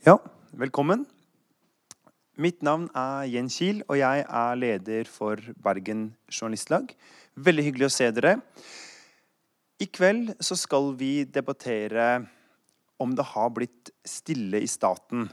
[0.00, 0.14] Ja,
[0.56, 1.02] velkommen.
[2.40, 6.94] Mitt navn er Jens Kiel, og jeg er leder for Bergen Journalistlag.
[7.36, 8.38] Veldig hyggelig å se dere.
[9.76, 12.06] I kveld så skal vi debattere
[12.96, 15.28] om det har blitt stille i staten.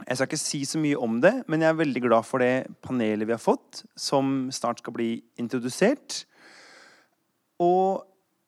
[0.00, 2.72] Jeg skal ikke si så mye om det, men jeg er veldig glad for det
[2.80, 6.22] panelet vi har fått, som snart skal bli introdusert.
[7.60, 8.00] Og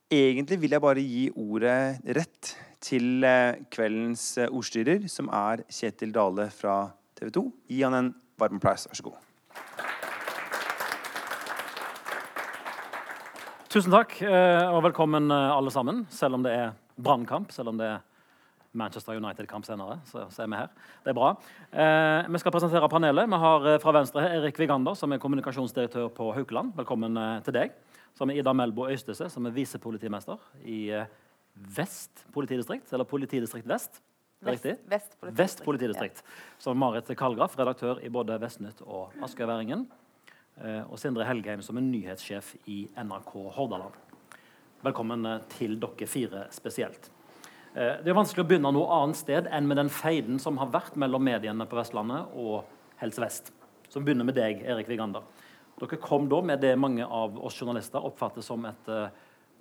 [0.08, 6.14] egentlig vil jeg bare gi ordet rett til eh, kveldens eh, ordstyrer, som er Kjetil
[6.14, 7.42] Dale fra TV 2.
[7.68, 8.86] Gi han en varm applaus.
[8.88, 9.26] Vær så god.
[13.70, 16.06] Tusen takk, eh, og velkommen alle sammen.
[16.10, 18.00] Selv om det er brannkamp, selv om det er
[18.72, 20.68] Manchester United-kamp senere, så, så, er vi her.
[21.04, 21.30] Det er bra.
[21.70, 23.28] Eh, vi skal presentere panelet.
[23.30, 26.72] Vi har fra venstre Erik Vigander, som er kommunikasjonsdirektør på Haukeland.
[26.78, 27.74] Velkommen til deg.
[28.14, 30.80] Så har vi Ida Melbo Øystese, som er visepolitimester i
[31.54, 34.02] Vest politidistrikt, eller Politidistrikt Vest.
[34.40, 34.80] Vest, Vest,
[35.20, 35.38] politidistrikt.
[35.38, 36.22] Vest politidistrikt.
[36.24, 36.58] Ja.
[36.58, 39.84] Som Marit Kalgraf, redaktør i både Vestnytt og Askøyværingen.
[40.60, 43.96] Eh, og Sindre Helgheim som er nyhetssjef i NRK Hordaland.
[44.84, 47.10] Velkommen eh, til dere fire spesielt.
[47.74, 50.72] Eh, det er vanskelig å begynne noe annet sted enn med den feiden som har
[50.72, 52.64] vært mellom mediene på Vestlandet og
[53.00, 53.52] Helse Vest.
[53.92, 55.28] Som begynner med deg, Erik Vigander.
[55.80, 58.88] Dere kom da med det mange av oss journalister oppfatter som et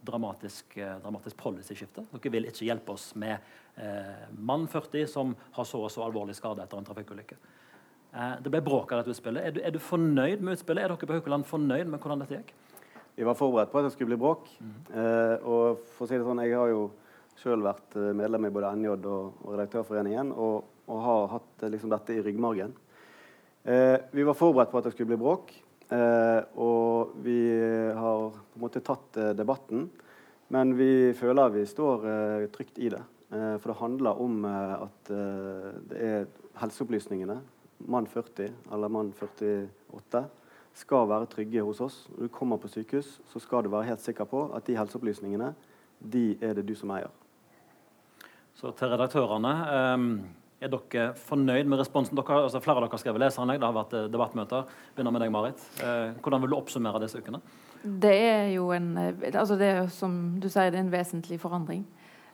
[0.05, 2.05] dramatisk, eh, dramatisk policyskifte.
[2.14, 3.38] Dere vil ikke hjelpe oss med
[3.75, 7.38] eh, mann 40 som har så og så alvorlig skade etter en trafikkulykke.
[8.14, 9.45] Eh, det ble bråk av dette utspillet.
[9.45, 10.83] Er du, er du, fornøyd med utspillet?
[10.83, 12.55] Er dere på Haukeland fornøyd med hvordan dette gikk?
[13.20, 14.50] Vi var forberedt på at det skulle bli bråk.
[14.64, 14.75] Mm.
[14.95, 16.89] Eh, og for å si det sånn, Jeg har jo
[17.39, 19.08] sjøl vært eh, medlem i både NJ og,
[19.44, 22.77] og Redaktørforeningen og, og, har hatt eh, liksom, dette i ryggmargen.
[24.11, 25.52] vi var forberedt på at det skulle bli bråk.
[25.90, 27.40] Eh, og vi
[27.98, 29.88] har på en måte tatt eh, debatten,
[30.54, 33.02] men vi føler vi står eh, trygt i det.
[33.30, 36.23] For det handler om at det er
[36.58, 37.36] helseopplysningene,
[37.86, 40.23] mann 40 eller mann 48,
[40.82, 42.00] skal være trygge hos oss.
[42.16, 45.52] Når du kommer på sykehus, så skal du være helt sikker på at de helseopplysningene
[46.02, 47.14] de er det du som eier.
[48.58, 49.54] Så til redaktørene.
[49.94, 52.17] Um er dere fornøyd med responsen?
[52.20, 54.73] Dere, altså flere av dere har skrevet leserinnlegg, det har vært eh, debattmøter.
[54.95, 55.61] Begynner med deg, Marit.
[55.80, 57.39] Eh, hvordan vil du oppsummere disse ukene?
[57.83, 61.39] Det er jo en eh, altså det er som du sier, det er en vesentlig
[61.39, 61.86] forandring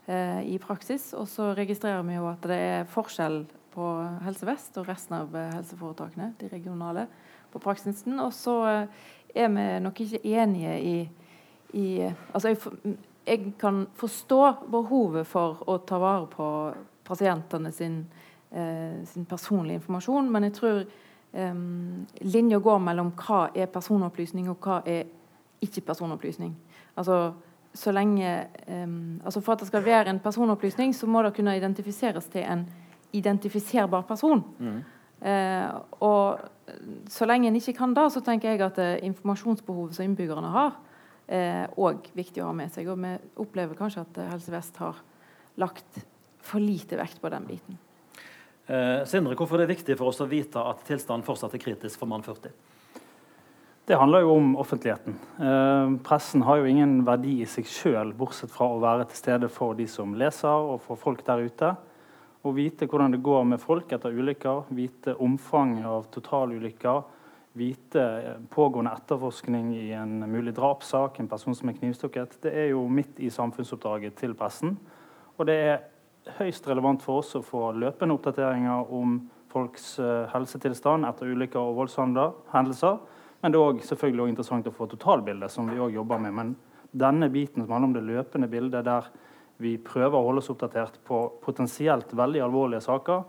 [0.09, 1.12] eh, i praksis.
[1.18, 3.44] Og så registrerer vi jo at det er forskjell
[3.75, 3.91] på
[4.25, 7.06] Helse Vest og resten av helseforetakene, de regionale,
[7.53, 8.18] på praksisen.
[8.24, 10.97] Og så er vi nok ikke enige i,
[11.75, 12.97] i Altså jeg,
[13.28, 14.41] jeg kan forstå
[14.72, 16.50] behovet for å ta vare på
[17.06, 18.06] pasientene sin,
[18.52, 20.32] eh, sin, personlige informasjon.
[20.32, 20.84] Men jeg tror
[21.34, 21.60] eh,
[22.22, 25.06] linja går mellom hva er personopplysning, og hva er
[25.62, 26.56] ikke personopplysning.
[26.98, 27.34] Altså,
[27.76, 28.88] så lenge, eh,
[29.26, 32.68] altså For at det skal være en personopplysning, så må det kunne identifiseres til en
[33.14, 34.44] identifiserbar person.
[34.60, 34.84] Mm.
[35.26, 35.70] Eh,
[36.04, 36.40] og
[37.10, 40.76] så lenge en ikke kan det, så tenker jeg at eh, informasjonsbehovet som innbyggerne har,
[41.26, 42.90] òg eh, viktig å ha med seg.
[42.92, 45.00] Og vi opplever kanskje at Helse Vest har
[45.62, 46.04] lagt
[46.46, 47.82] for lite vekt på den biten.
[48.66, 52.02] Eh, Sindre, hvorfor er det viktig for oss å vite at tilstanden fortsatt er kritisk
[52.02, 52.54] for mann 40?
[53.86, 55.18] Det handler jo om offentligheten.
[55.38, 59.50] Eh, pressen har jo ingen verdi i seg sjøl, bortsett fra å være til stede
[59.54, 61.76] for de som leser, og for folk der ute.
[62.46, 67.04] Å vite hvordan det går med folk etter ulykker, vite omfanget av totalulykker,
[67.54, 72.72] vite eh, pågående etterforskning i en mulig drapssak, en person som er knivstukket, det er
[72.74, 74.80] jo midt i samfunnsoppdraget til pressen.
[75.38, 75.84] Og det er
[76.40, 79.18] høyst relevant for oss å få løpende oppdateringer om
[79.52, 82.97] folks uh, helsetilstand etter ulykker og voldshendelser.
[83.41, 86.35] Men det er også, selvfølgelig også interessant å få totalbildet, som vi også jobber med.
[86.35, 86.56] Men
[86.91, 89.09] denne biten som handler om det løpende bildet, der
[89.62, 93.24] vi prøver å holde oss oppdatert på potensielt veldig alvorlige saker,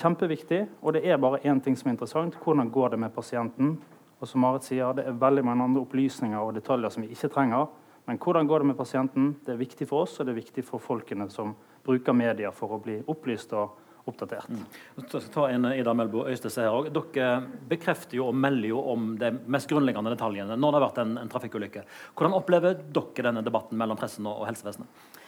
[0.00, 0.62] kjempeviktig.
[0.80, 2.38] Og det er bare én ting som er interessant.
[2.40, 3.74] Hvordan går det med pasienten?
[4.20, 7.32] Og som Marit sier, det er veldig mange andre opplysninger og detaljer som vi ikke
[7.32, 7.68] trenger.
[8.08, 9.34] Men hvordan går det med pasienten?
[9.44, 11.52] Det er viktig for oss, og det er viktig for folkene som
[11.86, 14.48] bruker media for å bli opplyst og oppdatert.
[14.48, 14.64] Mm.
[14.96, 16.92] Jeg skal ta inn Ida Melbo Øystese her også.
[16.96, 17.30] Dere
[17.70, 21.16] bekrefter jo og melder jo om de mest grunnleggende detaljene når det har vært en,
[21.22, 21.84] en trafikkulykke.
[22.16, 25.18] Hvordan opplever dere denne debatten mellom pressen og, og helsevesenet?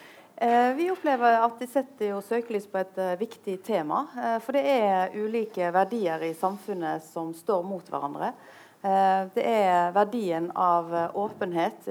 [0.43, 4.06] Eh, vi opplever at de setter jo søkelys på et uh, viktig tema.
[4.17, 8.35] Uh, for det er ulike verdier i samfunnet som står mot hverandre.
[8.82, 11.85] Det er verdien av åpenhet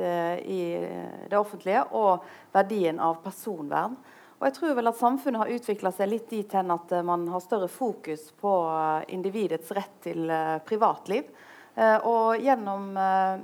[0.44, 0.58] i
[1.32, 3.96] det offentlige og verdien av personvern.
[4.42, 7.28] Og jeg tror vel at Samfunnet har utvikla seg litt dit hen at eh, man
[7.30, 11.30] har større fokus på eh, individets rett til eh, privatliv.
[11.72, 12.90] Og gjennom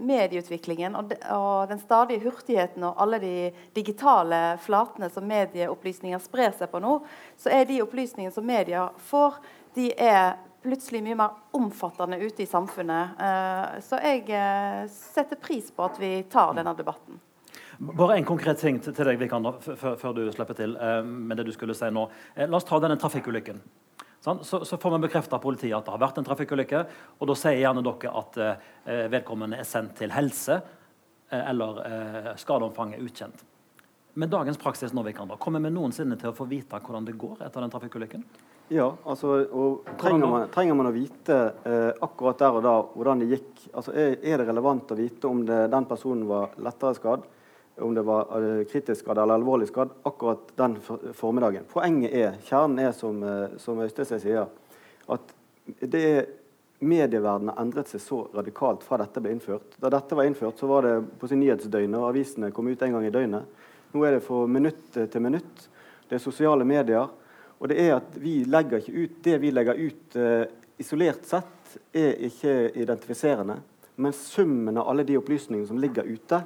[0.03, 1.13] medieutviklingen og,
[1.69, 3.29] den stadige hurtigheten og alle de
[3.71, 6.97] digitale flatene som medieopplysninger sprer seg på nå,
[7.39, 9.39] så er de opplysningene som media får,
[9.79, 13.23] de er plutselig mye mer omfattende ute i samfunnet.
[13.87, 14.27] Så jeg
[14.91, 17.23] setter pris på at vi tar denne debatten.
[17.77, 20.73] Bare en konkret ting til deg, Vikander, før du slipper til
[21.05, 22.07] med det du skulle si nå.
[22.39, 23.61] La oss ta denne trafikkulykken.
[24.41, 26.81] Så, så, får man bekrefta politiet at det har vært en trafikkulykke.
[27.21, 30.57] Og da sier gjerne dere at eh, vedkommende er sendt til helse,
[31.29, 33.45] eh, eller eh, skadeomfanget er ukjent.
[34.17, 37.45] Med dagens praksis nå, Vikander, kommer vi noensinne til å få vite hvordan det går
[37.45, 38.25] etter den trafikkulykken?
[38.73, 43.21] Ja, altså, og trenger man, trenger man å vite eh, akkurat der og da hvordan
[43.23, 43.51] det gikk?
[43.71, 47.29] Altså, er, er, det relevant å vite om det, den personen var lettere skadd?
[47.81, 50.77] Om det var uh, kritisk skadd eller alvorlig skadd akkurat den
[51.13, 51.67] formiddagen.
[51.71, 54.47] Poenget er, kjernen er, som, uh, som Øystein sier,
[55.07, 55.33] at
[55.81, 56.27] det er
[56.79, 59.77] medieverdenen har endret seg så radikalt fra dette ble innført.
[59.81, 62.97] Da dette var innført, så var det på sin nyhetsdøgnet, og avisene kom ut en
[62.97, 63.63] gang i døgnet.
[63.93, 65.63] Nå er det fra minutt til minutt.
[66.07, 67.09] Det er sosiale medier.
[67.57, 70.43] Og det er at vi legger ikke ut Det vi legger ut uh,
[70.77, 73.57] isolert sett, er ikke identifiserende.
[73.97, 76.43] Men summen av alle de opplysningene som ligger ute,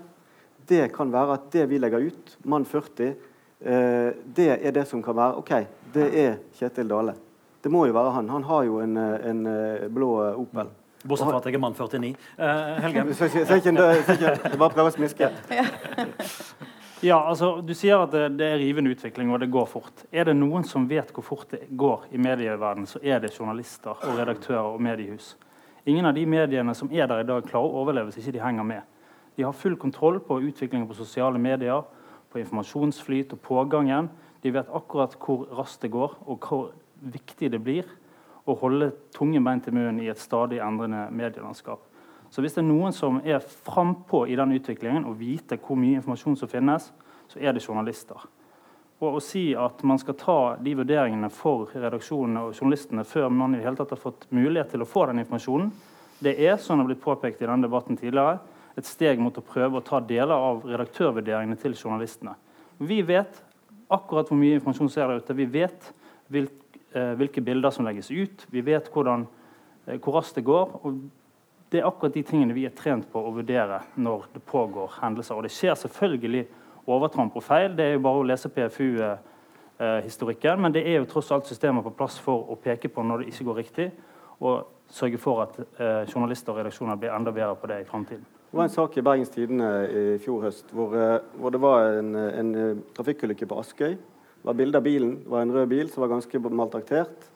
[0.67, 3.13] det kan være at det vi legger ut, mann 40,
[3.61, 5.53] eh, det er det som kan være OK,
[5.93, 7.15] det er Kjetil Dale.
[7.61, 8.29] Det må jo være han.
[8.29, 10.71] Han har jo en, eh, en eh, blå Opel.
[11.01, 12.13] Bortsett fra at jeg er mann 49.
[12.37, 12.45] Uh,
[12.83, 13.03] Helge?
[14.61, 15.31] Bare prøve å smiske.
[17.01, 20.03] Ja, altså, Du sier at det, det, er rivende utvikling og det går fort.
[20.13, 23.97] Er det noen som vet hvor fort det går i medieverdenen, så er det journalister
[23.97, 25.31] og redaktører og mediehus.
[25.89, 28.43] Ingen av de mediene som er der i dag, klarer å overleve hvis ikke de
[28.43, 29.00] henger med.
[29.35, 31.83] De har full kontroll på utviklingen på sosiale medier,
[32.31, 34.09] på informasjonsflyt og pågangen.
[34.41, 37.87] De vet akkurat hvor raskt det går, og hvor viktig det blir
[38.49, 41.81] å holde tunge bein til munnen i et stadig endrende medielandskap.
[42.31, 45.99] Så hvis det er noen som er frampå i den utviklingen og vite hvor mye
[45.99, 46.87] informasjon som finnes,
[47.27, 48.23] så er det journalister.
[49.01, 53.55] Og å si at man skal ta de vurderingene for redaksjonene og journalistene før man
[53.55, 55.71] i det hele tatt har fått mulighet til å få den informasjonen,
[56.21, 58.37] det er, som det har blitt påpekt i denne debatten tidligere,
[58.77, 62.35] et steg mot å prøve å ta deler av redaktørvurderingene til journalistene.
[62.81, 63.41] Vi vet
[63.91, 65.37] akkurat hvor mye informasjon som er der ute.
[65.37, 65.93] Vi vet
[66.33, 68.45] eh, hvilke bilder som legges ut.
[68.51, 69.27] Vi vet hvordan,
[69.85, 70.67] eh, hvor raskt det går.
[70.81, 70.91] og
[71.71, 75.35] Det er akkurat de tingene vi er trent på å vurdere når det pågår hendelser.
[75.35, 76.47] Og det skjer selvfølgelig
[76.87, 77.75] overtramp og feil.
[77.75, 80.61] Det er jo bare å lese PFU-historikken.
[80.61, 83.27] Men det er jo tross alt systemer på plass for å peke på når det
[83.31, 83.91] ikke går riktig,
[84.41, 84.55] og
[84.91, 88.25] sørge for at eh, journalister og redaksjoner blir enda bedre på det i framtiden.
[88.51, 91.85] Det var en sak i Bergens Tidende i fjor høst hvor, eh, hvor det var
[92.01, 93.93] en, en eh, trafikkulykke på Askøy.
[93.95, 95.13] Det var bilde av bilen.
[95.21, 97.29] Det var en rød bil som var ganske maltraktert.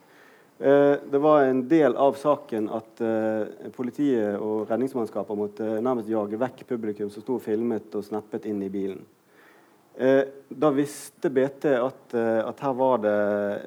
[0.60, 3.00] Eh, det var en del av saken at
[3.78, 8.60] politiet og redningsmannskaper måtte nærmest jage vekk publikum som sto og filmet og snappet inn
[8.66, 9.06] i bilen.
[9.96, 13.16] Da visste BT at, at her var det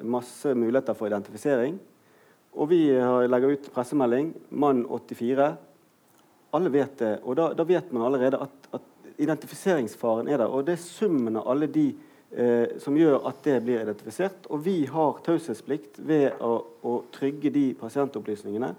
[0.05, 1.81] masse muligheter for identifisering.
[2.53, 4.35] Og vi legger ut pressemelding.
[4.53, 5.49] Mann 84
[6.51, 7.13] alle vet det.
[7.23, 8.85] Og da, da vet man allerede at, at,
[9.19, 10.47] identifiseringsfaren er der.
[10.47, 11.89] Og det er summen av alle de
[12.31, 14.47] eh, som gjør at det blir identifisert.
[14.47, 16.53] Og vi har taushetsplikt ved å,
[16.87, 18.69] å, trygge de pasientopplysningene.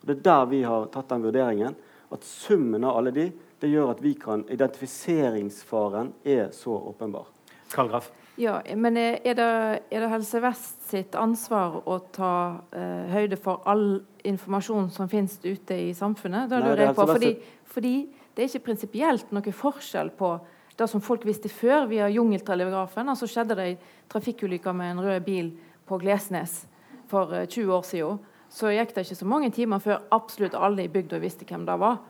[0.00, 1.76] Og det er der vi har tatt den vurderingen.
[2.10, 3.28] At summen av alle de
[3.60, 7.28] det gjør at vi kan Identifiseringsfaren er så åpenbar.
[7.74, 8.08] Kallgraf.
[8.40, 9.46] Ja, men er det,
[9.92, 12.32] er det, Helse Vest sitt ansvar å ta
[12.72, 16.48] eh, høyde for all informasjon som finnes ute i samfunnet?
[16.48, 17.34] Da Nei, det på, fordi,
[17.68, 17.94] fordi,
[18.32, 20.32] det er ikke prinsipielt noe forskjell på
[20.80, 23.12] det som folk visste før via jungeltelegrafen.
[23.12, 23.76] Altså skjedde det ei
[24.08, 25.52] trafikkulykke med en rød bil
[25.84, 26.62] på Glesnes
[27.10, 28.24] for uh, eh, 20 år siden.
[28.50, 31.76] Så gikk det ikke så mange timer før absolutt alle i bygda visste hvem det
[31.82, 32.00] var.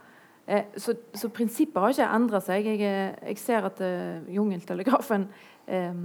[0.47, 2.66] Eh, så, så, prinsippet har ikke endra seg.
[2.66, 5.28] Jeg, jeg, ser at uh, jungeltelegrafen
[5.70, 6.04] eh,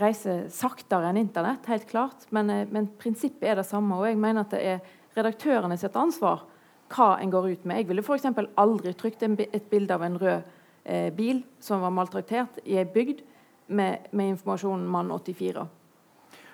[0.00, 2.26] reiser saktere enn Internett, helt klart.
[2.30, 3.96] Men, eh, men, prinsippet er det samme.
[3.98, 4.80] Og jeg mener at det er
[5.16, 6.46] redaktørene sitt ansvar
[6.92, 7.82] hva en går ut med.
[7.82, 8.28] Jeg ville f.eks.
[8.56, 10.42] aldri trykt et bilde av en rød
[10.84, 13.22] eh, bil som var maltraktert i ei bygd
[13.68, 15.66] med, med informasjonen mann 84.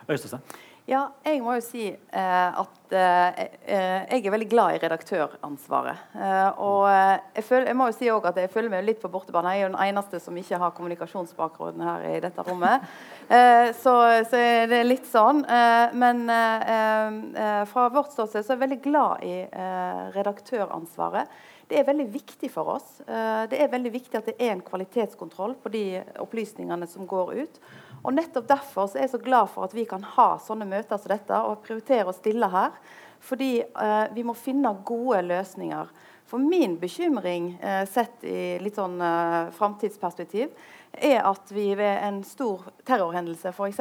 [0.08, 0.38] Øystese.
[0.88, 6.04] Ja, jeg må jo si eh, at eh, eh, jeg er veldig glad i redaktøransvaret.
[6.16, 9.02] Eh, og eh, jeg, føler, jeg, må jo si også at jeg føler meg litt
[9.02, 9.52] på bortebane.
[9.52, 12.88] Jeg er jo den eneste som ikke har kommunikasjonsbakgrunn her i dette rommet.
[13.28, 13.92] Eh, så,
[14.24, 14.38] så,
[14.70, 15.42] det er litt sånn.
[16.00, 16.22] men
[17.68, 19.34] fra vårt ståsted så er jeg veldig glad i
[20.14, 21.28] redaktøransvaret.
[21.68, 23.02] Det er veldig viktig for oss.
[23.04, 25.84] det er veldig viktig at det er en kvalitetskontroll på de
[26.24, 27.60] opplysningene som går ut.
[28.04, 31.12] Og nettopp derfor er jeg så glad for at vi kan ha sånne møter som
[31.12, 32.76] dette og prioritere å stille her.
[33.24, 35.90] Fordi eh, vi må finne gode løsninger.
[36.28, 40.52] For min bekymring, eh, sett i litt sånn eh, framtidsperspektiv,
[40.92, 43.80] er at vi ved en stor terrorhendelse f.eks.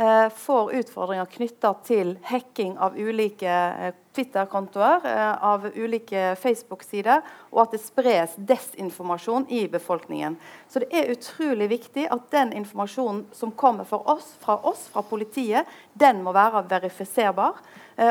[0.00, 7.64] Eh, får utfordringer knytta til hacking av ulike eh, Twitter-kontoer, eh, av ulike Facebook-sider, og
[7.64, 10.36] at det spres desinformasjon i befolkningen.
[10.70, 15.66] Så det er utrolig viktig at den informasjonen som kommer oss, fra oss, fra politiet,
[15.98, 17.58] den må være verifiserbar.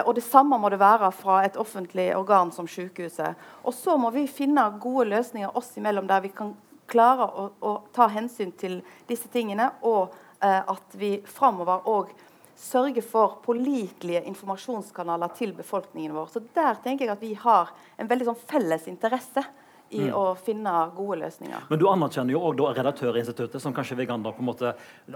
[0.04, 3.40] Og det samme må det være fra et offentlig organ som sykehuset.
[3.64, 6.52] Og så må vi finne gode løsninger oss imellom der vi kan
[6.92, 9.72] klare å, å ta hensyn til disse tingene.
[9.82, 12.12] og at vi framover òg
[12.58, 16.28] sørger for pålitelige informasjonskanaler til befolkningen vår.
[16.34, 19.44] Så Der tenker jeg at vi har en veldig sånn felles interesse
[19.90, 20.16] i mm.
[20.18, 21.68] å finne gode løsninger.
[21.70, 24.74] Men du anerkjenner jo òg redaktørinstituttet, som kanskje Vegander på en måte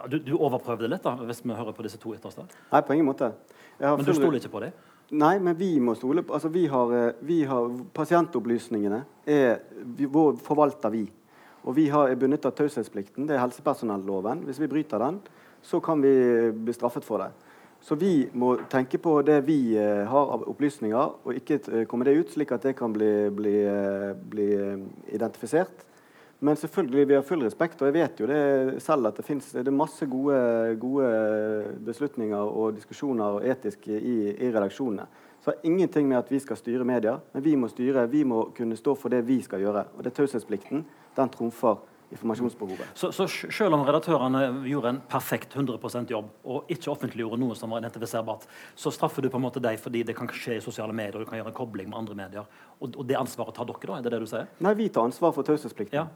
[0.08, 2.46] Du, du overprøvde litt, da, hvis vi hører på disse to ytterste?
[2.72, 3.34] Nei, på ingen måte.
[3.82, 4.78] Men du stoler ikke på dem?
[5.12, 10.08] Nei, men vi må stole på altså vi har, eh, vi har Pasientopplysningene er, vi,
[10.46, 11.02] forvalter vi.
[11.62, 13.28] Og vi har bundet av taushetsplikten.
[13.30, 14.46] Det er helsepersonelloven.
[14.48, 15.20] Hvis vi bryter den,
[15.62, 16.14] så kan vi
[16.52, 17.32] bli straffet for det.
[17.82, 22.06] Så vi må tenke på det vi uh, har av opplysninger, og ikke uh, komme
[22.06, 24.50] det ut, slik at det kan bli, bli, uh, bli
[25.10, 25.88] identifisert.
[26.46, 29.50] Men selvfølgelig, vi har full respekt, og jeg vet jo det selv at det finnes
[29.54, 30.38] det masse gode,
[30.82, 31.10] gode
[31.86, 35.06] beslutninger og diskusjoner og etisk i, i redaksjonene.
[35.42, 38.48] Så har ingenting med at vi skal styre media, men vi må styre, vi må
[38.58, 39.86] kunne stå for det vi skal gjøre.
[39.98, 40.82] Og det er taushetsplikten
[41.18, 41.80] den trumfer
[42.12, 42.88] informasjonsbehovet.
[42.94, 47.72] Så, så, selv om redaktørene gjorde en perfekt 100% jobb og ikke offentliggjorde noe som
[47.72, 48.44] var identifiserbart,
[48.76, 51.26] så straffer du på en måte deg fordi det kan skje i sosiale medier og
[51.26, 52.62] du kan gjøre en kobling med andre medier.
[52.80, 54.00] Og, og det ansvaret tar dere, da?
[54.00, 54.50] Er det det du sier?
[54.60, 56.02] Nei, vi tar ansvar for taushetsplikten.
[56.02, 56.08] Ja.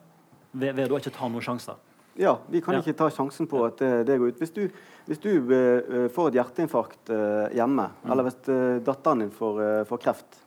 [0.56, 1.80] Ved, ved å ikke ta noen sjanser?
[2.20, 2.84] Ja, vi kan ja.
[2.84, 4.40] ikke ta sjansen på at det, det går ut.
[4.40, 4.62] Hvis du,
[5.08, 8.12] hvis du uh, får et hjerteinfarkt uh, hjemme, mm.
[8.12, 9.60] eller hvis uh, datteren din får,
[9.90, 10.40] får kreft,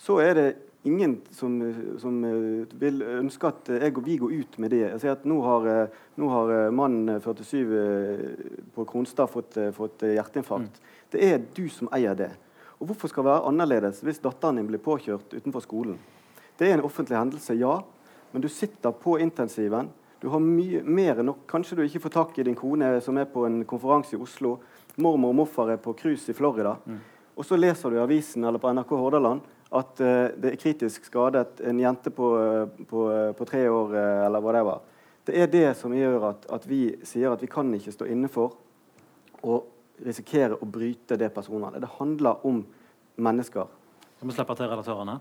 [0.00, 0.48] så er det
[0.86, 4.82] ingen som, som, eh, vil ønske at jeg og vi går ut med det.
[4.84, 10.06] Jeg sier at Nå har, eh, nå har eh, mannen 47 på Kronstad fått, fått
[10.06, 10.78] hjerteinfarkt.
[10.78, 11.10] Mm.
[11.10, 12.30] Det er du som eier det.
[12.78, 15.98] Og Hvorfor skal det være annerledes hvis datteren din blir påkjørt utenfor skolen?
[16.56, 17.80] Det er en offentlig hendelse, ja,
[18.32, 19.90] men du sitter på intensiven.
[20.20, 21.44] Du har mye mer enn nok.
[21.50, 24.56] Kanskje du ikke får tak i din kone som er på en konferanse i Oslo.
[24.96, 26.76] Mormor og morfar er på cruise i Florida.
[26.86, 27.02] Mm.
[27.36, 29.44] Og så leser du i avisen eller på NRK Hordaland
[29.74, 33.96] at uh, det er kritisk skadet en jente på, uh, på, uh, på tre år
[34.26, 34.84] eller hva det var.
[35.26, 38.30] Det er det som gjør at, at, vi sier at vi kan ikke stå inne
[38.30, 38.54] for
[39.42, 39.58] å
[40.06, 41.82] risikere å bryte det personvernet.
[41.82, 42.62] Det handler om
[43.16, 43.66] mennesker.
[44.20, 45.18] Vi slippe til redaktørene?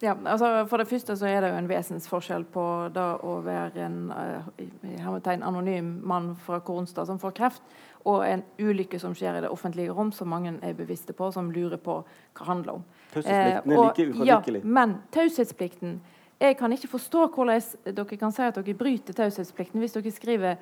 [0.00, 2.62] Ja, altså For det første så er det jo en vesensforskjell på
[2.92, 7.62] da å være en uh, anonym mann fra Kornstad som får kreft,
[8.04, 11.48] og en ulykke som skjer i det offentlige rom, som mange er bevisste på, som
[11.50, 12.84] lurer på hva det handler om.
[13.14, 14.60] Taushetsplikten er like ufravikelig.
[14.60, 16.00] Ja, men taushetsplikten
[16.40, 17.62] Jeg kan ikke forstå hvordan
[17.96, 20.58] dere kan si at dere bryter taushetsplikten hvis dere skriver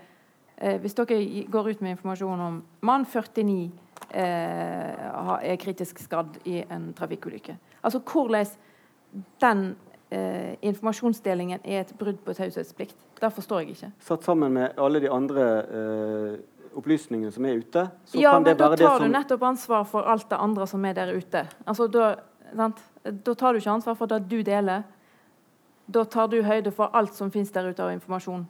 [0.57, 1.17] eh, hvis dere
[1.51, 3.73] går ut med informasjon om mann 49
[4.15, 7.57] eh, er kritisk skadd i en trafikkulykke.
[7.83, 8.47] Altså hvordan
[9.41, 9.77] den
[10.11, 12.97] eh, informasjonsdelingen er et brudd på taushetsplikt.
[13.21, 13.93] Det forstår jeg ikke.
[14.01, 16.41] Satt sammen med alle de andre eh,
[16.75, 19.07] opplysningene som er ute, så ja, kan det være det som Ja, men da tar
[19.07, 21.47] du nettopp ansvar for alt det andre som er der ute.
[21.67, 22.15] Altså, da,
[23.05, 24.83] da tar du ikke ansvar for det du deler.
[25.87, 28.47] Da tar du høyde for alt som finnes der ute av informasjon.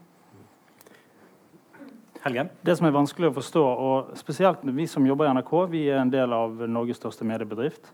[2.25, 2.49] Helgen.
[2.65, 6.01] Det som er vanskelig å forstå, og spesielt vi som jobber i NRK, vi er
[6.01, 7.91] en del av Norges største mediebedrift.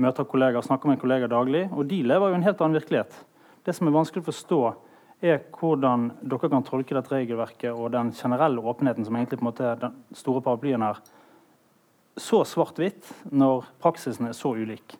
[0.00, 3.14] Møter kollegaer, snakker med kollegaer daglig, og de lever jo en helt annen virkelighet.
[3.64, 4.60] Det som er vanskelig å forstå,
[5.24, 9.48] er hvordan dere kan tolke dette regelverket og den generelle åpenheten som egentlig på en
[9.48, 10.98] måte er den store paraplyen her,
[12.20, 14.96] så svart-hvitt når praksisen er så ulik.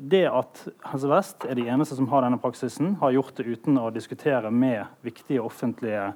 [0.00, 3.80] Det at Helse Vest er de eneste som har denne praksisen, har gjort det uten
[3.80, 6.10] å diskutere med viktige offentlige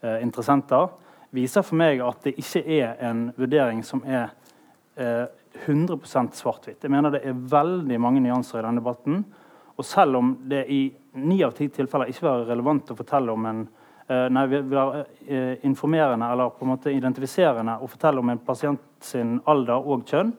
[0.00, 0.88] eh, interessenter,
[1.34, 4.30] viser for meg at det ikke er en vurdering som er
[4.96, 5.26] eh,
[5.66, 5.98] 100
[6.36, 6.82] svart-hvitt.
[6.82, 9.22] Jeg mener det er veldig mange nyanser i denne debatten.
[9.78, 10.80] Og selv om det i
[11.18, 15.54] ni av ti tilfeller ikke være relevant å fortelle om en uh, nei, være uh,
[15.68, 20.34] informerende eller på en måte identifiserende å fortelle om en pasient sin alder og kjønn,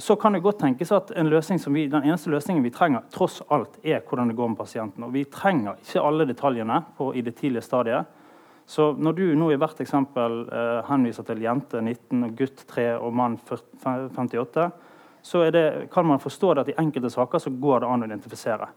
[0.00, 4.00] så kan det godt tenkes at vi, den eneste løsningen vi trenger, tross alt er
[4.00, 5.04] hvordan det går med pasienten.
[5.04, 8.08] Og vi trenger ikke alle detaljene på, i det tidlige stadiet.
[8.70, 13.16] Så når du nå i hvert eksempel eh, henviser til jente 19, gutt 3 og
[13.18, 14.66] mann 58,
[15.26, 18.08] så det, kan man forstå det at i enkelte saker så går det an å
[18.08, 18.68] identifisere.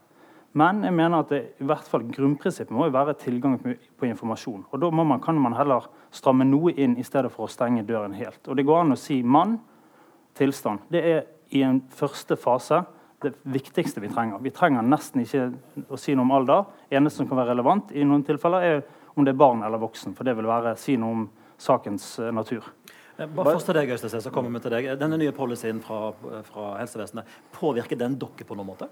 [0.58, 4.66] Men jeg mener at det, i hvert fall grunnprinsippet må jo være tilgang på informasjon.
[4.70, 8.14] Og Da man, kan man heller stramme noe inn i stedet for å stenge døren
[8.18, 8.42] helt.
[8.48, 9.60] Og Det går an å si mann
[10.34, 10.90] tilstand.
[10.90, 11.24] Det er
[11.54, 12.82] i en første fase
[13.22, 14.42] det viktigste vi trenger.
[14.42, 15.48] Vi trenger nesten ikke
[15.86, 16.66] å si noe om alder.
[16.90, 18.82] eneste som kan være relevant i noen tilfeller, er
[19.14, 20.14] om det er barn eller voksen.
[20.16, 21.24] For det vil være si noe om
[21.60, 22.66] sakens uh, natur.
[23.16, 24.90] Eh, bare først til deg, Øystese, så kommer vi til deg.
[25.00, 26.10] Denne nye policyen fra,
[26.48, 28.90] fra helsevesenet, påvirker den dere på noen måte?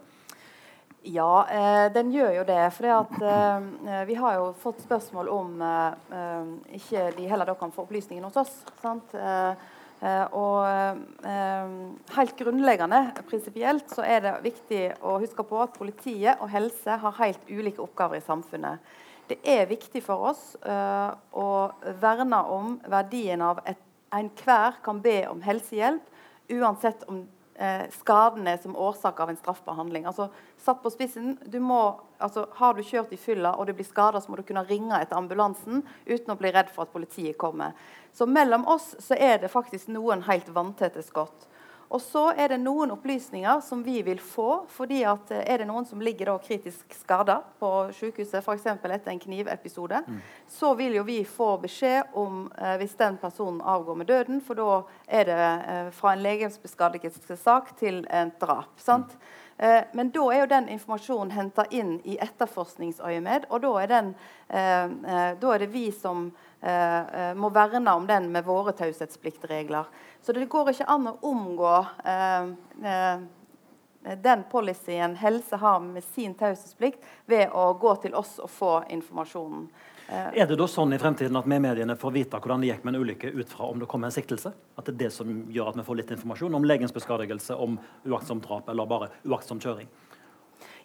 [1.03, 2.63] Ja, eh, den gjør jo det.
[2.77, 7.75] For eh, vi har jo fått spørsmål om eh, eh ikke de heller da kan
[7.75, 8.59] få opplysningene hos oss.
[8.83, 9.15] sant?
[9.15, 9.55] Eh,
[10.03, 11.75] Eh, og eh,
[12.17, 17.19] helt grunnleggende prinsipielt så er det viktig å huske på at politiet og helse har
[17.21, 18.83] helt ulike oppgaver i samfunnet.
[19.31, 21.49] Det er viktig for oss eh, å
[22.03, 23.81] verne om verdien av at
[24.13, 26.03] enhver kan be om helsehjelp,
[26.53, 30.07] uansett om skaden skadene som årsak av en straffbar handling.
[30.07, 33.85] Altså, satt på spissen, du må, altså, Har du kjørt i fylla og du blir
[33.85, 37.39] skada, så må du kunne ringe etter ambulansen uten å bli redd for at politiet
[37.39, 37.73] kommer.
[38.13, 41.49] Så mellom oss så er det faktisk noen helt vanntette skott.
[41.93, 44.65] Og så er det noen opplysninger som vi vil få.
[44.69, 48.67] fordi at eh, Er det noen som ligger da kritisk skada på sykehuset, f.eks.
[48.67, 50.21] etter en knivepisode, mm.
[50.49, 54.41] så vil jo vi få beskjed om eh, hvis den personen avgår med døden.
[54.41, 58.73] For da er det eh, fra en legemsbeskadigelsessak til en drap.
[58.81, 59.13] sant?
[59.13, 59.42] Mm.
[59.63, 64.09] Eh, men da er jo den informasjonen henta inn i etterforskningsøyemed, og da er, den,
[64.49, 66.33] eh, eh, da er det vi som
[67.35, 69.89] må verne om den med våre taushetspliktregler.
[70.23, 71.73] Så det går ikke an å omgå
[74.23, 79.67] den policyen helse har med sin taushetsplikt, ved å gå til oss og få informasjonen.
[80.09, 82.73] Eh, er det da sånn i fremtiden at vi i mediene får vite hvordan det
[82.73, 84.53] gikk med en ulykke ut fra om det kommer en siktelse?
[84.77, 87.79] At det er det som gjør at vi får litt informasjon om legens beskadigelse, om
[88.09, 89.91] uaktsomt drap eller bare uaktsom kjøring?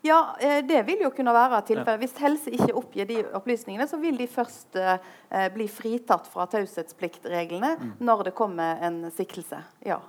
[0.05, 2.03] Ja, eh, det vil jo kunne være tilfellet.
[2.03, 7.73] Hvis helse ikke oppgir de opplysningene, så vil de først eh, bli fritatt fra taushetspliktreglene
[7.79, 7.91] mm.
[8.05, 9.63] når det kommer en siktelse.
[9.85, 9.99] Ja.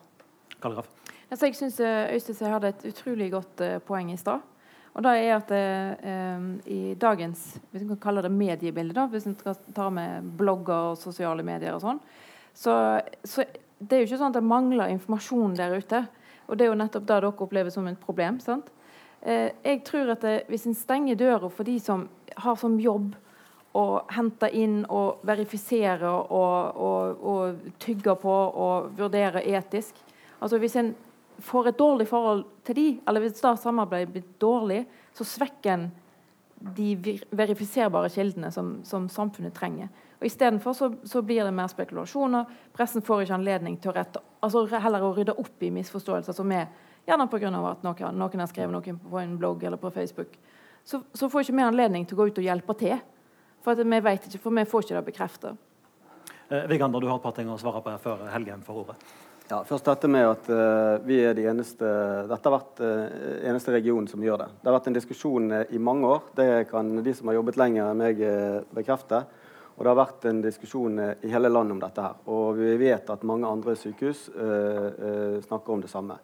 [0.60, 0.92] Kallgraf.
[1.28, 4.44] Altså, jeg syns Øystese hadde et utrolig godt poeng i stad.
[4.98, 9.28] Og det er at eh, i dagens hvis vi kan kalle det mediebilde, da, hvis
[9.30, 12.00] en skal ta med blogger og sosiale medier og sånn,
[12.58, 12.74] så,
[13.22, 13.46] så
[13.78, 16.02] det er jo ikke sånn at det mangler informasjon der ute.
[16.48, 18.40] Og det er jo nettopp det dere opplever som et problem.
[18.42, 18.72] sant?
[19.22, 23.14] Eh, jeg tror at det, Hvis en stenger døra for de som har som jobb
[23.78, 29.94] å hente inn og verifisere og, og, og tygge på og vurdere etisk
[30.40, 30.94] altså Hvis en
[31.44, 34.82] får et dårlig forhold til de, eller hvis da samarbeidet blir dårlig,
[35.14, 35.88] så svekker en
[36.58, 39.90] de verifiserbare kildene som, som samfunnet trenger.
[40.18, 42.48] Og Istedenfor så, så blir det mer spekulasjoner.
[42.74, 46.54] Pressen får ikke anledning til å rette, altså heller å rydde opp i misforståelser som
[46.54, 46.66] er
[47.08, 47.48] Gjerne pga.
[47.70, 50.34] at noen, noen, har skrevet noe på en blogg eller på Facebook.
[50.84, 52.98] Så, så får ikke vi anledning til å gå ut og hjelpe til.
[53.64, 55.56] For vi vet ikke, for vi får ikke det bekreftet.
[56.50, 58.98] Eh, Vigander, du har et par ting å svare på før helgen får ordet.
[59.48, 61.88] Ja, først dette med at uh, vi er de eneste
[62.28, 64.48] Dette har vært uh, eneste regionen som gjør det.
[64.60, 66.26] Det har vært en diskusjon uh, i mange år.
[66.36, 68.20] Det kan de som har jobbet lenger enn meg,
[68.76, 69.22] bekrefte.
[69.78, 72.18] Og det har vært en diskusjon i hele landet om dette her.
[72.28, 74.24] Og vi vet at mange andre sykehus
[75.46, 76.16] snakker om det samme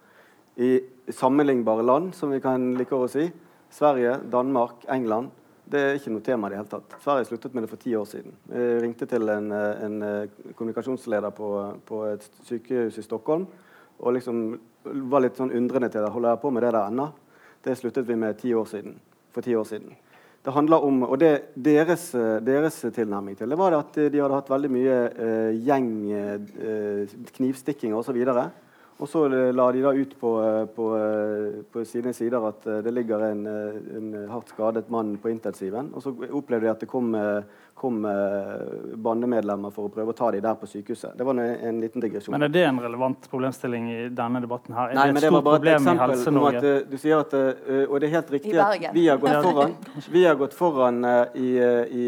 [0.58, 0.72] i
[1.14, 3.28] sammenlignbare land, som vi kan like å si.
[3.70, 5.30] Sverige, Danmark, England.
[5.64, 6.96] Det er ikke noe tema i det hele tatt.
[7.00, 8.34] Sverige sluttet med det for ti år siden.
[8.52, 11.50] Jeg ringte til en, en eh, kommunikasjonsleder på,
[11.88, 13.46] på, et sykehus i Stockholm
[13.98, 14.42] og liksom
[15.08, 16.12] var litt sånn undrende til det.
[16.12, 17.08] Holder jeg på med det der ennå?
[17.64, 18.98] Det sluttet vi med år siden,
[19.32, 19.94] for ti år siden.
[20.44, 22.10] Det handler om, og det, deres,
[22.44, 27.94] deres, tilnærming til det var at de hadde hatt veldig mye eh, gjeng, eh, knivstikking
[27.96, 28.12] osv.
[28.20, 28.44] Og så
[29.52, 33.20] la de da ut på, eh, på, eh, på sine sider at eh, det ligger
[33.20, 35.90] en, en, hardt skadet mann på intensiven.
[35.94, 37.14] Og så opplevde de at det kom,
[37.74, 38.02] kom
[39.06, 41.16] bandemedlemmer for å prøve å ta dem der på sykehuset.
[41.18, 42.36] Det var en, en, liten digresjon.
[42.36, 44.92] Men er det en relevant problemstilling i denne debatten her?
[44.92, 46.74] Er Nei, det et stort problem i Helse-Norge?
[46.90, 47.34] Du sier at,
[47.88, 49.74] og det er helt riktig at vi har gått foran,
[50.18, 51.02] vi har gått foran
[51.34, 51.50] i,
[52.04, 52.06] i,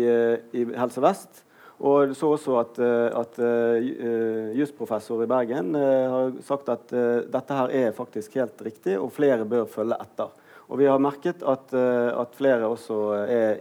[0.60, 1.45] i Helse Vest.
[1.84, 6.94] Og så også at, eh, at uh, jusprofessor i Bergen har sagt at
[7.28, 10.32] dette her er faktisk helt riktig, og flere bør følge etter.
[10.66, 12.96] Og vi har merket at, at flere også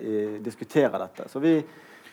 [0.02, 1.28] i, diskuterer dette.
[1.30, 1.60] Så vi,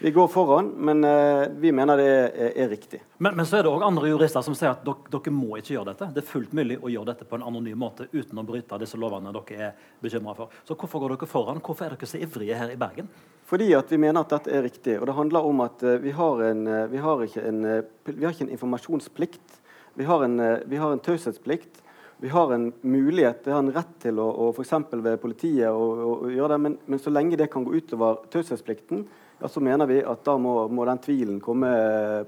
[0.02, 2.98] vi går foran, men uh, vi mener det er, er riktig.
[3.22, 5.76] Men, men, så er det òg andre jurister som sier at dere, dere, må ikke
[5.76, 6.08] gjøre dette.
[6.16, 8.98] Det er fullt mulig å gjøre dette på en anonym måte uten å bryte disse
[8.98, 10.56] lovene dere er bekymra for.
[10.66, 11.62] Så hvorfor går dere foran?
[11.62, 13.12] Hvorfor er dere så ivrige her i Bergen?
[13.46, 14.98] Fordi at vi mener at dette er riktig.
[14.98, 17.62] Og det handler om at uh, vi, har en, uh, vi, har en,
[18.10, 19.58] vi, har ikke en, informasjonsplikt.
[19.94, 21.78] Vi har en, vi har en taushetsplikt.
[22.22, 24.76] Vi har en mulighet, vi har en rett til å, å f.eks.
[24.92, 25.86] ved politiet å,
[26.22, 29.00] å gjøre det, men, men, så lenge det kan gå utover taushetsplikten,
[29.42, 31.68] ja, så mener vi at da må, må, den tvilen komme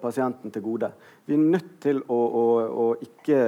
[0.02, 0.90] pasienten til gode.
[1.26, 2.46] Vi er nødt til å, å,
[2.84, 3.38] å ikke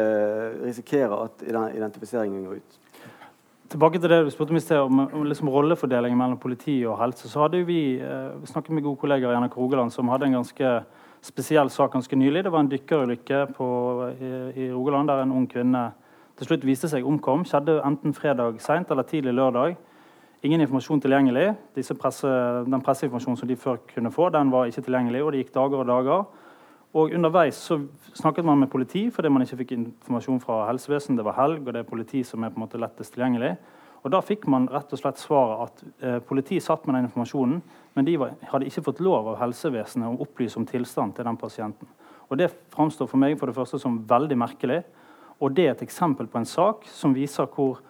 [0.63, 2.77] risikere at identifiseringen går ut.
[3.67, 7.01] Tilbake til det du spurte om i sted, om, om liksom rollefordelingen mellom politi og
[7.01, 7.27] helse.
[7.27, 10.71] så hadde vi eh, snakket med gode kollegaer i NRK Rogaland som hadde en ganske
[11.27, 12.45] spesiell sak ganske nylig.
[12.47, 14.31] Det var en dykkerulykke i,
[14.63, 15.89] i, Rogaland der en ung kvinne
[16.39, 17.43] til slutt viste seg omkom.
[17.49, 19.75] Skjedde enten fredag seint eller tidlig lørdag.
[20.47, 21.47] Ingen informasjon tilgjengelig.
[21.99, 22.29] Presse,
[22.69, 25.23] den presseinformasjonen som de før kunne få, den var ikke tilgjengelig.
[25.25, 26.27] og Det gikk dager og dager.
[26.97, 27.81] Og Underveis så
[28.15, 31.19] snakket man med politi fordi man ikke fikk informasjon fra helsevesenet.
[31.19, 33.57] Det var helg, og det er politi som er på en måte lettest tilgjengelig.
[34.05, 37.59] Og Da fikk man rett og slett svaret at eh, politiet satt med den informasjonen,
[37.97, 41.37] men de var, hadde ikke fått lov av helsevesenet å opplyse om tilstand til den
[41.37, 41.89] pasienten.
[42.31, 44.85] Og Det framstår for meg for det første som veldig merkelig.
[45.41, 47.83] Og det er et eksempel på en sak som viser hvor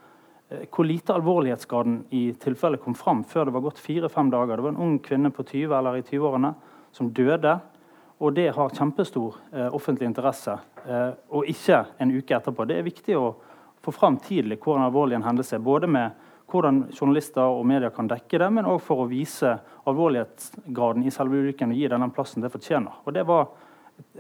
[0.47, 4.57] hvor lite alvorlighetsgraden i tilfellet kom fram før det var gått fire-fem dager.
[4.57, 6.53] Det var en ung kvinne på 20 eller i 20-årene
[6.95, 7.57] som døde.
[8.19, 10.55] Og det har kjempestor eh, offentlig interesse,
[10.87, 12.65] eh, og ikke en uke etterpå.
[12.65, 13.35] Det er viktig å
[13.85, 15.65] få fram tidlig hvordan alvorlig en hendelse er.
[15.67, 16.15] Både med
[16.51, 21.43] hvordan journalister og medier kan dekke det, men òg for å vise alvorlighetsgraden i selve
[21.43, 23.03] ulykken og gi den den plassen det fortjener.
[23.05, 23.51] Og Det var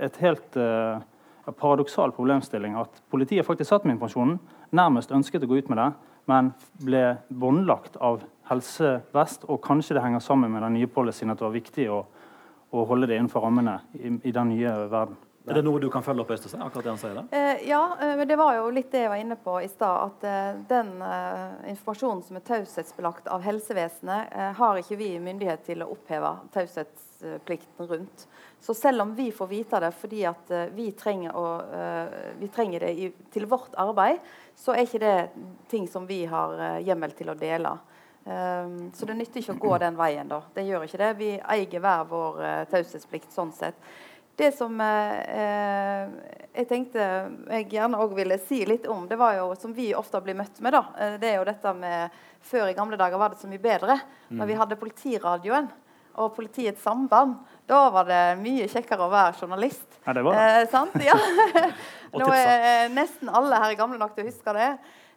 [0.02, 0.98] et helt eh,
[1.46, 4.38] paradoksal problemstilling at politiet faktisk satt med informasjonen,
[4.76, 5.90] nærmest ønsket å gå ut med det,
[6.30, 9.46] men ble båndlagt av Helse Vest.
[9.50, 12.02] Og kanskje det henger sammen med den nye policyen at det var viktig å,
[12.70, 15.16] å holde det innenfor rammene i, i, den nye verden.
[15.46, 16.62] Er det noe du kan følge opp, Øystein?
[16.64, 17.22] akkurat det han sier det?
[17.38, 20.08] Eh, ja, eh, men det var jo litt det jeg var inne på i stad.
[20.08, 25.62] At eh, den eh, informasjonen som er taushetsbelagt av helsevesenet, eh, har ikke vi myndighet
[25.68, 28.26] til å oppheve taushetsplikten rundt.
[28.58, 31.44] Så selv om vi får vite det fordi at uh, vi, trenger å,
[32.40, 34.18] vi, trenger det i, til vårt arbeid,
[34.56, 35.16] så er ikke det
[35.70, 37.76] ting som vi har uh, hjemmel til å dele.
[38.26, 40.28] Um, så det nytter ikke å gå den veien.
[40.28, 40.40] da.
[40.54, 41.12] Det gjør ikke det.
[41.20, 43.78] Vi eier hver vår uh, taushetsplikt sånn sett.
[44.36, 49.72] Det som jeg tenkte jeg gjerne òg ville si litt om, det var jo som
[49.72, 51.14] vi ofte blir møtt med, da.
[51.16, 53.96] det er jo dette med Før i gamle dager var det så mye bedre.
[54.28, 54.60] Når vi mm.
[54.60, 55.70] hadde politiradioen
[56.20, 57.36] og politiets samband.
[57.66, 59.86] Da var det mye kjekkere å være journalist.
[60.04, 60.44] Ja, det var det.
[60.60, 60.94] Eh, sant?
[61.02, 61.16] Ja.
[62.20, 64.68] Nå er nesten alle her gamle nok til å huske det.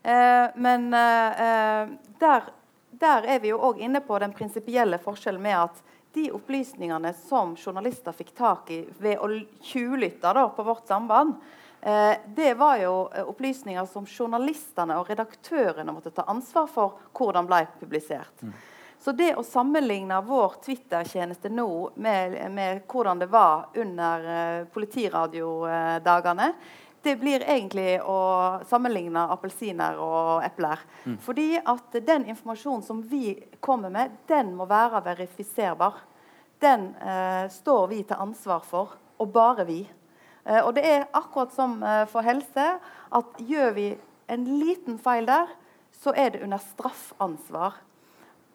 [0.01, 2.49] Eh, men eh, der,
[2.89, 5.83] der, er vi jo òg inne på den prinsipielle forskjellen med at
[6.17, 9.29] de opplysningene som journalister fikk tak i ved å
[9.61, 11.35] tjuvlytte på vårt samband,
[11.81, 17.45] eh, det var jo eh, opplysninger som journalistene og redaktørene måtte ta ansvar for hvordan
[17.49, 18.41] ble publisert.
[18.41, 18.57] Mm.
[18.99, 26.49] Så det å sammenligne vår Twitter-tjeneste nå med, med, hvordan det var under uh, politiradiodagene,
[27.01, 28.19] det blir egentlig å
[28.67, 30.83] sammenligne appelsiner og epler.
[31.05, 31.15] Mm.
[31.23, 36.03] Fordi at den informasjonen som vi kommer med, den må være verifiserbar.
[36.59, 39.85] Den uh, står vi til ansvar for, og bare vi.
[40.43, 41.79] Uh, og det er akkurat som
[42.11, 42.71] for helse,
[43.15, 43.93] at gjør vi
[44.27, 45.47] en liten feil der,
[46.03, 47.79] så er det under straffansvar.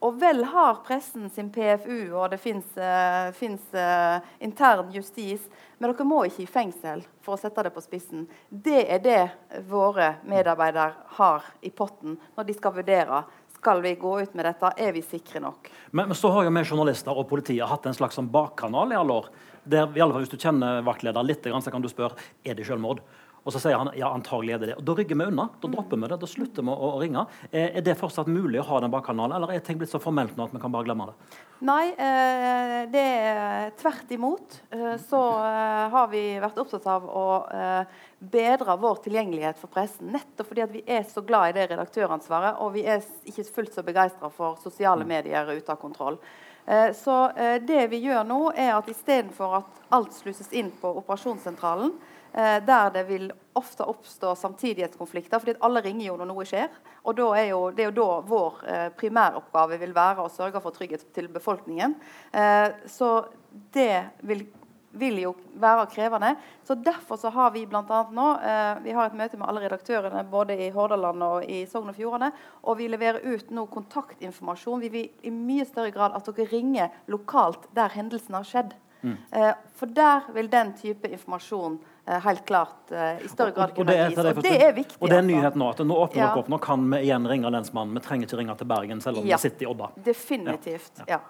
[0.05, 3.31] Og vel har pressen sin PFU, og det fins uh,
[3.73, 5.47] uh, intern justis,
[5.79, 8.27] men dere må ikke i fengsel for å sette det på spissen.
[8.49, 9.23] Det er det
[9.71, 13.23] våre medarbeidere har i potten når de skal vurdere
[13.65, 14.75] skal vi gå ut med dette.
[14.77, 15.71] Er vi sikre nok?
[15.91, 18.99] Men, men så har jo vi journalister og politiet hatt en slags sånn bakkanal i
[19.01, 19.31] alle år.
[19.65, 22.67] Der, i alle fall Hvis du kjenner vaktleder litt, så kan du spørre er det
[22.69, 23.01] selvmord.
[23.45, 24.77] Og så sier han ja, antagelig er det det.
[24.81, 25.49] Og Da rygger vi unna.
[25.61, 26.19] Da dropper vi det.
[26.23, 27.27] Da slutter vi å, å ringe.
[27.51, 30.39] Er, er det fortsatt mulig å ha den bakkanalen, eller er ting blitt så formelt
[30.39, 31.43] nå at vi kan bare glemme det?
[31.65, 34.57] Nei, eh, det er tvert imot.
[34.73, 38.01] Eh, så eh, har vi vært opptatt av å eh,
[38.33, 40.09] bedre vår tilgjengelighet for pressen.
[40.15, 43.85] Nettopp fordi vi er så glad i det redaktøransvaret, og vi er ikke fullt så
[43.85, 46.17] begeistra for sosiale medier ute av kontroll.
[46.65, 50.97] Eh, så eh, det vi gjør nå, er at istedenfor at alt slusses inn på
[51.05, 56.73] operasjonssentralen, Eh, der det vil ofte oppstå samtidighetskonflikter, fordi alle ringer jo når noe skjer.
[57.05, 60.75] Og er jo, Det er jo da vår eh, primæroppgave vil være å sørge for
[60.75, 61.95] trygghet til befolkningen.
[62.33, 63.29] Eh, så
[63.73, 64.47] det vil,
[64.91, 66.35] vil, jo være krevende.
[66.65, 68.03] Så Derfor så har vi bl.a.
[68.11, 71.93] nå eh, vi har et møte med alle redaktørene både i Hordaland og i Sogn
[71.93, 72.33] og Fjordane.
[72.65, 74.83] Og vi leverer ut nå kontaktinformasjon.
[74.83, 78.75] Vi vil i mye større grad at dere ringer lokalt der hendelsen har skjedd.
[79.05, 79.19] Mm.
[79.37, 83.95] Eh, for der vil den type informasjon Eh, helt klart uh, i større grad kunne
[83.97, 84.19] gis.
[84.19, 84.99] Og det er viktig.
[85.01, 85.31] Og det er altså.
[85.31, 85.69] nyheten nå.
[85.71, 86.27] at Nå åpner ja.
[86.29, 87.97] dere opp, nå kan vi igjen ringe lensmannen.
[87.97, 89.39] Vi trenger ikke ringe til Bergen selv om ja.
[89.39, 89.89] vi sitter i Odda.
[90.05, 91.23] Definitivt, ja.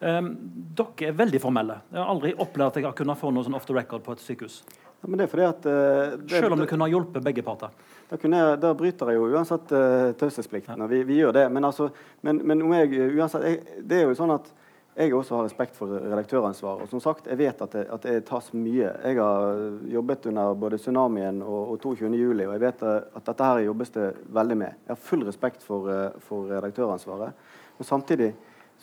[0.00, 0.30] Um,
[0.78, 1.80] dere er veldig formelle.
[1.90, 4.14] Jeg har aldri opplevd at jeg har kunnet få noe sånn off the record på
[4.16, 4.62] et sykehus.
[5.00, 5.66] Ja, men det er fordi at...
[5.66, 7.74] Uh, det, Selv om det kunne ha hjulpet begge parter?
[8.08, 10.88] Da, jeg, da bryter jeg jo uansett uh, taushetsplikten, Ja.
[10.88, 11.44] vi, vi, gjør det.
[11.52, 11.90] Men, altså,
[12.26, 14.50] men, men om jeg uansett jeg, Det er jo sånn at
[15.00, 16.82] jeg også har respekt for redaktøransvar.
[16.84, 18.90] Og som sagt, jeg vet at det, at det tas mye.
[19.04, 22.12] Jeg har jobbet under både tsunamien og, og 22.07,
[22.46, 24.78] og jeg vet at dette her jobbes det veldig med.
[24.84, 25.88] Jeg har full respekt for,
[26.26, 27.48] for redaktøransvaret.
[27.78, 28.34] Men samtidig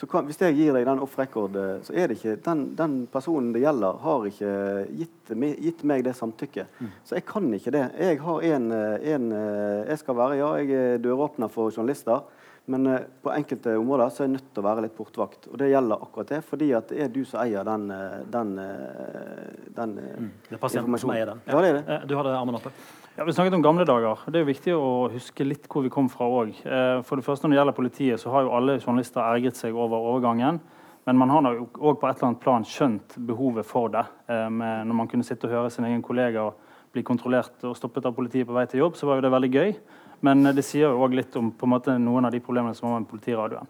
[0.05, 3.49] kan, hvis jeg gir deg den off record, så er det ikke den, den personen
[3.55, 4.51] det gjelder, har ikke
[4.93, 5.31] gitt,
[5.63, 6.69] gitt meg det samtykket.
[6.77, 6.91] Mm.
[7.07, 7.85] Så jeg kan ikke det.
[7.97, 9.31] Jeg har en, en
[9.87, 12.25] Jeg skal være ja, jeg er døråpner for journalister.
[12.69, 15.45] Men eh, på enkelte områder så er jeg nødt til å være litt portvakt.
[15.47, 18.49] Og det gjelder akkurat det, fordi at det er du som eier den, eh, den,
[18.59, 20.31] eh, den mm.
[20.49, 21.43] Det er pasienten som eier den.
[21.47, 21.53] Ja.
[21.55, 21.99] ja, det det.
[22.11, 22.73] Du hadde armen oppe.
[23.15, 24.19] Ja, Vi snakket om gamle dager.
[24.27, 26.51] Det er jo viktig å huske litt hvor vi kom fra òg.
[27.07, 30.03] For det første Når det gjelder politiet, så har jo alle journalister ergret seg over
[30.11, 30.59] overgangen.
[31.07, 34.03] Men man har òg på et eller annet plan skjønt behovet for det.
[34.27, 36.51] Når man kunne sitte og høre sin egen kollega
[36.93, 39.51] bli kontrollert og stoppet av politiet på vei til jobb, så var jo det veldig
[39.55, 39.73] gøy.
[40.25, 43.09] Men det sier jo òg litt om måte, noen av de problemene som var med
[43.11, 43.69] politiradioen.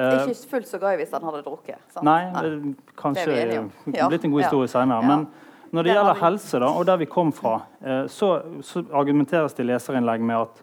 [0.00, 1.80] Uh, ikke fullt så gøy hvis han hadde drukket.
[1.92, 2.06] Sant?
[2.06, 3.58] Nei, det, kanskje det
[3.98, 4.06] ja.
[4.08, 4.72] blitt en god historie ja.
[4.78, 5.04] senere.
[5.04, 5.26] Men
[5.74, 8.32] når det, gjelder helse, da, og der vi kom fra, uh, så,
[8.66, 10.62] så, argumenteres det i leserinnlegg med at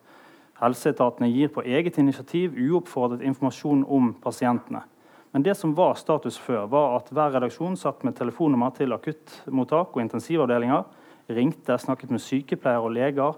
[0.62, 4.82] helseetatene gir på eget initiativ uoppfordret informasjon om pasientene.
[5.36, 9.94] Men det som var status før, var at hver redaksjon satt med telefonnummer til akuttmottak
[9.94, 10.88] og intensivavdelinger,
[11.36, 13.36] ringte, snakket med sykepleiere og leger,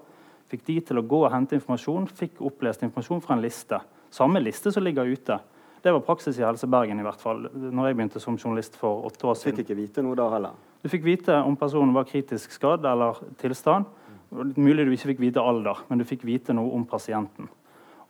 [0.49, 3.77] Fikk de til å gå og hente informasjon, fikk opplest informasjon fra en liste.
[4.09, 5.37] Samme liste som ligger ute.
[5.83, 9.05] Det var praksis i Helse Bergen i hvert fall, når jeg begynte som journalist for
[9.07, 9.55] åtte år siden.
[9.55, 10.57] Du fikk ikke vite noe da heller?
[10.81, 13.87] Du fikk vite om personen var kritisk skadd eller tilstand.
[14.57, 17.47] Mulig du ikke fikk vite alder, men du fikk vite noe om pasienten.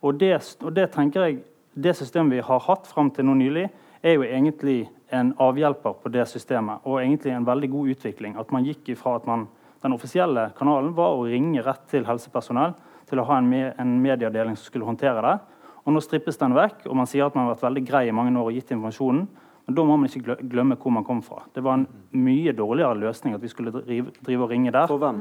[0.00, 0.32] Og det,
[0.64, 1.38] og det tenker jeg,
[1.76, 3.68] det systemet vi har hatt fram til nå nylig,
[4.02, 8.36] er jo egentlig en avhjelper på det systemet, og egentlig en veldig god utvikling.
[8.40, 9.46] At man gikk ifra at man
[9.82, 12.74] den offisielle kanalen var å ringe rett til helsepersonell
[13.10, 15.36] til å ha en, med, en medieavdeling som skulle håndtere det.
[15.86, 18.14] Og Nå strippes den vekk, og man sier at man har vært veldig grei i
[18.14, 19.24] mange år og gitt informasjonen.
[19.66, 21.44] Men da må man ikke glemme hvor man kom fra.
[21.54, 24.88] Det var en mye dårligere løsning at vi skulle drive, drive og ringe der.
[24.90, 25.20] For hvem?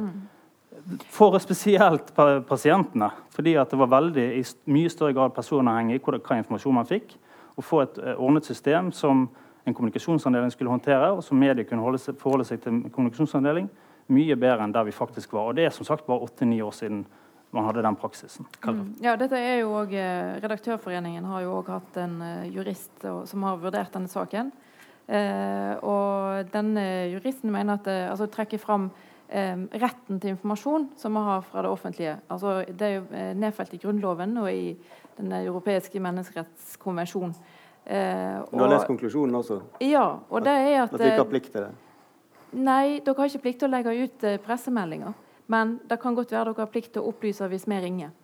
[1.14, 2.12] For spesielt
[2.50, 3.12] pasientene.
[3.36, 7.14] Fordi at det var veldig, i mye større grad personavhengig hva, hva informasjon man fikk.
[7.60, 9.28] Å få et uh, ordnet system som
[9.68, 13.70] en kommunikasjonsavdeling skulle håndtere, og som medier kunne seg, forholde seg til kommunikasjonsavdeling,
[14.10, 15.50] mye bedre enn der vi faktisk var.
[15.50, 17.04] Og det er som sagt bare åtte-ni år siden
[17.52, 18.46] man hadde den praksisen.
[18.62, 18.82] Mm.
[19.02, 23.46] Ja, dette er jo også, eh, Redaktørforeningen har jo òg hatt en uh, jurist som
[23.48, 24.52] har vurdert denne saken.
[25.10, 28.92] Eh, og denne juristen mener at det altså, trekker fram
[29.34, 32.18] eh, retten til informasjon som vi har fra det offentlige.
[32.30, 34.78] Altså, det er jo nedfelt i Grunnloven og i
[35.20, 37.34] Den europeiske menneskerettskonvensjon.
[37.90, 39.58] Uh, du har lest konklusjonen også?
[39.84, 40.22] Ja.
[40.30, 40.94] og det er at...
[40.94, 41.72] At vi ikke har plikt til det?
[42.52, 45.14] Nei, dere har ikke plikt til å legge ut eh, pressemeldinger.
[45.50, 48.16] Men det kan godt være dere har plikt til å opplyse hvis vi ringer.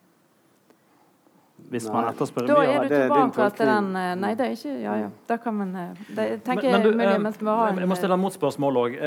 [1.71, 4.95] Hvis man etterspør Da er du tilbake til den eh, Nei, det er ikke Ja,
[4.99, 5.05] ja.
[5.25, 7.89] Da kan man eh, det, tenker men, men du, mulig, mens vi har en, Jeg
[7.89, 8.97] må stille motspørsmål òg.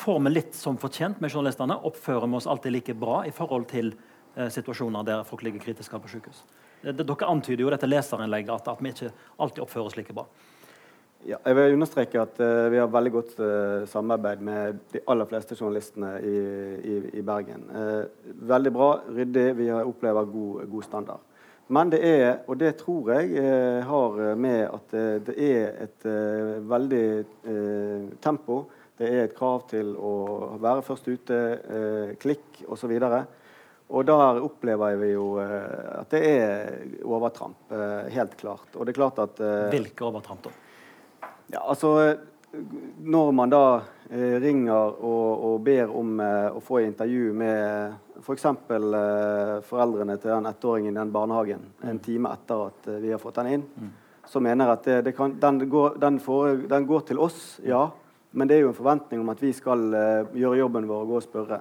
[0.00, 1.76] Får vi litt som fortjent med journalistene?
[1.90, 3.92] Oppfører vi oss alltid like bra i forhold til
[4.34, 6.40] situasjoner der folk ligger kritisk på sykehus?
[6.82, 10.26] Dere antyder jo dette leserinnlegget at, at vi ikke alltid oppfører oss like bra.
[11.24, 15.28] Ja, jeg vil understreke at uh, vi har veldig godt uh, samarbeid med de aller
[15.30, 16.32] fleste journalistene i,
[16.76, 17.62] i, i Bergen.
[17.72, 19.46] Uh, veldig bra, ryddig.
[19.56, 21.22] Vi opplever god, god, standard.
[21.72, 23.40] Men det er, og det tror jeg
[23.88, 24.90] har med at
[25.24, 26.02] det er et
[26.68, 27.06] veldig
[28.20, 28.58] tempo.
[29.00, 30.10] Det er et krav til å
[30.60, 31.38] være først ute,
[32.20, 32.92] klikk osv.
[33.00, 37.72] Og der opplever vi jo at det er overtramp,
[38.12, 38.68] helt klart.
[38.76, 40.52] Og det er klart at Hvilke overtramp, da?
[41.46, 42.16] Ja, altså
[43.04, 43.80] Når man da
[44.10, 48.46] eh, ringer og, og, ber om eh, å få intervju med f.eks.
[48.68, 53.10] For eh, foreldrene til den ettåringen i den barnehagen en time etter at eh, vi
[53.10, 53.90] har fått den inn, mm.
[54.30, 57.42] så mener jeg at det, det kan, den, går, den, får, den, går, til oss,
[57.66, 57.88] ja.
[58.34, 61.10] Men det er jo en forventning om at vi skal eh, gjøre jobben vår og
[61.10, 61.60] gå og spørre.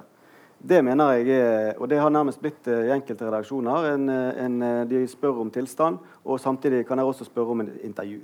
[0.63, 3.89] Det mener jeg er, og det har nærmest blitt eh, i enkelte redaksjoner.
[3.97, 8.21] En, en, de spør om tilstand, og samtidig kan jeg også spørre om en intervju.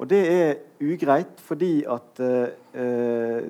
[0.00, 3.48] Og det er ugreit fordi at eh,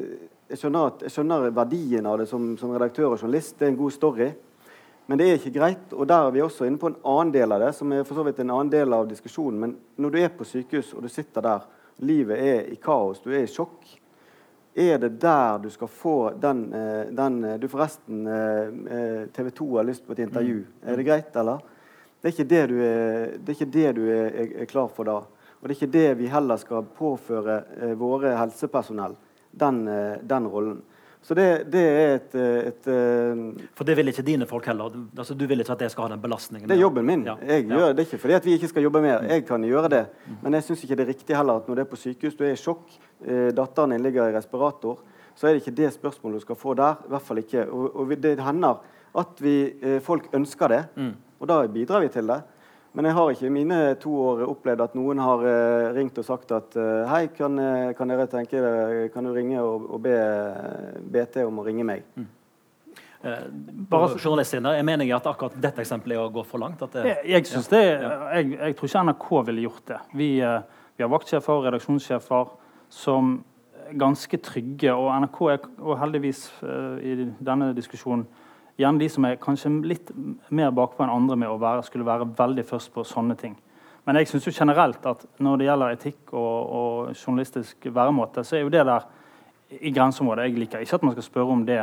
[0.50, 3.54] jeg, skjønner at jeg, skjønner verdien av det som, som, redaktør og journalist.
[3.58, 4.32] Det er en god story.
[5.06, 5.94] Men det er ikke greit.
[5.94, 8.18] Og der er vi også inne på en annen del av det, som er for
[8.18, 9.62] så vidt en annen del av diskusjonen.
[9.62, 11.70] Men når du er på sykehus og du sitter der,
[12.02, 13.86] livet er i kaos, du er i sjokk,
[14.74, 19.76] er det der du skal få den, eh, den eh, Du forresten eh, TV 2
[19.76, 20.62] har lyst på et intervju.
[20.62, 20.88] Mm.
[20.88, 21.58] Er det greit, eller?
[22.20, 25.08] Det er ikke det du er, det er, ikke det du er, er klar for
[25.08, 25.20] da.
[25.60, 29.16] Og det er ikke det vi heller skal påføre eh, våre helsepersonell,
[29.52, 30.80] den, eh, den rollen.
[31.22, 34.94] Så det, det er et, et, et, For det vil ikke dine folk heller?
[35.20, 36.64] Altså, du vil ikke at jeg skal ha den belastningen?
[36.70, 37.26] Det er jobben min.
[37.28, 37.34] Ja.
[37.44, 37.76] Jeg Ja.
[37.76, 39.26] gjør det ikke fordi at vi ikke skal jobbe mer.
[39.28, 40.06] Jeg kan gjøre det.
[40.40, 42.44] Men jeg syns ikke det er riktig heller at når det er på sykehus, du
[42.48, 42.96] er i sjokk,
[43.26, 44.96] eh, datteren din ligger i respirator,
[45.36, 46.96] så er det ikke det spørsmålet du skal få der.
[47.04, 47.66] I hvert fall ikke.
[47.68, 48.80] Og, og det hender
[49.20, 50.80] at vi, eh, folk ønsker det,
[51.40, 52.40] og da bidrar vi til det.
[52.92, 56.26] Men jeg har ikke i mine to år opplevd at noen har eh, ringt og
[56.26, 58.62] sagt at eh, Hei, kan, eh, kan dere tenke
[59.14, 60.16] kan du ringe og, og be
[61.14, 62.02] BT om å ringe meg?
[63.22, 63.44] Eh,
[63.92, 66.82] Bare journalistsiden, Jeg mener at akkurat dette eksempelet er å gå for langt.
[66.82, 70.00] At det, Jeg, jeg, synes det, jeg, jeg tror ikke NRK ville gjort det.
[70.18, 72.52] Vi, vi har vaktsjefer og redaksjonssjefer
[72.90, 73.36] som
[73.86, 76.48] er ganske trygge, og NRK er og heldigvis
[77.06, 78.26] i denne diskusjonen
[78.80, 80.10] gjerne de som er kanskje litt
[80.48, 83.56] mer bakpå enn andre med å være, skulle være veldig først på sånne ting.
[84.08, 88.64] Men jeg syns generelt at når det gjelder etikk og, og journalistisk væremåte, så er
[88.64, 89.06] jo det der
[89.78, 90.48] i grenseområdet.
[90.48, 91.82] Jeg liker ikke at man skal spørre om det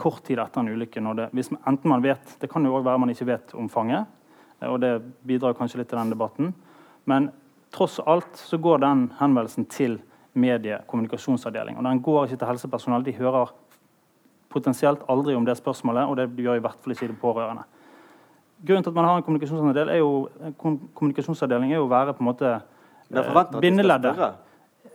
[0.00, 1.02] kort tid etter en ulykke.
[1.16, 4.06] Det, hvis man, enten man vet, Det kan jo òg være man ikke vet omfanget,
[4.66, 4.92] og det
[5.26, 6.54] bidrar kanskje litt til den debatten.
[7.04, 7.30] Men
[7.72, 10.00] tross alt så går den henvendelsen til
[10.38, 11.78] mediekommunikasjonsavdeling.
[11.78, 13.04] Og den går ikke til helsepersonell.
[13.04, 13.52] De hører
[14.58, 17.64] potensielt aldri om det spørsmålet, og det gjør i hvert fall ikke de pårørende.
[18.66, 22.24] Grunnen til at man har en kommunikasjonsavdeling, er jo, kommunikasjonsavdeling er jo å være på
[22.24, 24.18] en måte eh, bindeleddet.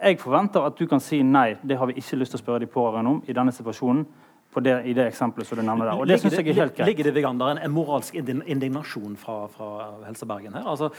[0.03, 2.65] Jeg forventer at du kan si nei, det har vi ikke lyst til å spørre
[2.65, 4.05] de pårørende om i denne situasjonen.
[4.53, 5.97] På det, I det eksempelet som du nevner der.
[5.97, 6.85] Og det synes jeg er helt greit.
[6.91, 9.69] Ligger det Vigander, en, en moralsk indignasjon fra, fra
[10.05, 10.67] Helse Bergen her?
[10.69, 10.91] Altså,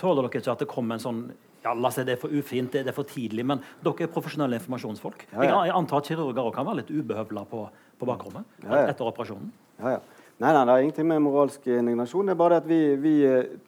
[0.00, 1.18] Tåler dere ikke at det kommer en sånn
[1.62, 4.10] ja, la oss si det er for ufint, det er for tidlig, men dere er
[4.14, 5.26] profesjonelle informasjonsfolk.
[5.28, 5.44] Ja, ja.
[5.44, 7.66] Jeg, jeg antar at kirurger også kan være litt ubehøvla på,
[8.02, 9.52] på bakrommet Ja, etter operasjonen.
[9.78, 10.00] Ja, ja.
[10.42, 12.26] Nei, nei, det er ingenting med moralsk indignasjon.
[12.26, 13.12] Det er bare det at vi, vi,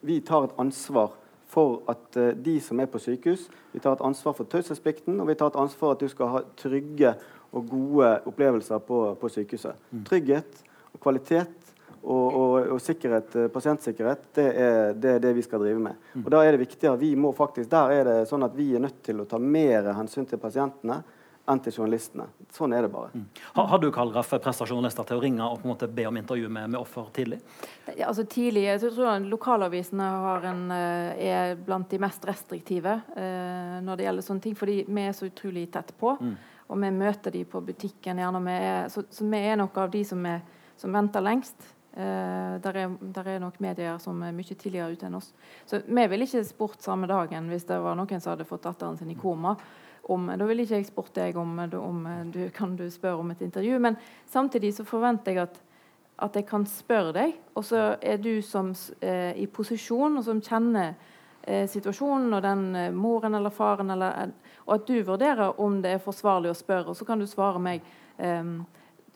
[0.03, 1.13] vi tar et ansvar
[1.55, 5.29] for at eh, de som er på sykehus, vi tar et ansvar for taushetsplikten, og
[5.29, 7.13] vi tar et ansvar for at du skal ha trygge
[7.55, 9.87] og gode opplevelser på, på sykehuset.
[10.09, 10.59] Trygghet
[10.91, 11.71] og kvalitet
[12.01, 16.09] og, og, og sikkerhet, eh, pasientsikkerhet, det er, det er det vi skal drive med.
[16.25, 18.83] Og da er det viktigere, vi må faktisk, Der er det sånn at vi er
[18.83, 20.99] nødt til å ta mer hensyn til pasientene
[21.51, 22.25] enn til journalistene.
[22.53, 23.21] Sånn er det bare.
[23.53, 26.07] Har, har du Karl Graff, pressa journalister til å ringe og på en måte be
[26.09, 27.39] om intervju med, med offer tidlig?
[27.91, 32.97] Ja, altså tidlig, jeg tror jeg Lokalavisene har en, eh, er blant de mest restriktive
[33.15, 36.17] eh, når det gjelder sånne ting, fordi vi er så utrolig tett på.
[36.65, 38.17] Og vi møter de på butikken.
[38.17, 38.41] gjerne.
[38.41, 40.41] Vi er, så, så vi er noen av de som, er,
[40.81, 41.71] som venter lengst.
[41.95, 45.29] Eh, der, er, der er nok medier som er mye tidligere ute enn oss.
[45.69, 48.97] Så vi ville ikke spurt samme dagen hvis det var noen som hadde fått datteren
[48.99, 49.53] sin i koma.
[50.05, 53.41] Om, da vil ikke jeg spurte deg om, om du, kan du spørre om et
[53.41, 53.79] intervju.
[53.81, 53.97] Men
[54.29, 55.61] samtidig så forventer jeg at
[56.23, 58.71] at jeg kan spørre deg, og så er du som
[59.03, 60.93] eh, i posisjon, og som kjenner
[61.43, 65.81] eh, situasjonen og den eh, moren eller faren, eller, eh, og at du vurderer om
[65.83, 67.83] det er forsvarlig å spørre, og så kan du svare meg
[68.17, 68.61] ehm,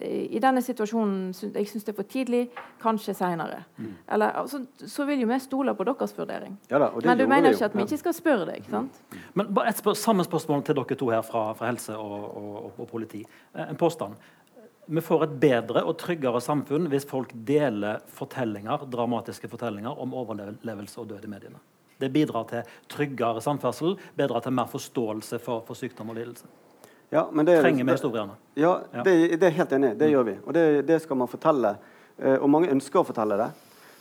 [0.01, 2.45] i denne situasjonen jeg syns det er for tidlig,
[2.79, 3.63] kanskje seinere.
[4.07, 6.55] Altså, så vil jo vi stole på deres vurdering.
[6.71, 8.69] Ja da, Men du mener ikke at vi ikke skal spørre deg?
[8.71, 9.01] sant?
[9.33, 12.69] Men bare et spør samme spørsmål til dere to her fra, fra helse og, og,
[12.77, 13.25] og, politi.
[13.55, 14.15] Eh, En påstand.
[14.89, 21.01] Vi får et bedre og tryggere samfunn hvis folk deler fortellinger, dramatiske fortellinger om overlevelse
[21.03, 21.59] og død i mediene.
[21.99, 26.47] Det bidrar til tryggere samferdsel, bidrar til mer forståelse for, for sykdom og lidelse.
[27.11, 28.35] Ja, men det er- Trenger vi historiene?
[28.55, 29.03] Ja, Ja.
[29.03, 29.97] det, det er helt enig.
[29.97, 30.37] Det gjør vi.
[30.45, 31.75] Og det, det skal man fortelle.
[32.19, 33.49] Eh, og mange ønsker å fortelle det.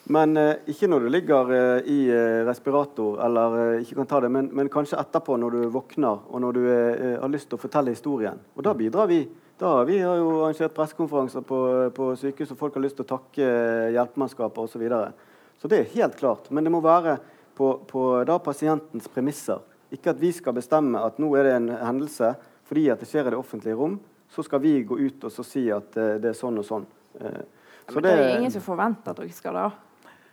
[0.09, 4.21] Men eh, ikke når du ligger eh, i eh, respirator, eller eh, ikke kan ta
[4.21, 7.59] det, men, men kanskje etterpå når du våkner og når du eh, har lyst til
[7.59, 8.39] å fortelle historien.
[8.57, 9.23] Og da bidrar vi.
[9.59, 11.59] Da vi har jo arrangert pressekonferanser på,
[11.97, 14.73] på sykehus, og folk har lyst til å takke hjelpemannskapet hjelpemannskaper osv.
[14.77, 15.13] Så, videre.
[15.59, 16.51] så det er helt klart.
[16.55, 17.17] Men det må være
[17.59, 19.59] på, på da pasientens premisser.
[19.93, 22.35] Ikke at vi skal bestemme at nå er det en hendelse
[22.69, 23.99] fordi at det skjer i det offentlige rom.
[24.29, 26.87] Så skal vi gå ut og så si at eh, det er sånn og sånn.
[27.17, 27.45] Eh,
[27.89, 29.69] så Men det er ingen som forventer at dere skal da.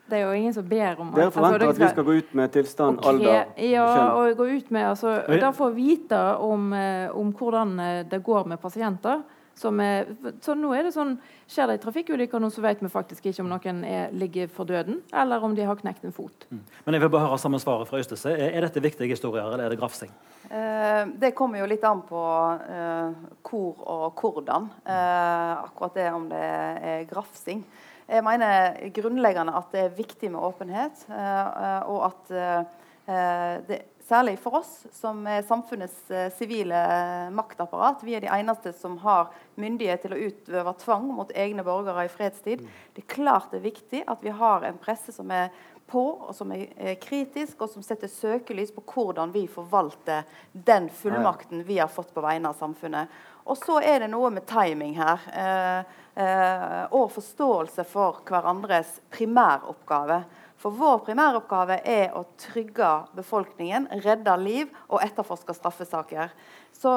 [0.06, 2.34] Det er jo ingen som ber om Dere forventer altså, at vi skal gå ut
[2.38, 3.10] med tilstand, okay.
[3.10, 7.74] alder, Ja, og gå ut med altså, Da få vite om, eh, om hvordan
[8.12, 9.24] det går med pasienter.
[9.56, 10.10] Som er,
[10.44, 11.16] så nå er det sånn,
[11.46, 14.66] Skjer det en trafikkulykke nå, så vet vi faktisk ikke om noen er, ligger for
[14.66, 16.48] døden, eller om de har knekt en fot.
[16.50, 18.34] Men jeg vil bare høre samme svaret fra Øystese.
[18.34, 20.10] Er, er dette viktige historier, eller er det grafsing?
[20.50, 22.24] Eh, det kommer jo litt an på
[22.66, 24.72] eh, hvor og hvordan.
[24.90, 27.62] Eh, akkurat det om det er grafsing.
[28.10, 33.80] Jeg mener grunnleggende at det er viktig med åpenhet, eh, og at eh, eh, det
[34.06, 38.04] særlig for oss som er samfunnets eh, sivile eh, maktapparat.
[38.06, 42.12] Vi er de eneste som har myndighet til å utøve tvang mot egne borgere i
[42.12, 42.66] fredstid.
[42.94, 45.50] Det er klart det er viktig at vi har en presse som er
[45.86, 50.90] på, og som er, er kritisk, og som setter søkelys på hvordan vi forvalter den
[50.90, 53.12] fullmakten vi har fått på vegne av samfunnet.
[53.46, 55.28] Og så er det noe med timing her.
[55.30, 60.24] Eh, eh, og forståelse for hverandres primæroppgave.
[60.58, 66.32] For vår primæroppgave er å trygge befolkningen, redde liv og etterforske straffesaker.
[66.72, 66.94] Så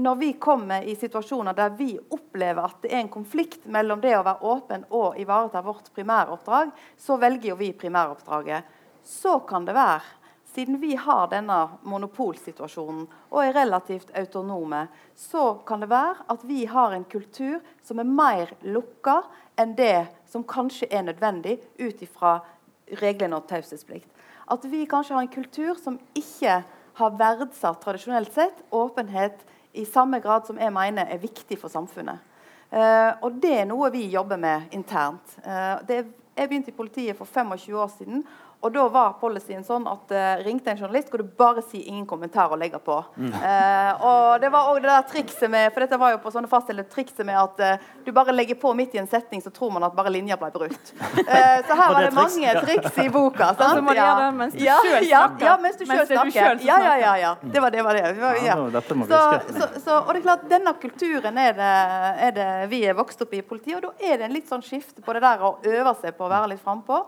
[0.00, 4.14] når vi kommer i situasjoner der vi opplever at det er en konflikt mellom det
[4.16, 8.64] å være åpen og ivareta vårt primæroppdrag, så velger jo vi primæroppdraget.
[9.04, 10.02] Så kan det være,
[10.52, 11.58] siden vi har denne
[11.88, 14.86] monopolsituasjonen og er relativt autonome,
[15.16, 19.22] så kan det være at vi har en kultur som er mer lukka
[19.60, 22.40] enn det som kanskje er nødvendig ut ifra
[23.00, 24.08] reglene om taushetsplikt.
[24.50, 26.62] At vi kanskje har en kultur som ikke
[26.98, 32.20] har verdsatt tradisjonelt sett åpenhet i samme grad som jeg mener er viktig for samfunnet.
[32.72, 35.36] Uh, og det er noe vi jobber med internt.
[35.44, 36.04] Uh, det,
[36.36, 38.24] jeg begynte i politiet for 25 år siden.
[38.62, 42.06] Og da var policyen sånn at uh, ringte en journalist, skulle du bare si 'ingen
[42.06, 42.96] kommentar' og legge på.
[43.16, 43.34] Mm.
[43.34, 46.48] Uh, og det var òg det der trikset med For dette var jo på sånne
[46.48, 49.74] faststillede trikset med at uh, du bare legger på midt i en setning, så tror
[49.74, 50.94] man at bare linja ble brutt.
[51.68, 53.52] så her var det mange triks i boka.
[53.58, 53.60] Sant?
[53.60, 54.08] Altså, man ja.
[54.16, 55.46] det mens du ja, sjøl snakker.
[55.46, 56.64] Ja, mens du sjøl snakker.
[56.64, 57.34] Ja, ja, ja, ja.
[57.42, 57.82] Det var det.
[57.82, 58.16] Var det.
[58.20, 58.56] Var, ja.
[58.82, 59.22] Så,
[59.58, 61.72] så, så, og det er klart, denne kulturen er det,
[62.28, 64.48] er det vi er vokst opp i i politiet, og da er det en litt
[64.48, 67.02] sånn skifte på det der å øve seg på å være litt frampå.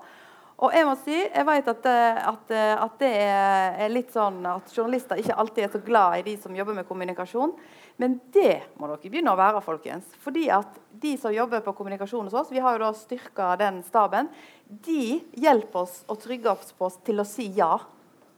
[0.63, 4.39] Og jeg må si, jeg vet at, eh, at, eh, at, det er litt sånn
[4.47, 7.57] at journalister ikke alltid er så glad i de som jobber med kommunikasjon.
[7.99, 10.07] Men det må dere begynne å være, folkens.
[10.23, 13.83] Fordi at de som jobber på kommunikasjon hos oss, vi har jo da styrka den
[13.87, 14.31] staben,
[14.67, 17.77] de hjelper oss og trygger oss på oss til å si ja.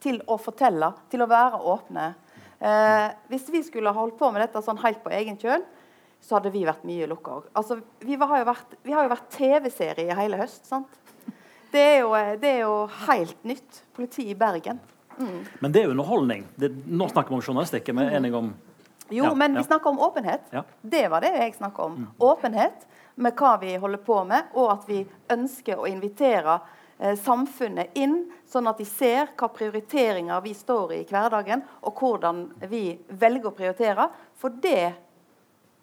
[0.00, 2.10] Til å fortelle, til å være åpne.
[2.60, 5.64] Eh, hvis vi skulle holdt på med dette sånn helt på egen kjøl,
[6.20, 7.48] så hadde vi vært mye lukka òg.
[7.56, 10.64] Altså, vi, har jo vært, vært TV-serie i hele høst.
[10.68, 11.00] sant?
[11.70, 12.74] Det er jo, det er jo
[13.06, 13.82] helt nytt.
[13.96, 14.80] Politi i Bergen.
[15.18, 15.44] Mm.
[15.60, 16.46] Men det er jo underholdning.
[16.54, 17.88] Det, nå snakker vi om journalistikk.
[17.88, 18.14] Er vi mm.
[18.20, 18.54] enige om
[19.08, 20.40] Jo, ja, men vi snakker om åpenhet.
[20.50, 20.64] Ja.
[20.80, 21.92] Det var det jeg snakka om.
[21.92, 22.06] Mm.
[22.18, 26.58] Åpenhet med hva vi holder på med, og at vi ønsker å invitere
[26.98, 28.18] eh, samfunnet inn,
[28.50, 33.52] sånn at de ser hva prioriteringer vi står i i hverdagen, og hvordan vi velger
[33.52, 34.08] å prioritere.
[34.36, 34.92] For det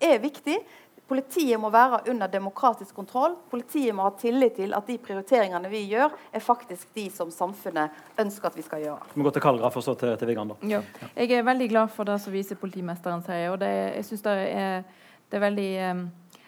[0.03, 0.59] er viktig.
[1.08, 3.36] Politiet må være under demokratisk kontroll.
[3.51, 7.91] Politiet må ha tillit til at de prioriteringene vi gjør, er faktisk de som samfunnet
[8.24, 9.12] ønsker at vi skal gjøre.
[9.12, 10.56] Vi må gå til Kallgraf og så til, til Vigand.
[10.70, 10.80] Ja.
[11.18, 13.51] Jeg er veldig glad for det som visepolitimesteren sier.
[13.51, 14.84] og det, jeg synes det er,
[15.28, 16.04] det er veldig um,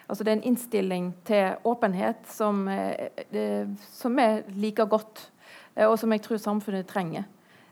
[0.08, 5.30] altså det er en innstilling til åpenhet som, eh, som er like godt,
[5.76, 7.24] eh, og som jeg tror samfunnet trenger.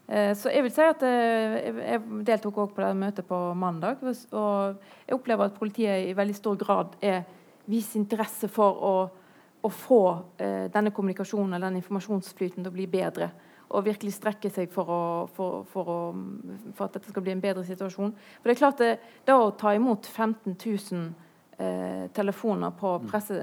[0.09, 4.03] Eh, så jeg vil si at eh, jeg deltok også på det møtet på mandag.
[4.05, 7.25] Og jeg opplever at politiet i veldig stor grad er,
[7.71, 8.95] viser interesse for å,
[9.65, 10.03] å få
[10.37, 13.31] eh, denne kommunikasjonen eller den informasjonsflyten til å bli bedre.
[13.75, 15.03] Og virkelig strekke seg for, å,
[15.35, 16.01] for, for, å,
[16.75, 18.13] for, at dette skal bli en bedre situasjon.
[18.13, 18.91] For det er klart det,
[19.25, 21.09] det å ta imot 15 000
[21.57, 23.09] eh, telefoner på mm.
[23.09, 23.41] presse,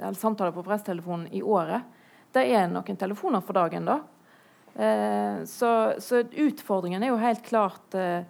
[0.00, 1.84] eller samtaler på pressetelefonen i året,
[2.32, 3.84] det er noen telefoner for dagen.
[3.84, 4.00] da.
[4.76, 8.24] Eh, så, så, utfordringen er jo helt klart eh,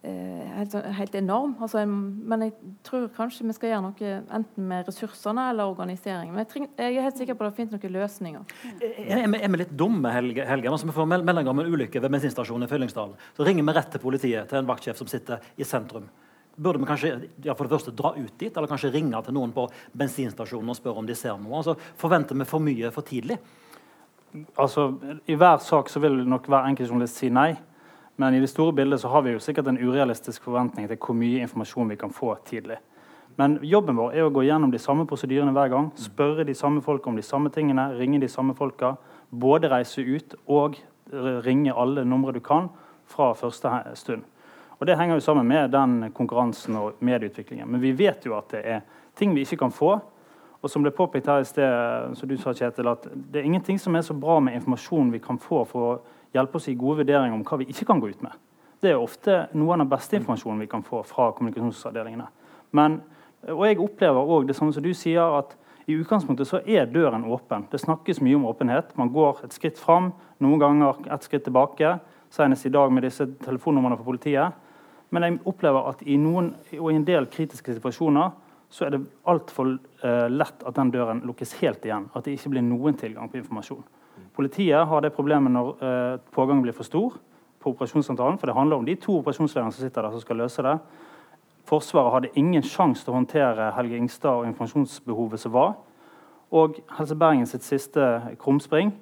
[0.00, 1.56] eh, helt, helt, enorm.
[1.60, 2.54] Altså, men jeg
[2.86, 6.32] tror kanskje vi skal gjøre noe enten med ressursene eller organiseringen.
[6.32, 8.54] Men jeg, treng, jeg er helt sikker på at det finnes noen løsninger.
[8.80, 10.46] Er, er vi litt dumme, Helge?
[10.48, 10.72] Helge?
[10.72, 13.26] Altså, vi får melding om en ulykke ved bensinstasjonen i Fyllingsdalen.
[13.36, 16.08] Så ringer vi rett til politiet, til en vaktsjef som sitter i sentrum.
[16.56, 17.10] Burde vi kanskje
[17.44, 20.78] ja, for det første dra ut dit, eller kanskje ringe til noen på bensinstasjonen og
[20.78, 21.58] spørre om de ser noe?
[21.58, 23.36] Altså, forventer vi for mye for tidlig?
[24.56, 24.94] Altså,
[25.26, 27.54] I hver sak så vil nok hver enkelt journalist si nei.
[28.16, 31.16] Men i det store bildet så har vi jo sikkert en urealistisk forventning til hvor
[31.16, 32.78] mye informasjon vi kan få tidlig.
[33.36, 35.90] Men jobben vår er å gå gjennom de samme prosedyrene hver gang.
[36.00, 38.94] Spørre de samme folka om de samme tingene, ringe de samme folka.
[39.30, 40.78] Både reise ut og
[41.44, 42.70] ringe alle numre du kan
[43.06, 44.24] fra første stund.
[44.78, 47.68] Og Det henger jo sammen med den konkurransen og medieutviklingen.
[47.68, 48.80] Men vi vet jo at det er
[49.16, 50.00] ting vi ikke kan få,
[50.62, 53.78] og som ble påpekt her i sted, som du sa, Kjetil, at det er ingenting
[53.80, 55.98] som er så bra med informasjon vi kan få for å
[56.36, 58.32] hjelpe oss i gode vurderinger om hva vi ikke kan gå ut med.
[58.82, 62.26] Det er ofte noe av den beste informasjonen vi kan få fra kommunikasjonsavdelingene.
[62.76, 62.98] Men,
[63.52, 67.24] og jeg opplever også det samme som du sier, at i utgangspunktet så er døren
[67.30, 67.68] åpen.
[67.70, 68.90] Det snakkes mye om åpenhet.
[68.98, 70.10] Man går et skritt fram,
[70.42, 71.96] noen ganger et skritt tilbake.
[72.34, 74.56] Senest i dag med disse telefonnumrene for politiet.
[75.14, 76.50] Men jeg opplever at i noen,
[76.80, 78.34] og i en del kritiske situasjoner
[78.74, 79.76] så er det altfor
[80.30, 82.08] lett at den døren lukkes helt igjen.
[82.14, 83.84] At det ikke blir noen tilgang på informasjon.
[84.36, 87.16] Politiet har det problemet når uh, pågangen blir for stor
[87.62, 90.64] på operasjonssentralen, for det handler om de to operasjonslederne som sitter der som skal løse
[90.64, 90.76] det.
[91.66, 95.74] Forsvaret hadde ingen sjanse til å håndtere Helge Ingstad og informasjonsbehovet som var.
[96.54, 98.04] Og Helse Bergen sitt siste
[98.38, 98.92] krumspring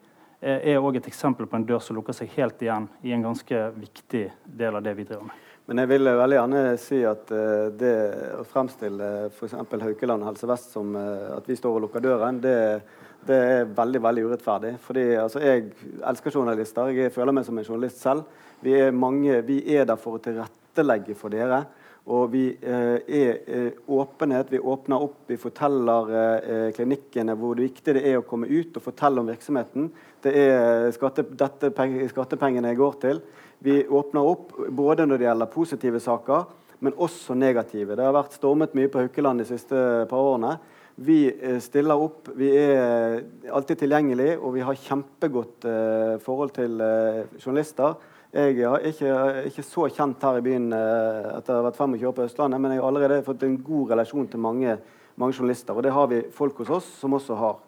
[0.41, 3.27] eh, er òg et eksempel på en dør som lukker seg helt igjen i en
[3.27, 5.43] ganske viktig del av det vi driver med.
[5.65, 7.95] Men jeg vil veldig gjerne si at uh, det
[8.37, 9.55] å fremstille f.eks.
[9.57, 12.57] Haukeland Helse Vest som uh, at vi står og lukker døren, det,
[13.25, 14.75] det er veldig veldig urettferdig.
[14.85, 15.71] Fordi altså, Jeg
[16.05, 16.93] elsker journalister.
[16.93, 18.29] Jeg føler meg som en journalist selv.
[18.65, 21.65] Vi er, mange, vi er der for å tilrettelegge for dere.
[22.13, 24.51] Og vi eh, er eh, åpenhet.
[24.53, 28.85] Vi åpner opp, vi forteller eh, klinikkene hvor viktig det er å komme ut og
[28.85, 29.89] fortelle om virksomheten.
[30.25, 31.71] Det er skatte, dette
[32.09, 33.21] skattepengene går til.
[33.65, 36.47] Vi åpner opp både når det gjelder positive saker,
[36.85, 37.97] men også negative.
[37.97, 40.57] Det har vært stormet mye på Haukeland de siste par årene.
[40.95, 46.81] Vi eh, stiller opp, vi er alltid tilgjengelig, og vi har kjempegodt eh, forhold til
[46.85, 47.97] eh, journalister.
[48.35, 49.15] Jeg er ikke,
[49.51, 52.63] ikke, så kjent her i byen eh, etter å ha vært 25 år på Østlandet,
[52.63, 54.79] men jeg har allerede fått en god relasjon til mange,
[55.21, 55.75] mange journalister.
[55.75, 57.59] Og det har vi folk hos oss som også har.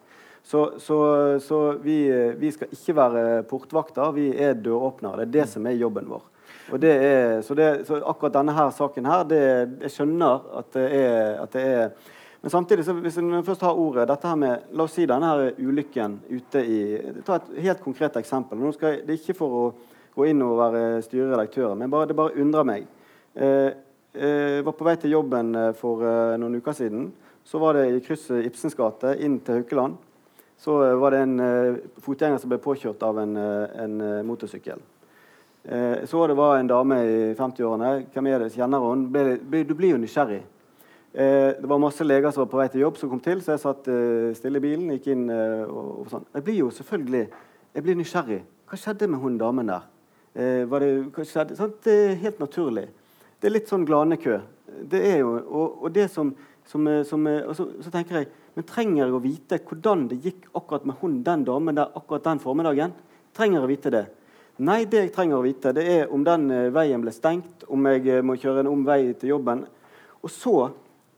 [0.43, 0.97] Så, så,
[1.43, 1.99] så vi,
[2.39, 5.25] vi, skal ikke være portvakter, vi er døråpnere.
[5.25, 6.27] Det er det som er jobben vår.
[6.67, 9.41] Er, så, det, så, akkurat denne her saken her, det,
[9.87, 14.07] jeg skjønner at det er, at det er men samtidig, hvis vi først har ordet,
[14.07, 16.77] dette her med, La oss si denne her ulykken ute i
[17.25, 18.59] Ta et helt konkret eksempel.
[18.61, 19.63] Nå skal, det er ikke for å
[20.15, 21.73] gå inn og være styreredaktør.
[21.75, 22.85] Men bare, det bare undrer meg.
[23.33, 23.71] Eh,
[24.13, 26.05] eh, var på vei til jobben eh, for
[26.39, 27.09] noen uker siden.
[27.43, 29.97] Så var det i krysset Ibsens gate inn til Haukeland.
[30.57, 34.85] Så eh, var det en eh, fotgjenger som ble påkjørt av en, en motorsykkel.
[36.07, 38.05] så det var en dame i 50-årene.
[38.13, 38.53] Hvem er det?
[38.53, 39.01] Kjenner hun?
[39.11, 40.39] du blir jo nysgjerrig.
[41.11, 43.59] det var masse leger som var på vei til jobb, som kom til, så jeg
[43.59, 43.89] satt
[44.37, 44.93] stille i bilen.
[44.95, 46.23] gikk inn og, og sånn.
[46.33, 47.25] Jeg blir jo selvfølgelig
[47.77, 48.39] jeg blir nysgjerrig.
[48.65, 49.83] Hva skjedde med hun damen der?
[50.33, 51.11] Eh, var det,
[51.85, 52.87] det, er helt naturlig.
[53.37, 54.39] Det er litt sånn glanekø.
[54.89, 56.31] Det er jo, og, og det som,
[56.67, 60.47] som, som og så, så, tenker jeg Men trenger jeg å vite hvordan det gikk
[60.57, 62.95] akkurat med hun, den damen der akkurat den formiddagen?
[63.37, 64.03] Trenger jeg å vite det?
[64.57, 67.85] Nei, det jeg trenger å vite, det er om den uh, veien ble stengt, om
[67.85, 69.61] jeg må kjøre en omvei til jobben.
[70.25, 70.55] Og så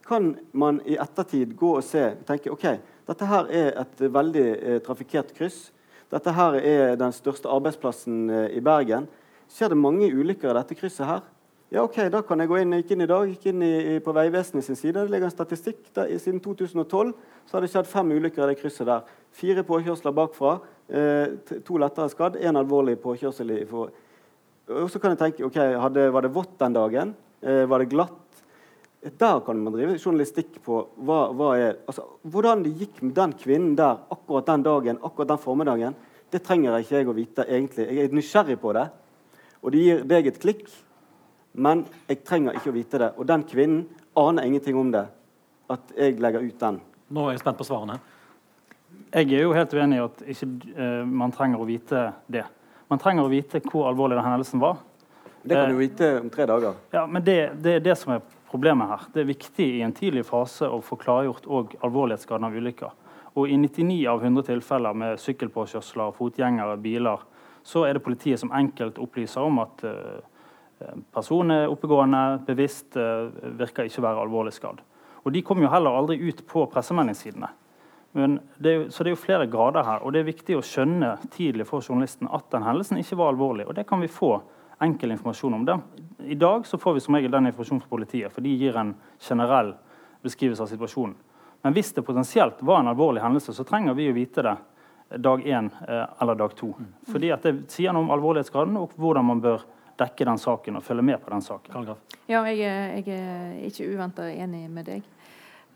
[0.10, 2.66] kan man i ettertid gå og se tenke ok,
[3.10, 5.70] dette her er et veldig eh, trafikkert kryss.
[6.14, 9.08] Dette her er den største arbeidsplassen eh, i Bergen.
[9.50, 11.24] Skjer det mange ulykker i dette krysset her?
[11.70, 14.14] Ja, ok, da kan jeg gå inn, gikk inn i dag, gikk inn i, på
[14.18, 15.04] Vegvesenet sin side.
[15.04, 15.84] Det ligger en statistikk.
[15.94, 17.12] Der, siden 2012
[17.46, 19.04] så har det skjedd fem ulykker i det krysset der.
[19.38, 20.56] Fire påkjørsler bakfra.
[20.90, 21.36] Eh,
[21.68, 23.54] to lettere skadd, én alvorlig påkjørsel.
[23.54, 23.94] I, for,
[24.80, 27.14] og så kan jeg tenke ok, hadde, Var det vått den dagen?
[27.46, 28.44] Eh, var det glatt?
[29.06, 33.38] Der kan man drive journalistikk på hva, hva er, altså, hvordan det gikk med den
[33.46, 36.02] kvinnen der akkurat den dagen, akkurat den formiddagen.
[36.34, 37.92] Det trenger ikke jeg å vite egentlig.
[37.94, 38.90] Jeg er nysgjerrig på det,
[39.62, 40.70] og det gir deg et klikk.
[41.54, 43.10] Men jeg trenger ikke å vite det.
[43.18, 43.86] Og den kvinnen
[44.20, 45.06] aner ingenting om det.
[45.70, 46.80] At jeg legger ut den.
[47.14, 48.00] Nå er jeg spent på svarene.
[49.10, 50.48] Jeg er jo helt uenig i at ikke,
[50.78, 52.46] uh, man trenger å vite det.
[52.90, 54.80] Man trenger å vite hvor alvorlig den hendelsen var.
[55.42, 56.78] Det kan du vite om tre dager.
[56.94, 59.06] Ja, men det, det er det som er problemet her.
[59.14, 62.98] Det er viktig i en tidlig fase å få klargjort og alvorlighetsgraden av ulykker.
[63.40, 67.24] Og i 99 av 100 tilfeller med sykkelpåkjørsler, fotgjengere, biler,
[67.64, 70.20] så er det politiet som enkelt opplyser om at uh,
[71.14, 74.82] personen er oppegående, bevisst, uh, virker ikke å være alvorlig skadd.
[75.26, 77.50] Og de kommer jo heller aldri ut på pressemeldingssidene.
[78.18, 80.64] Men det er, så det er jo flere grader her, og det er viktig å
[80.66, 83.68] skjønne tidlig for journalisten at den hendelsen ikke var alvorlig.
[83.70, 84.40] Og det kan vi få
[84.82, 85.76] enkel informasjon om det.
[86.32, 88.96] I dag så får vi som regel den informasjonen fra politiet, for de gir en
[89.22, 89.76] generell
[90.26, 91.16] beskrivelse av situasjonen.
[91.62, 94.56] Men hvis det potensielt var en alvorlig hendelse, så trenger vi å vite det
[95.20, 96.72] dag én eh, eller dag to.
[97.12, 99.66] Fordi at Det sier noe om alvorlighetsgraden og hvordan man bør
[100.00, 101.94] dekke den saken og følge med på den saken.
[102.30, 105.12] Ja, jeg, jeg er ikke uventa enig med deg.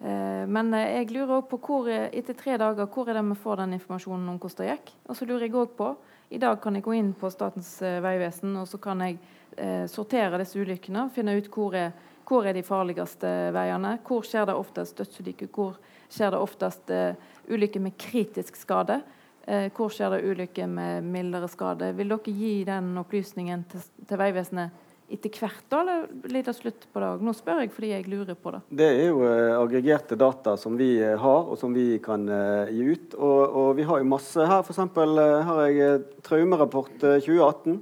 [0.03, 3.39] Eh, men eh, jeg lurer også på hvor, etter tre dager, hvor er det vi
[3.43, 4.97] får den informasjonen om hvordan det gikk?
[5.07, 5.93] Og så lurer jeg også på
[6.33, 9.19] i dag kan jeg gå inn på Statens eh, vegvesen og så kan jeg
[9.53, 11.05] eh, sortere disse ulykkene.
[11.13, 11.91] Finne ut hvor er,
[12.25, 13.99] hvor er de farligste veiene.
[14.07, 15.51] Hvor skjer det oftest dødsulykker?
[15.53, 15.77] Hvor
[16.09, 17.19] skjer det oftest eh,
[17.53, 19.03] ulykker med kritisk skade?
[19.43, 21.91] Eh, hvor skjer det ulykker med mildere skade?
[21.97, 24.81] Vil dere gi den opplysningen til, til Vegvesenet
[25.13, 27.09] etter hvert, da, eller blir det slutt på det?
[27.21, 28.61] Nå spør jeg fordi jeg lurer på det.
[28.79, 32.71] Det er jo eh, aggregerte data som vi uh, har, og som vi kan eh,
[32.71, 33.17] gi ut.
[33.19, 34.63] Og, og, vi har jo masse her.
[34.63, 34.79] F.eks.
[34.95, 37.81] Uh, har jeg traumerapport 2018.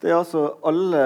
[0.00, 1.00] Det er altså alle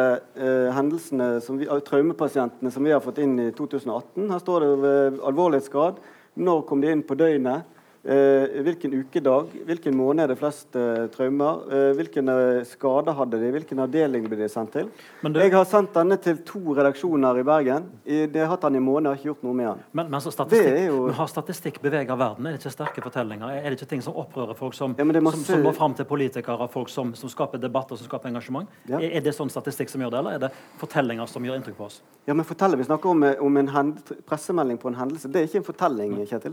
[0.70, 4.28] hendelsene som vi, traumepasientene som vi har fått inn i 2018.
[4.30, 5.99] Her står det ved alvorlighetsgrad.
[6.38, 7.74] Når kom de inn på døgnet?
[8.05, 11.63] Eh, hvilken ukedag, hvilken måned er det flest eh, traumer?
[11.73, 13.49] Eh, hvilke eh, skader hadde de?
[13.55, 14.91] Hvilken avdeling ble de sendt til?
[15.25, 17.87] Men du- Jeg har sendt denne til to redaksjoner i Bergen.
[18.05, 19.81] I, de har hatt den i måned, har ikke gjort noe med den.
[19.97, 22.47] Men, men, så statistikk, jo- men har statistikk beveget verden?
[22.47, 23.49] Er det ikke sterke fortellinger?
[23.57, 25.41] Er det ikke ting som opprører folk, som, Ja, masse...
[25.41, 28.69] som, som går fram til politikere, folk som, som skaper debatt og som skaper engasjement?
[28.87, 28.99] Ja.
[29.01, 31.81] Er, er det sånn statistikk som gjør det, eller er det fortellinger som gjør inntrykk
[31.81, 32.03] på oss?
[32.29, 35.33] Ja, men fortell, Vi snakker om, om en hend- pressemelding på en hendelse.
[35.33, 36.53] Det er ikke en fortelling, Kjetil.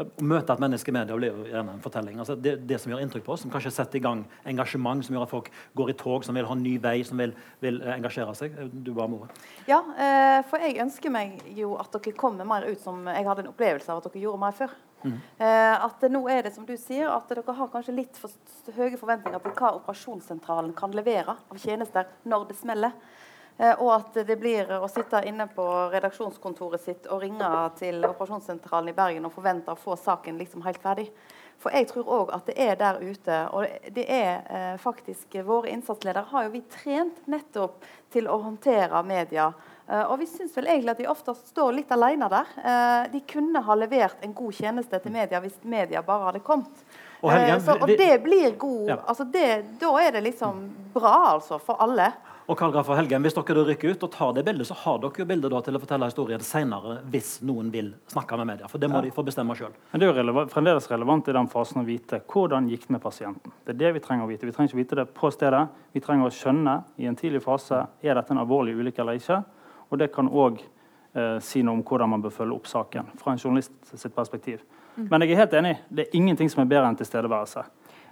[0.00, 2.18] Å møte et menneske i media blir jo gjerne en fortelling.
[2.22, 5.16] Altså det, det som gjør inntrykk på oss, som kanskje setter i gang engasjement, som
[5.16, 7.34] gjør at folk går i tog, som vil ha en ny vei, som vil,
[7.64, 8.56] vil eh, engasjere seg.
[8.72, 9.30] Du bare, More.
[9.68, 13.46] Ja, eh, for jeg ønsker meg jo at dere kommer mer ut som jeg hadde
[13.46, 14.78] en opplevelse av at dere gjorde mer før.
[15.04, 18.32] Eh, at nå er det som du sier, at dere har kanskje litt for
[18.76, 22.96] høye forventninger på hva operasjonssentralen kan levere av tjenester når det smeller.
[23.58, 28.92] Eh, og at det blir å sitte inne på redaksjonskontoret sitt og ringe til operasjonssentralen
[28.92, 31.10] i Bergen og forvente å få saken liksom helt ferdig.
[31.60, 35.68] For jeg tror òg at det er der ute, og det er eh, faktisk Våre
[35.74, 39.50] innsatsledere har jo vi trent nettopp til å håndtere media.
[39.84, 42.56] Eh, og vi syns vel egentlig at de ofte står litt alene der.
[43.12, 46.84] De kunne ha levert en god tjeneste til media hvis media bare hadde kommet.
[47.20, 48.96] Og Helge, Eh, så, og det blir god Ja.
[49.06, 52.12] altså det, Da er det liksom bra, altså, for alle.
[52.48, 54.74] Og Karl Graf og Helgheim, Hvis dere da rykker ut og tar det bildet, så
[54.74, 58.48] har dere jo bildet da til å fortelle historien senere hvis noen vil snakke med
[58.52, 58.68] media.
[58.70, 59.74] For det må de få bestemme sjøl.
[59.92, 62.96] Men det er jo relevant, fremdeles relevant i den fasen å vite hvordan gikk det
[62.96, 63.54] med pasienten.
[63.64, 64.48] Det er det vi trenger å vite.
[64.48, 65.62] Vi trenger ikke vite det på stedet.
[65.92, 69.42] Vi trenger å skjønne i en tidlig fase er dette en alvorlig ulykke eller ikke.
[69.90, 70.60] Og det kan òg
[71.14, 74.64] eh, si noe om hvordan man bør følge opp saken fra en journalist sitt perspektiv.
[74.96, 75.76] Men jeg er helt enig.
[75.88, 77.62] Det er ingenting som er bedre enn tilstedeværelse.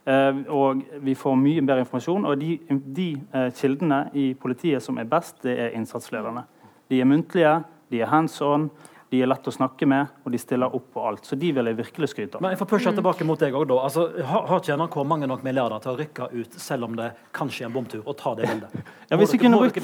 [0.08, 2.24] Eh, og vi får mye bedre informasjon.
[2.24, 2.54] Og de,
[2.96, 6.46] de eh, kildene i politiet som er best, det er innsatslederne.
[6.88, 7.58] De er muntlige,
[7.92, 8.70] de er hands on,
[9.10, 11.24] de er lette å snakke med, og de stiller opp på alt.
[11.24, 12.42] Så de vil jeg virkelig skryte av.
[12.44, 13.78] Men jeg får pushe tilbake mot deg også, da.
[13.88, 17.06] Altså, har, har ikke NRK mange nok milliarder til å rykke ut selv om det
[17.36, 18.74] kanskje er en bomtur, og ta det bildet?
[19.08, 19.78] Ja, hvis vi brukt-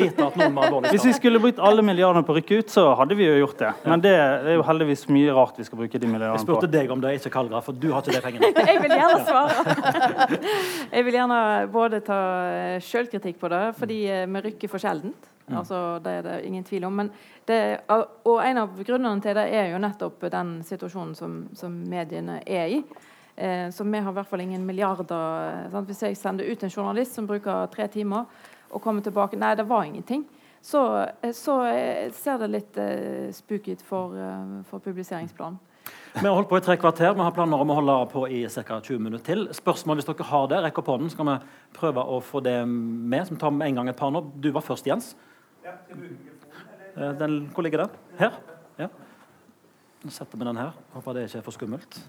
[0.93, 3.63] Hvis vi skulle brukt alle milliardene på å rykke ut, så hadde vi jo gjort
[3.63, 3.71] det.
[3.89, 6.43] Men det er jo heldigvis mye rart vi skal bruke de milliardene på.
[6.43, 6.73] Jeg spurte på.
[6.75, 8.53] deg om det, ikke Kalgra, for du har ikke de pengene.
[8.69, 10.29] Jeg vil gjerne svare.
[10.99, 11.39] Jeg vil gjerne
[11.73, 12.19] både ta
[12.85, 15.31] sjølkritikk på det, fordi eh, vi rykker for sjeldent.
[15.53, 16.95] Altså, det er det ingen tvil om.
[17.03, 17.11] Men
[17.49, 22.41] det, og en av grunnene til det er jo nettopp den situasjonen som, som mediene
[22.47, 22.79] er i.
[23.37, 25.67] Eh, så vi har i hvert fall ingen milliarder.
[25.67, 25.91] eh, Sant?
[25.91, 28.25] Hvis jeg sender ut en journalist som bruker tre timer,
[28.71, 30.25] og kommer tilbake Nei, det var ingenting.
[30.65, 30.81] Så,
[31.21, 34.17] eh, så eh, ser det litt eh, spooky ut for,
[34.71, 35.61] for publiseringsplanen.
[36.15, 37.11] Vi har holdt på i tre kvarter.
[37.13, 38.79] Vi har planer om å holde på i ca.
[38.81, 39.49] 20 minutter til.
[39.53, 41.35] Spørsmål hvis dere har det, rekk opp hånden, så skal vi
[41.75, 43.27] prøve å få det med.
[43.29, 44.23] Vi tar med en gang et par nå.
[44.39, 45.13] Du var først, Jens.
[45.65, 47.91] Eh, Den, hvor ligger den?
[48.19, 48.37] Her?
[48.79, 48.89] Ja.
[50.05, 50.73] Nå setter vi den her.
[50.93, 52.01] Håper det ikke er for skummelt.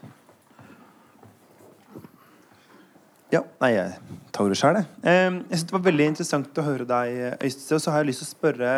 [3.34, 3.96] Ja, nei, jeg
[4.36, 4.88] tar ordet sjøl, jeg.
[5.04, 7.78] Eh, Jeg synes det var veldig interessant å høre deg, Øystein.
[7.80, 8.74] Og så har jeg lyst til å spørre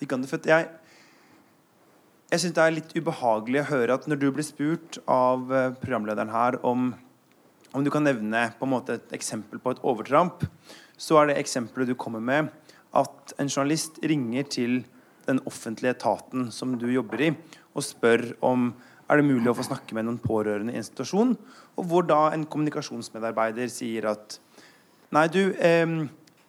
[0.00, 0.68] Vikander, for jeg
[2.30, 5.72] jeg syns det er litt ubehagelig å høre at når du blir spurt av eh,
[5.82, 6.92] programlederen her om
[7.74, 10.42] om du kan nevne på en måte et eksempel på et overtramp,
[10.98, 12.48] så er det eksempelet du kommer med,
[12.96, 14.80] at en journalist ringer til
[15.26, 17.32] den offentlige etaten som du jobber i,
[17.74, 18.70] og spør om
[19.10, 21.34] er det mulig å få snakke med noen pårørende i en situasjon,
[21.78, 24.40] og hvor da en kommunikasjonsmedarbeider sier at
[25.10, 25.90] Nei, du, eh,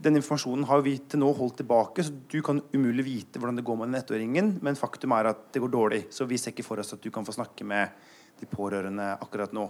[0.01, 3.65] den informasjonen har vi til nå holdt tilbake, så du kan umulig vite hvordan det
[3.65, 6.67] går med den ettåringen, men faktum er at det går dårlig, så vi ser ikke
[6.67, 7.89] for oss at du kan få snakke med
[8.37, 9.65] de pårørende akkurat nå.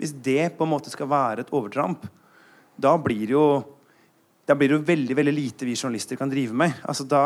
[0.00, 2.08] Hvis det på en måte skal være et overtramp,
[2.80, 3.44] da blir jo
[4.46, 6.74] da blir det jo veldig veldig lite vi journalister kan drive med.
[6.88, 7.22] Altså da,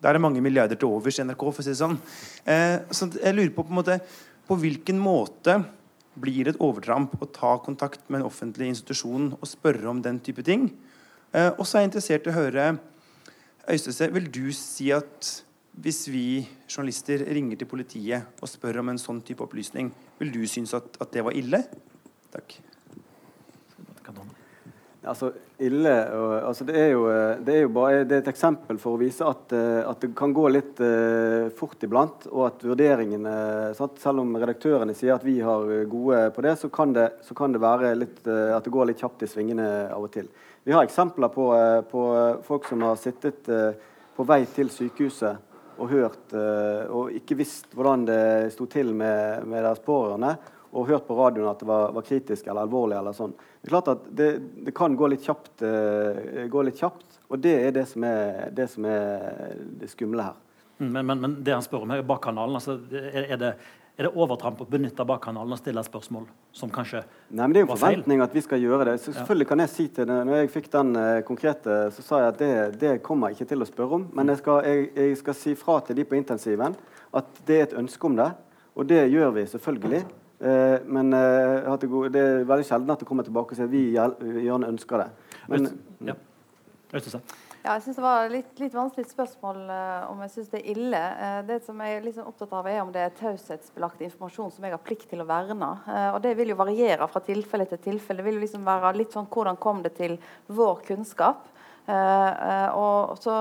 [0.00, 1.44] da er det mange milliarder til overs i NRK.
[1.50, 1.98] for å si det sånn.
[2.44, 3.98] Eh, så jeg lurer på på, en måte,
[4.46, 5.58] på hvilken måte
[6.20, 10.20] blir det et overtramp å ta kontakt med en offentlig institusjon og spørre om den
[10.20, 10.70] type ting?
[11.32, 12.72] Eh, og så er jeg interessert i å høre
[13.70, 15.28] Øystese, vil du si at
[15.80, 16.24] hvis vi
[16.66, 20.96] journalister ringer til politiet og spør om en sånn type opplysning, vil du synes at,
[21.00, 21.62] at det var ille?
[22.34, 22.56] Takk.
[25.00, 25.30] Altså,
[25.64, 28.76] ille og, altså det, er jo, eh, det er jo bare det er et eksempel
[28.80, 32.66] for å vise at, eh, at det kan gå litt uh, fort iblant, og at
[32.68, 33.32] vurderingene
[33.78, 33.96] sant?
[34.02, 37.56] Selv om redaktørene sier at vi har gode på det, så kan det, så kan
[37.56, 40.28] det være litt, uh, at det går litt kjapt i svingene av og til.
[40.68, 42.04] Vi har eksempler på, uh, på
[42.44, 48.24] folk som har sittet på vei til sykehuset og hørt og ikke visst hvordan det
[48.52, 50.34] sto til med, med deres pårørende,
[50.76, 52.98] og hørt på radioen at det var, var kritisk eller alvorlig.
[52.98, 53.32] eller sånn.
[53.60, 54.28] Det er klart at det,
[54.64, 58.48] det kan gå litt, kjapt, eh, gå litt kjapt, og det er det som er
[58.56, 60.38] det, som er det skumle her.
[60.80, 62.78] Mm, Men, men, men det han spør om her, bakkanalen, altså,
[63.12, 63.52] er, det,
[64.00, 66.24] Er det overtramp å benytte bakkanalen og stille spørsmål
[66.56, 68.94] som kanskje Nei, men Det er jo en forventning at vi skal gjøre det.
[69.02, 72.22] Så selvfølgelig kan jeg si til det, når jeg fikk den eh, konkrete, så sa
[72.22, 74.06] jeg at det, det kommer jeg ikke til å spørre om.
[74.16, 76.78] Men jeg skal, jeg, jeg skal si fra til de på intensiven
[77.12, 78.30] at det er et ønske om det.
[78.72, 80.02] Og det gjør vi selvfølgelig.
[80.40, 83.68] Eh, men eh, det, gode, det er veldig sjelden at det kommer tilbake og sier
[83.68, 83.70] at
[84.24, 85.10] vi gjerne ønsker det.
[85.52, 85.70] Men,
[86.08, 86.16] ja.
[87.60, 90.70] Ja, jeg synes Det var litt, litt vanskelig spørsmål eh, om jeg syns det er
[90.72, 91.00] ille.
[91.26, 94.64] Eh, det som jeg er sånn opptatt av er om det er taushetsbelagt informasjon som
[94.64, 95.68] jeg har plikt til å verne.
[95.84, 98.22] Eh, og Det vil jo variere fra tilfelle til tilfelle.
[98.22, 100.16] Det vil jo liksom være litt sånn Hvordan kom det til
[100.48, 101.44] vår kunnskap?
[101.90, 103.36] Eh, og så,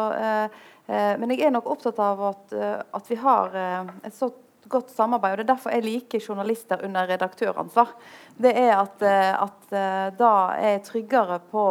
[0.90, 2.54] men jeg er nok opptatt av at,
[2.98, 4.32] at vi har et så
[4.70, 5.32] godt samarbeid.
[5.34, 7.94] og Det er derfor jeg liker journalister under redaktøransvar.
[8.38, 11.66] Det er at, eh, at eh, da er jeg tryggere på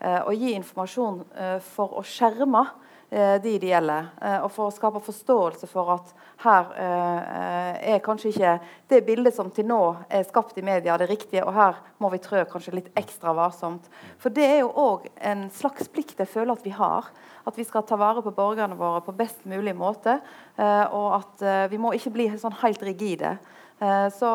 [0.00, 1.24] eh, å gi informasjon
[1.64, 2.64] for å skjerme
[3.10, 4.06] de det gjelder.
[4.22, 6.12] eh, og for å skape forståelse for at
[6.44, 8.52] her eh, eh, er kanskje ikke
[8.88, 12.22] det bildet som til nå er skapt i media, det riktige, og her må vi
[12.22, 13.90] trø kanskje litt ekstra varsomt.
[14.18, 17.10] For det er jo òg en slags plikt jeg føler at vi har.
[17.46, 20.20] At vi skal ta vare på borgerne våre på best mulig måte.
[20.56, 23.38] eh, og at eh, vi må ikke bli sånn helt rigide.
[23.80, 24.28] Eh, Så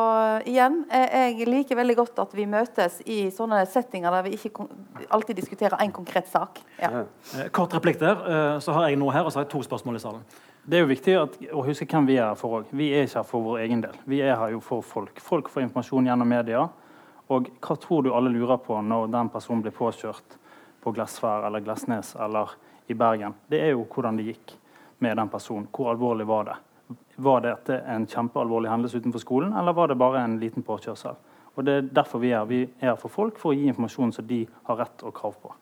[0.44, 4.66] igjen, eh, jeg liker veldig godt at vi møtes i sånne settinger der vi ikke
[5.10, 6.58] alltid diskuterer én konkret sak.
[6.82, 7.04] Ja.
[7.36, 8.16] Eh, Kort replikk der.
[8.26, 10.24] eh, Så har jeg noe her, og så har jeg to spørsmål i salen.
[10.68, 12.64] Det er jo viktig at, å huske hvem vi er her for òg.
[12.72, 13.94] Vi er ikke her for vår egen del.
[14.04, 15.20] Vi er her jo for folk.
[15.20, 16.68] Folk får informasjon gjennom media.
[17.30, 20.36] Og hva tror du alle lurer på når den personen blir påkjørt
[20.82, 22.50] på Glesvær eller Glesnes eller
[22.88, 23.34] i Bergen?
[23.48, 24.56] Det er jo hvordan det gikk
[24.98, 25.68] med den personen.
[25.72, 26.56] Hvor alvorlig var det?
[27.16, 31.16] Var dette en kjempealvorlig hendelse utenfor skolen, eller var det bare en liten påkjørsel?
[31.56, 32.44] Og Det er derfor vi er.
[32.44, 35.38] Vi er her for folk, for å gi informasjon som de har rett og krav
[35.40, 35.54] på.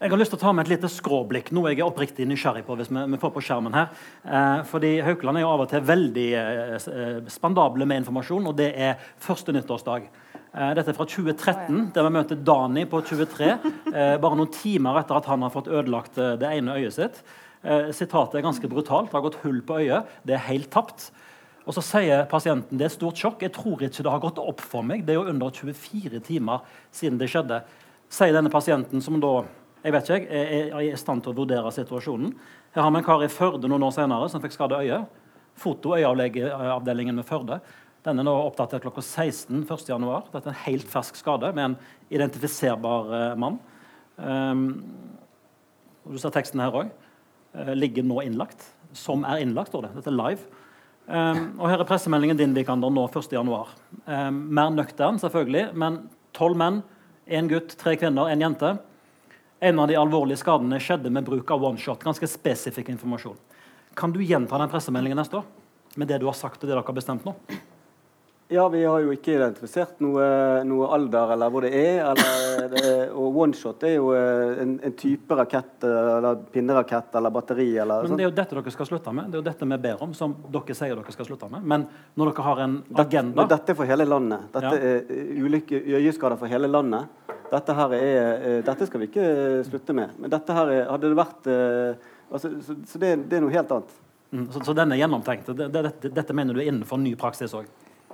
[0.00, 2.64] Jeg har lyst til å ta med et lite skråblikk, noe jeg er oppriktig nysgjerrig
[2.64, 2.76] på.
[2.80, 3.90] hvis vi, vi får på skjermen her.
[4.24, 8.72] Eh, fordi Haukeland er jo av og til veldig eh, spandable med informasjon, og det
[8.72, 10.08] er første nyttårsdag.
[10.52, 13.52] Eh, dette er fra 2013, der vi møter Dani på 23,
[13.92, 17.22] eh, bare noen timer etter at han har fått ødelagt eh, det ene øyet sitt.
[17.62, 19.10] Eh, sitatet er ganske brutalt.
[19.10, 20.08] Det har gått hull på øyet.
[20.26, 21.10] Det er helt tapt.
[21.62, 23.42] Og så sier pasienten det er stort sjokk.
[23.44, 25.04] Jeg tror ikke det har gått opp for meg.
[25.06, 27.62] Det er jo under 24 timer siden det skjedde.
[28.12, 29.44] Sier denne pasienten, som da
[29.82, 32.34] jeg vet ikke, jeg, er, i stand til å vurdere situasjonen.
[32.74, 35.18] Her har vi en kar i Førde noen år senere som fikk skade øyet.
[35.58, 37.58] Foto øyeavdelingen ved Førde.
[38.06, 40.30] Den er nå oppdatert klokka 16 1.1.
[40.32, 41.76] Dette er en helt fersk skade med en
[42.14, 43.58] identifiserbar eh, mann.
[44.16, 44.64] Um,
[46.06, 46.90] du ser teksten her òg.
[47.76, 48.64] Ligger nå innlagt.
[48.96, 49.94] Som er innlagt, står det.
[49.98, 50.62] Dette er live.
[51.06, 53.72] Um, og her er pressemeldingen din Vikander, nå 1.1.
[54.06, 55.98] Um, mer nøktern, selvfølgelig, men
[56.36, 56.80] tolv menn,
[57.26, 58.76] én gutt, tre kvinner, én jente.
[59.62, 62.02] En av de alvorlige skadene skjedde med bruk av one shot.
[62.02, 63.36] Ganske spesifikk informasjon.
[63.98, 65.46] Kan du gjenta den pressemeldingen neste år?
[66.00, 67.34] Med det du har sagt og det dere har bestemt nå?
[68.52, 70.24] Ja, vi har jo ikke identifisert noe,
[70.68, 72.02] noe alder eller hvor det er.
[72.10, 77.32] Eller det, og oneshot er jo eh, en, en type rakett eh, eller pinnerakett eller
[77.32, 78.18] batteri eller Men.
[78.20, 79.30] Det er jo dette dere skal slutte med.
[79.32, 81.64] Det er jo dette vi ber om, som dere sier dere skal slutte med.
[81.74, 81.86] Men
[82.20, 84.48] når dere har en Dette, agenda dette er for hele landet.
[84.52, 84.94] Dette Ja.
[84.96, 87.08] er ulike øyeskader for hele landet.
[87.52, 90.12] Dette her er, eh, dette skal vi ikke eh, slutte med.
[90.18, 93.52] Men dette her er, hadde det vært eh, altså, Så, så det, det er noe
[93.52, 93.96] helt annet.
[94.32, 95.50] Mm, så, så den er gjennomtenkt.
[95.52, 97.66] Det, det, dette, dette mener du er innenfor ny praksis òg?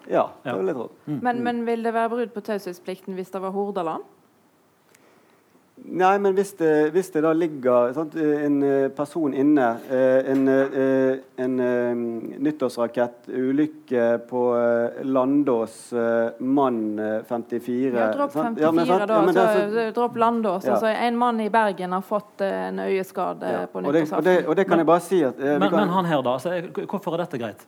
[0.07, 0.57] Ja, det Ja.
[0.57, 0.91] vil jeg tro.
[1.07, 4.03] Men, men vil det være brudd på taushetsplikten hvis det var Hordaland?
[5.79, 8.57] Nei, men hvis det, hvis det da ligger sant, en
[8.97, 12.01] person inne, eh, en, eh, en eh,
[12.43, 14.43] nyttårsrakett, ulykke på
[15.07, 15.77] Landås,
[16.41, 19.15] mann eh, 54 Ja, dropp 54, Ja, men sant, da.
[19.15, 19.47] ja, men så,
[19.77, 20.67] så- dropp Landås.
[20.67, 20.73] Ja.
[20.77, 23.67] Altså, en mann i Bergen har fått en øyeskade ja.
[23.73, 26.05] på og, det, og, og det kan jeg bare si at Men, kan, men han
[26.11, 26.37] her, da.
[26.41, 26.59] Altså,
[26.91, 27.67] hvorfor er dette greit?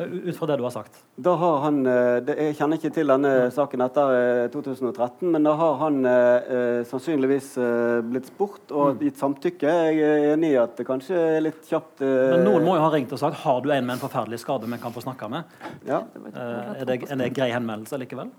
[0.00, 0.96] Ut fra det du har sagt.
[1.20, 5.52] Da har han eh, Jeg kjenner ikke til denne saken etter eh, 2013, men da
[5.60, 9.74] har han eh, eh, sannsynligvis eh, blitt spurt og gitt samtykke.
[9.90, 12.84] Jeg er enig i at det kanskje er litt kjapt eh, Men noen må jo
[12.86, 15.28] ha ringt og sagt har du en med en forferdelig skade vi kan få snakke
[15.28, 15.58] med.
[15.86, 16.02] ja.
[16.30, 18.30] Eh, er, det, er det grei henvendelse likevel?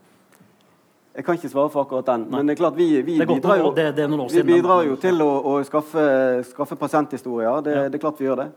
[1.11, 3.57] Jeg kan ikke svare for akkurat den, men det er klart vi, vi er bidrar
[3.59, 6.03] jo, det- det er vi bidrar jo til å, å skaffe,
[6.47, 7.61] skaffe pasienthistorier.
[7.65, 7.89] Det, Ja.
[7.89, 8.51] det er klart vi gjør det.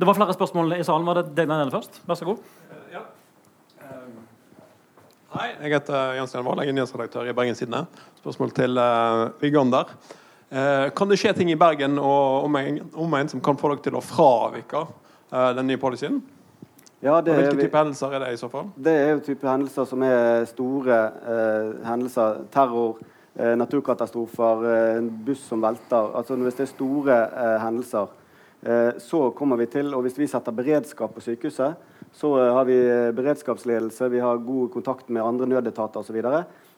[0.00, 1.04] Det var flere spørsmål i salen.
[1.06, 1.98] Var det deg Daniel først?
[2.08, 2.38] Vær så god.
[5.30, 7.84] Hei, jeg heter Jan Stian Wahl, jeg er nyhetsredaktør i Bergens Tidende.
[8.18, 9.92] Spørsmål til uh, Vigander.
[10.50, 14.02] Uh, kan det skje ting i Bergen og omegn som kan få dere til å
[14.02, 16.18] fravike uh, den nye policyen?
[17.04, 18.72] Ja, det, Og hvilke vi- type hendelser er det i så fall?
[18.76, 22.40] det er jo type hendelser som er store uh, hendelser.
[22.52, 22.98] Terror,
[23.38, 26.10] eh, naturkatastrofer, eh, en buss som velter.
[26.18, 28.19] Altså Hvis det er store eh, hendelser, eh,
[29.00, 31.78] så kommer vi til Og hvis vi setter beredskap på sykehuset,
[32.12, 32.76] Så uh, har vi
[33.14, 36.22] beredskapsledelse, vi har god kontakt med andre nødetater osv.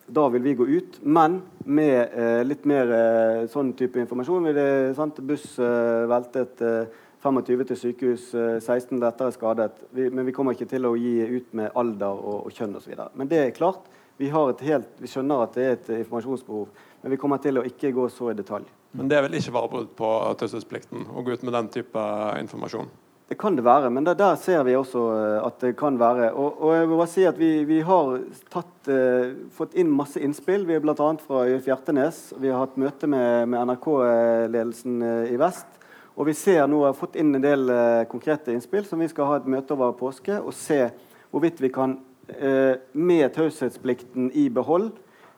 [0.07, 4.45] Da vil vi gå ut, men med eh, litt mer eh, sånn type informasjon.
[4.45, 5.21] Vil det, sant?
[5.25, 6.61] Buss veltet
[7.23, 9.71] 25 til sykehus, 16 lettere skadet.
[9.95, 12.99] Vi, men vi kommer ikke til å gi ut med alder og, og kjønn osv.
[13.15, 13.87] Men det er klart,
[14.19, 16.69] vi, helt, vi, skjønner at det er et informasjonsbehov,
[17.03, 18.67] men vi kommer til å ikke gå så i detalj.
[18.93, 22.03] Men det vil ikke være brudd på taushetsplikten å gå ut med den type
[22.41, 22.91] informasjon?
[23.33, 26.35] Det kan det være, men der, der ser vi også eh, at det kan være.
[26.37, 28.19] Og, og jeg må bare si at Vi, vi har
[28.53, 30.67] tatt, uh, fått inn masse innspill.
[30.69, 31.07] Vi er bl.a.
[31.23, 32.19] fra Ylf Hjertenes.
[32.37, 35.81] Vi har hatt møte med, med NRK-ledelsen uh, i vest.
[36.13, 39.31] Og vi ser nå har fått inn en del uh, konkrete innspill som vi skal
[39.31, 40.83] ha et møte over påske og se
[41.33, 41.97] hvorvidt vi kan
[42.93, 44.93] med taushetsplikten i behold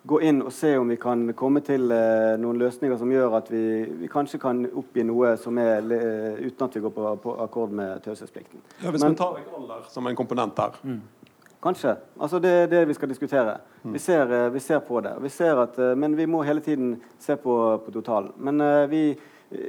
[0.05, 3.49] gå inn og se om vi kan komme til eh, noen løsninger som gjør at
[3.53, 3.65] vi,
[4.03, 7.73] vi, kanskje kan oppgi noe som er eh, uten at vi går på, på akkord
[7.73, 8.61] med taushetsplikten.
[8.83, 10.77] Ja, hvis Men, vi tar vekk alder som en komponent der.
[10.85, 11.01] Mm.
[11.65, 11.95] Kanskje.
[12.21, 13.57] Altså det er det vi skal diskutere.
[13.83, 13.95] Mm.
[13.95, 15.15] Vi, ser, eh, vi, ser, på det.
[15.25, 18.33] Vi at, eh, men vi må hele tiden se på, på totalen.
[18.37, 19.17] Men uh, vi,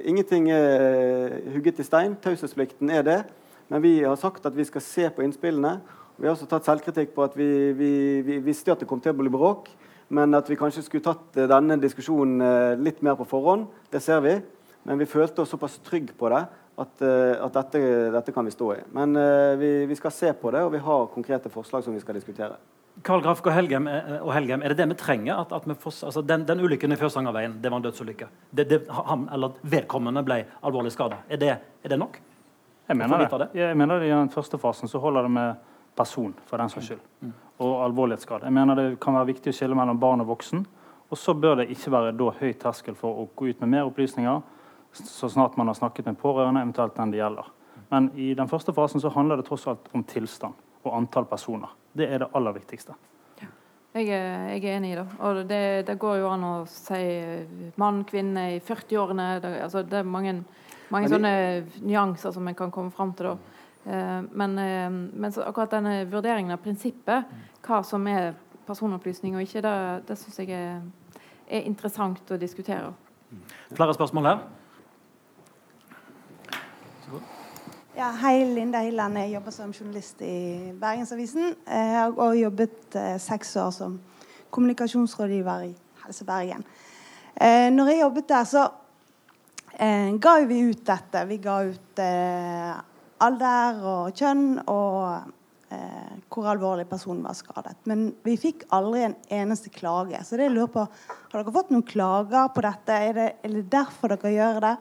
[0.04, 2.16] ingenting er hugget i stein.
[2.16, 3.24] Taushetsplikten er det.
[3.70, 5.80] Men vi har sagt at vi skal se på innspillene.
[6.18, 9.20] Vi har også tatt selvkritikk på at vi, vi visste at det kom til å
[9.20, 9.72] bli bråk.
[10.14, 14.04] Men at vi kanskje skulle tatt eh, denne diskusjonen eh, litt mer på forhånd, det
[14.06, 14.38] ser vi.
[14.86, 17.82] Men vi følte oss såpass trygge på det at, eh, at dette,
[18.14, 18.80] dette, kan vi stå i.
[18.94, 19.18] Men
[19.60, 22.60] vi, vi, skal se på det, og vi har konkrete forslag som vi skal diskutere.
[23.04, 23.90] Karl Graf og Helgem,
[24.22, 25.42] og Helgem, er det det vi trenger?
[25.42, 28.30] At, at vi får, altså den, den, ulykken i Fjørsangerveien det var en dødsulykke.
[28.56, 31.20] Det, det, han, eller vedkommende ble alvorlig skada.
[31.28, 32.22] Er, er, det nok?
[32.88, 33.50] Jeg mener det.
[33.58, 34.08] Jeg mener det.
[34.08, 37.04] I den første fasen så holder det med person, for den saks skyld.
[37.26, 38.44] Mm og alvorlighetsgrad.
[38.44, 40.66] Jeg mener Det kan være viktig å skille mellom barn og voksen.
[41.10, 43.86] Og så bør det ikke være da høy terskel for å gå ut med mer
[43.88, 44.42] opplysninger
[45.04, 47.46] så snart man har snakket med pårørende, eventuelt den det gjelder.
[47.90, 50.54] Men i den første fasen så handler det tross alt om tilstand
[50.84, 51.70] og antall personer.
[51.94, 52.96] Det er det aller viktigste.
[53.96, 55.06] Jeg er, jeg er enig i det.
[55.24, 57.02] Og det, det, går jo an å si
[57.80, 59.28] mann, kvinne i 40-årene.
[59.44, 60.34] Det, altså, det er mange,
[60.92, 61.32] mange sånne
[61.80, 63.38] nyanser som en kan komme fram til da.
[63.86, 67.32] Eh, men, eh, men akkurat denne vurderingen av prinsippet,
[67.66, 68.34] hva som er
[68.66, 69.74] personopplysning og ikke, det,
[70.08, 70.80] det syns jeg er,
[71.48, 72.94] er, interessant å diskutere.
[73.76, 74.46] Flere spørsmål her?
[77.96, 79.18] Ja, hei, Linda Hilland.
[79.22, 81.54] Jeg jobber som journalist i Bergensavisen.
[81.64, 84.00] Jeg har også jobbet eh, seks år som
[84.56, 85.72] kommunikasjonsrådgiver i
[86.06, 86.66] Helse Bergen.
[87.36, 88.66] Eh, når jeg jobbet der, så
[89.78, 91.24] eh, ga vi ut dette.
[91.30, 92.74] Vi ga ut eh,
[93.24, 95.32] alder og kjønn og
[95.72, 97.78] eh, hvor alvorlig personen var skadet.
[97.90, 100.20] Men vi fikk aldri en eneste klage.
[100.26, 100.86] Så det jeg lurer på,
[101.32, 103.00] har dere fått noen klager på dette?
[103.10, 104.76] Er det, er det derfor dere gjør det?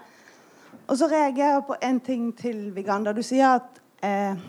[0.84, 3.14] Og så reagerer jeg på en ting til, Viganda.
[3.16, 4.42] Du sier at eh,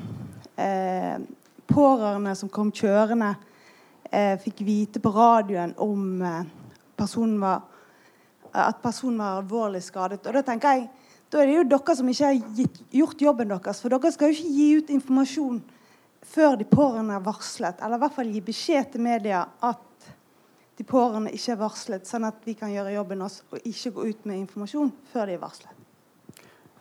[0.60, 1.22] eh,
[1.70, 3.36] pårørende som kom kjørende,
[4.12, 6.44] eh, fikk vite på radioen om eh,
[6.98, 7.62] personen var,
[8.52, 10.26] at personen var alvorlig skadet.
[10.26, 10.90] Og da tenker jeg
[11.32, 13.82] da er det jo dere som ikke har gitt, gjort jobben deres.
[13.82, 15.64] For dere skal jo ikke gi ut informasjon
[16.26, 17.82] før de pårørende er varslet.
[17.82, 20.12] Eller i hvert fall gi beskjed til media at
[20.76, 24.10] de pårørende ikke er varslet, sånn at vi kan gjøre jobben oss og ikke gå
[24.12, 25.72] ut med informasjon før de er varslet.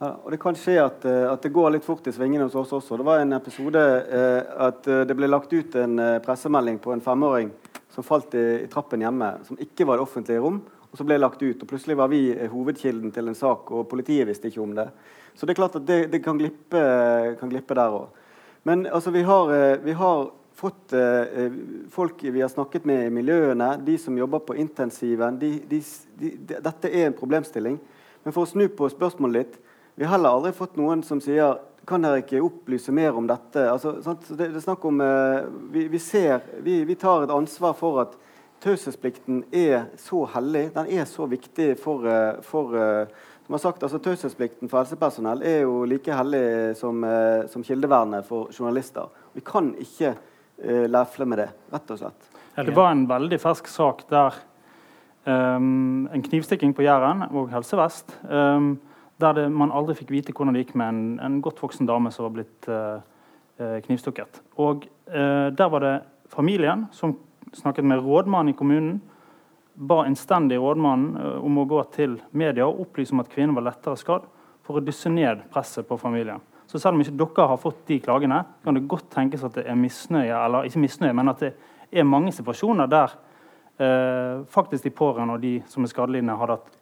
[0.01, 2.57] Ja, og Det kan skje at, eh, at, det går litt fort i svingene hos
[2.59, 2.99] oss også.
[2.99, 6.93] Det var en episode eh, at eh, det ble lagt ut en eh, pressemelding på
[6.93, 7.53] en femåring
[7.95, 10.59] som falt i, i trappen hjemme, som ikke var det offentlige rom
[10.95, 11.59] og så ble det lagt ut.
[11.59, 14.87] og Plutselig var vi hovedkilden til en sak, og politiet visste ikke om det.
[15.35, 16.83] Så det er klart at det, det kan, glippe,
[17.41, 18.21] kan, glippe, der òg.
[18.63, 21.51] Men altså, vi har, eh, vi har fått eh,
[21.91, 25.81] folk vi har snakket med i miljøene, de som jobber på intensiven de, de,
[26.15, 27.81] de, Dette er en problemstilling.
[28.23, 29.59] Men for å snu på spørsmålet litt
[29.99, 33.67] Vi har heller aldri fått noen som sier kan dere ikke opplyse mer om dette?
[33.69, 35.43] Altså, det, det, er snakk om eh,
[35.75, 38.15] vi, vi, ser, vi, vi tar et ansvar for at
[38.63, 43.07] taushetsplikten er så hellig, den er så viktig for, eh, for eh,
[43.47, 48.25] som har sagt, altså Taushetsplikten for helsepersonell er jo like hellig som, eh, som kildevernet
[48.25, 49.11] for journalister.
[49.35, 52.29] Vi kan ikke uh, lefle med det, rett og slett.
[52.55, 54.37] Det var en veldig fersk sak der
[55.27, 58.15] um, en knivstikking på Jæren og Helse Vest.
[58.31, 58.79] Um,
[59.21, 62.13] der det, man aldri fikk vite hvordan det gikk med en, en godt voksen dame
[62.15, 63.03] som var blitt uh,
[63.85, 64.41] knivstukket.
[64.63, 65.95] Og uh, Der var det
[66.31, 67.19] familien som
[67.57, 68.97] snakket med rådmannen i kommunen.
[69.75, 73.67] Ba innstendig rådmannen uh, om å gå til media og opplyse om at kvinnen var
[73.71, 74.27] lettere skadd,
[74.65, 76.41] for å dysse ned presset på familien.
[76.67, 79.67] Så selv om ikke dere har fått de klagene, kan det godt tenkes at det
[79.69, 81.53] er misnøye, eller ikke misnøye, men at det
[81.93, 83.13] er mange situasjoner der
[83.79, 86.73] eh, faktisk de pårørende og de som er skadelidende, hadde hatt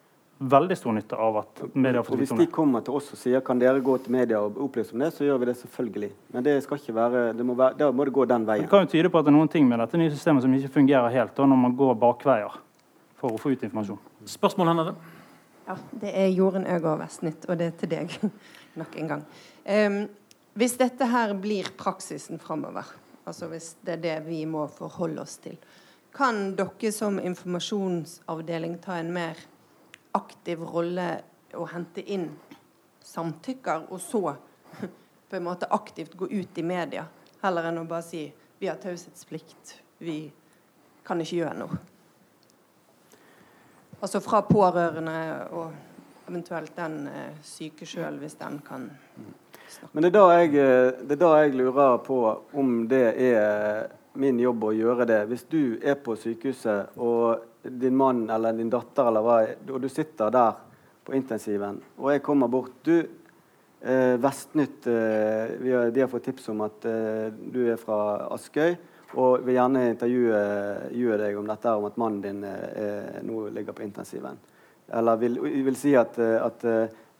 [0.49, 3.11] veldig stor nytte av at media har fått hvis vite om de kommer til oss
[3.15, 5.55] og sier kan dere gå til media og opplyse om det, så gjør vi det
[5.59, 6.09] selvfølgelig.
[6.35, 8.65] Men det skal ikke være, det må være da må det gå den veien.
[8.65, 10.55] Det kan jo tyde på at det er noen ting med dette nye systemet som
[10.57, 12.57] ikke fungerer helt, da, når man går bakveier
[13.19, 14.01] for å få ut informasjon.
[14.33, 15.13] Spørsmål Henriette?
[15.63, 18.17] Ja, det er Jorunn Øgaard Vestnytt, og det er til deg
[18.81, 19.23] nok en gang.
[19.63, 20.01] Um,
[20.59, 22.91] hvis dette her blir praksisen framover,
[23.23, 25.55] altså hvis det er det vi må forholde oss til,
[26.13, 29.39] kan dere som informasjonsavdeling ta en mer
[30.17, 31.07] aktiv rolle
[31.53, 32.29] å hente inn
[33.03, 34.35] samtykker, og så
[35.29, 37.05] på en måte aktivt gå ut i media,
[37.43, 38.27] heller enn å bare si
[38.59, 40.17] vi har taushetsplikt, vi
[41.03, 41.79] kan ikke gjøre noe?
[44.03, 45.17] Altså fra pårørende
[45.55, 48.89] og eventuelt den eh, syke sjøl, hvis den kan
[49.67, 49.91] snakke.
[49.91, 52.19] Men det er, da jeg, eh, det er da jeg lurer på
[52.59, 55.21] om det er min jobb å gjøre det.
[55.31, 59.41] Hvis du er på sykehuset, og din mann eller din datter eller hva,
[59.71, 60.55] og du sitter der
[61.03, 62.95] på intensiven, og jeg kommer bort Du,
[63.81, 68.75] eh, Vestnytt, eh, har, de har fått tips om at eh, du er fra Askøy,
[69.13, 73.85] og vil gjerne intervjue, deg om dette, om at mannen din eh, nå ligger på
[73.85, 74.39] intensiven.
[74.93, 75.37] Eller vil,
[75.67, 76.65] vil si at, eh, at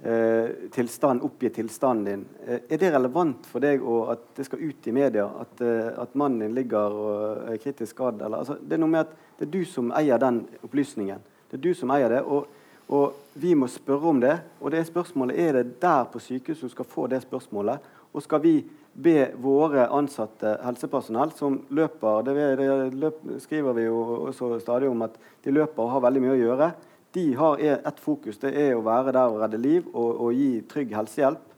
[0.04, 2.26] eh, tilstand, oppgi tilstanden din.
[2.46, 5.94] Eh, er det relevant for deg og at det skal ut i media at, eh,
[6.04, 8.22] at mannen din ligger og er kritisk skadd?
[8.28, 11.24] Altså, det er noe med at det er du som eier den opplysningen.
[11.50, 12.26] Det er du som eier det.
[12.26, 12.48] og
[12.92, 14.38] og vi må spørre om det.
[14.62, 17.80] Og det spørsmålet er det der på sykehuset som skal få det spørsmålet.
[18.14, 18.58] Og skal vi
[18.94, 25.02] be våre ansatte helsepersonell som løper Det, det løp, skriver vi jo også stadig om
[25.02, 26.72] at de løper og har veldig mye å gjøre.
[27.14, 28.40] De har ett fokus.
[28.42, 31.50] Det er å være der og redde liv og, og gi trygg helsehjelp.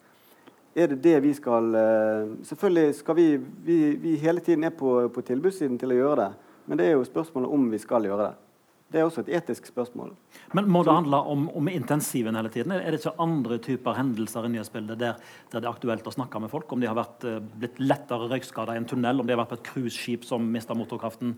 [0.76, 3.28] Er det det vi skal eh, Selvfølgelig skal vi,
[3.64, 6.32] vi, vi hele tiden er på, på tilbudssiden til å gjøre det.
[6.66, 8.45] Men det er jo spørsmålet om vi skal gjøre det.
[8.94, 10.12] Det er også et etisk spørsmål.
[10.54, 12.72] Men Må det handle om, om intensiven hele tiden?
[12.72, 15.16] Er det ikke andre typer hendelser i nyhetsbildet der,
[15.52, 16.72] der det er aktuelt å snakke med folk?
[16.72, 19.56] Om de har vært, eh, blitt lettere røykskada i en tunnel, om de har vært
[19.56, 21.34] på et cruiseskip som mista motorkraften?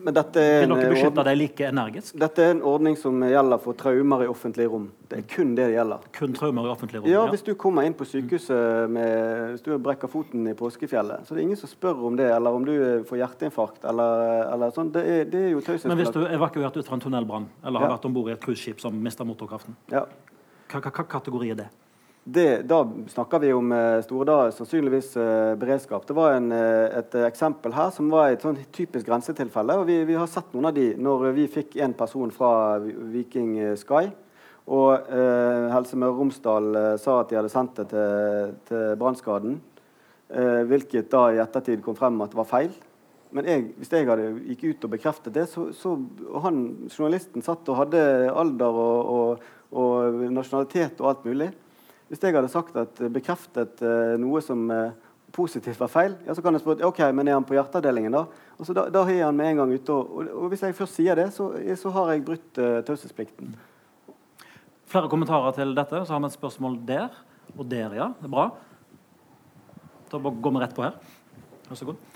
[0.00, 2.14] Men dette er, Vil en, dere beskytte deg dem like energisk?
[2.24, 4.86] dette er en ordning som gjelder for traumer i offentlige rom.
[5.10, 5.98] Det er kun det det gjelder.
[6.12, 7.10] Kun traumer i offentlige rom?
[7.10, 11.34] Ja, Hvis du kommer inn på sykehuset med, hvis du brekker foten i påskefjellet, så
[11.34, 12.72] det er ingen som spør om det, eller om du
[13.08, 14.92] får hjerteinfarkt eller, eller sånn.
[14.94, 16.30] Det det er jo Men hvis du taushetsbelagt.
[16.30, 17.96] er evakuert ut fra en tunnelbrann, eller har Ja.
[17.96, 20.06] vært om bord i et cruiseskip som mister motorkraften, Ja.
[20.68, 21.68] hva kategori er det?
[22.26, 22.78] Det, da
[23.08, 26.06] snakker vi om eh, store, da, sannsynligvis uh, beredskap.
[26.08, 29.76] Det var en, eh, et eksempel her som var et sånn typisk grensetilfelle.
[29.76, 33.76] og vi, vi har sett noen av de når vi fikk en person fra Viking
[33.76, 34.08] Sky.
[34.72, 38.96] Og uh, Helse Møre og Romsdal uh, sa at de hadde sendt det til, til
[38.96, 39.60] brannskaden.
[40.34, 42.72] Hvilket da i ettertid kom frem at det var feil.
[43.34, 45.96] Men jeg, hvis jeg hadde gikk ut og bekreftet det, så, så
[46.44, 51.50] han, journalisten satt og hadde alder og, og, og nasjonalitet og alt mulig.
[52.06, 54.94] Hvis jeg hadde sagt at bekreftet eh, noe som eh,
[55.34, 58.14] positivt var feil, ja, så kan jeg spørre ok, men er han på hjerteavdelingen.
[58.14, 59.98] Da Og så da, da er han med en gang ute.
[59.98, 63.56] Og, og, hvis jeg først sier det, så, så har jeg brutt uh, taushetsplikten.
[64.94, 66.04] Flere kommentarer til dette?
[66.04, 67.22] Så har vi et spørsmål der.
[67.56, 68.12] Og der, ja.
[68.20, 68.50] Det er bra.
[70.12, 71.00] Da går vi rett på her.
[71.66, 72.13] Vær så god.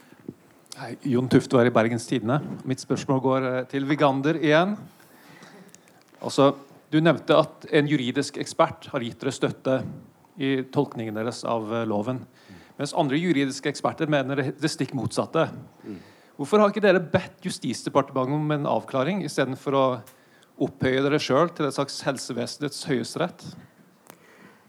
[0.78, 2.36] Hei, Jon Tufte var i Bergens Tidende.
[2.62, 4.76] Mitt spørsmål går eh, til Vigander igjen.
[6.22, 6.52] Altså,
[6.92, 9.74] du nevnte at en juridisk ekspert har gitt dere støtte
[10.38, 12.20] i tolkningen deres av eh, loven.
[12.78, 15.48] Mens andre juridiske eksperter mener det stikk motsatte.
[16.38, 19.84] Hvorfor har ikke dere bedt Justisdepartementet om en avklaring, istedenfor å
[20.62, 23.48] opphøye dere sjøl til et slags helsevesenets høyesterett?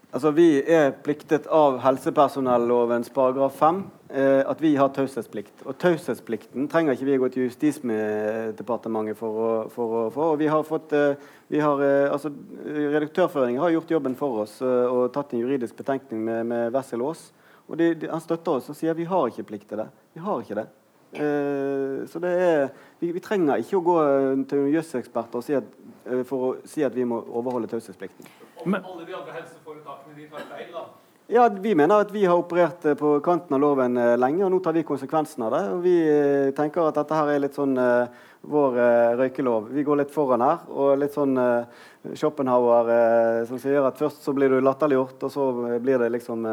[0.10, 5.62] Altså, Vi er pliktet av helsepersonellovens paragraf 5 eh, at vi har taushetsplikt.
[5.70, 10.32] Og taushetsplikten trenger ikke vi å gå til Justisdepartementet for å, for å få.
[10.34, 12.34] Og vi har fått, eh, vi har, eh, altså,
[12.66, 17.06] Redaktørforeningen har gjort jobben for oss eh, og tatt en juridisk betenkning med, med Wessel
[17.06, 17.28] Aas.
[17.70, 19.92] Og de, de, Han støtter oss og sier vi har ikke plikt til det.
[20.18, 20.68] Vi har ikke det.
[21.22, 24.02] Eh, så det er, vi, vi trenger ikke å gå
[24.50, 25.70] til jøsseksperter si at,
[26.10, 28.49] eh, for å si at vi må overholde taushetsplikten.
[28.66, 30.88] Men, Alle de andre helseforetakene de tar feil, da?
[31.30, 34.50] Ja, Vi mener at vi har operert eh, på kanten av loven eh, lenge, og
[34.50, 35.62] nå tar vi konsekvensen av det.
[35.76, 38.10] Og Vi eh, tenker at dette her er litt sånn uh,
[38.50, 39.70] vår uh, røykelov.
[39.76, 40.64] Vi går litt foran her.
[40.74, 41.70] Og litt sånn uh,
[42.18, 45.46] Schopenhauer som sier at først så blir du latterliggjort, og så
[45.84, 46.48] blir det liksom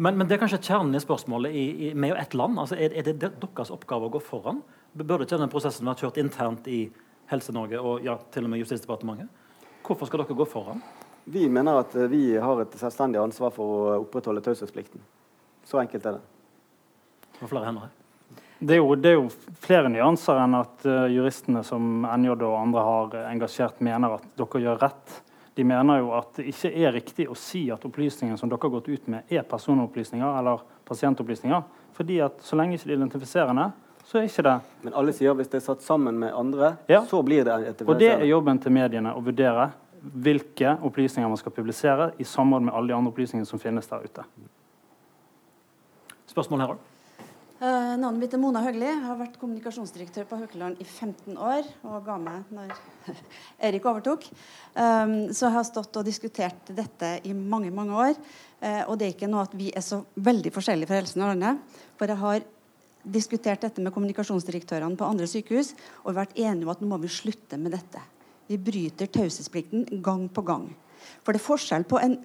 [0.00, 2.56] men, men det er kanskje kjernen i spørsmålet i, i, med ett land.
[2.62, 4.62] Altså, er, er det deres oppgave å gå foran?
[4.96, 6.86] Burde ikke den prosessen vært kjørt internt i
[7.28, 9.28] Helse-Norge og ja, til og med Justisdepartementet?
[9.84, 10.80] Hvorfor skal dere gå foran?
[11.24, 15.00] Vi mener at eh, vi har et selvstendig ansvar for å opprettholde taushetsplikten.
[15.64, 16.22] Så enkelt er det.
[17.40, 17.90] Og flere hender.
[18.60, 19.28] Det er, jo, det er jo
[19.64, 24.60] flere nyanser enn at uh, juristene som NJ og andre har engasjert, mener at dere
[24.60, 25.14] gjør rett.
[25.54, 28.72] de mener jo at det ikke er riktig å si at opplysningene som dere har
[28.74, 31.62] gått ut med, er personopplysninger eller pasientopplysninger.
[31.96, 33.70] Fordi at så lenge ikke de er identifiserende,
[34.04, 36.76] så er ikke det Men alle sier at hvis det er satt sammen med andre,
[36.88, 37.02] Ja.
[37.06, 37.94] så blir det identifiserende.
[37.94, 42.68] Og det er jobben til mediene å vurdere hvilke opplysninger man skal publisere i samråd
[42.68, 44.24] med alle de andre opplysningene som finnes der ute.
[46.30, 46.86] Spørsmål her òg?
[47.60, 48.86] Eh, navnet mitt er Mona Høgli.
[48.86, 52.70] Jeg har vært kommunikasjonsdirektør på Haukeland i 15 år og ga meg når
[53.68, 54.24] Erik overtok.
[54.72, 58.14] Um, så jeg har stått og diskutert dette i mange mange år.
[58.62, 61.34] Uh, og det er ikke noe at vi er så veldig forskjellige fra helsen og
[61.34, 61.60] landet,
[62.00, 62.48] For jeg har
[63.04, 65.74] diskutert dette med kommunikasjonsdirektørene på andre sykehus
[66.06, 68.00] og vært enige om at nå må vi slutte med dette.
[68.50, 70.64] Vi bryter taushetsplikten gang på gang.
[71.22, 72.16] For det er forskjell på en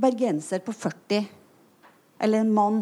[0.00, 1.28] bergenser på 40
[2.20, 2.80] eller en mann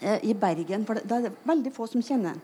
[0.00, 0.82] eh, i Bergen.
[0.88, 2.42] For det, er det veldig få som kjenner ham.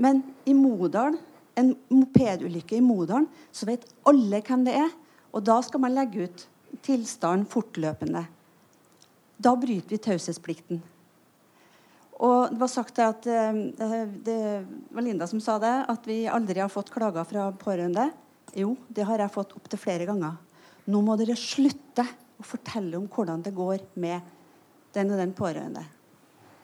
[0.00, 1.18] Men i Modalen,
[1.54, 4.96] en mopedulykke i Modalen, så vet alle hvem det er.
[5.36, 6.48] Og da skal man legge ut
[6.82, 8.24] tilstanden fortløpende.
[9.36, 10.80] Da bryter vi taushetsplikten.
[12.24, 13.62] Og det var sagt at eh,
[14.24, 14.40] Det
[14.94, 18.08] var Linda som sa det, at vi aldri har fått klager fra pårørende.
[18.54, 20.38] Jo, det har jeg fått opptil flere ganger.
[20.90, 22.04] Nå må dere slutte
[22.38, 24.32] å fortelle om hvordan det går med
[24.94, 25.82] den og den pårørende.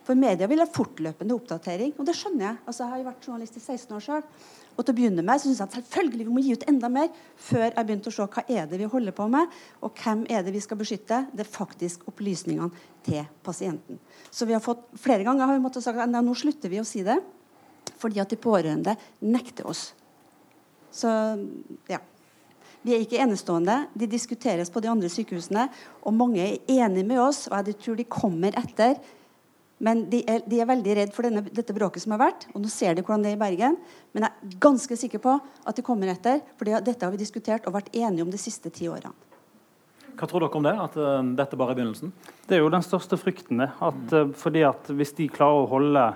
[0.06, 2.58] For media vil ha fortløpende oppdatering, og det skjønner jeg.
[2.64, 4.46] Altså, jeg har jo vært journalist i 16 år selv.
[4.74, 6.88] Og til å begynne med så synes jeg at selvfølgelig vi må gi ut enda
[6.92, 10.24] mer før jeg begynte å se hva er det vi holder på med, og hvem
[10.32, 11.20] er det vi skal beskytte.
[11.34, 12.70] Det er faktisk opplysningene
[13.06, 14.00] til pasienten.
[14.32, 16.86] Så vi har fått flere ganger har vi måttet sagt at nå slutter vi å
[16.88, 17.18] si det,
[18.00, 19.90] fordi at de pårørende nekter oss.
[20.92, 21.10] Så
[21.90, 22.00] ja.
[22.80, 23.82] Vi er ikke enestående.
[23.92, 25.66] De diskuteres på de andre sykehusene.
[26.08, 28.96] Og mange er enige med oss, og jeg tror de kommer etter.
[29.80, 32.46] Men de er, de er veldig redd for denne, dette bråket som har vært.
[32.52, 33.76] Og nå ser de hvordan det er i Bergen.
[34.12, 36.42] Men jeg er ganske sikker på at de kommer etter.
[36.60, 39.12] For dette har vi diskutert og vært enige om de siste ti årene.
[40.20, 40.74] Hva tror dere om det?
[40.84, 42.12] At uh, dette bare er begynnelsen?
[42.44, 43.62] Det er jo den største frykten.
[43.62, 46.06] det, at, uh, fordi at Hvis de klarer å holde,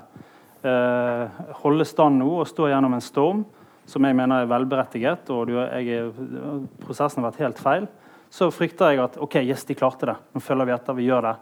[0.64, 3.44] uh, holde stand nå og stå gjennom en storm,
[3.86, 6.10] som jeg mener er velberettiget, og du, jeg,
[6.84, 7.88] prosessen har vært helt feil,
[8.32, 10.16] så frykter jeg at ok, yes, de klarte det.
[10.34, 11.34] Nå følger vi etter, vi gjør det.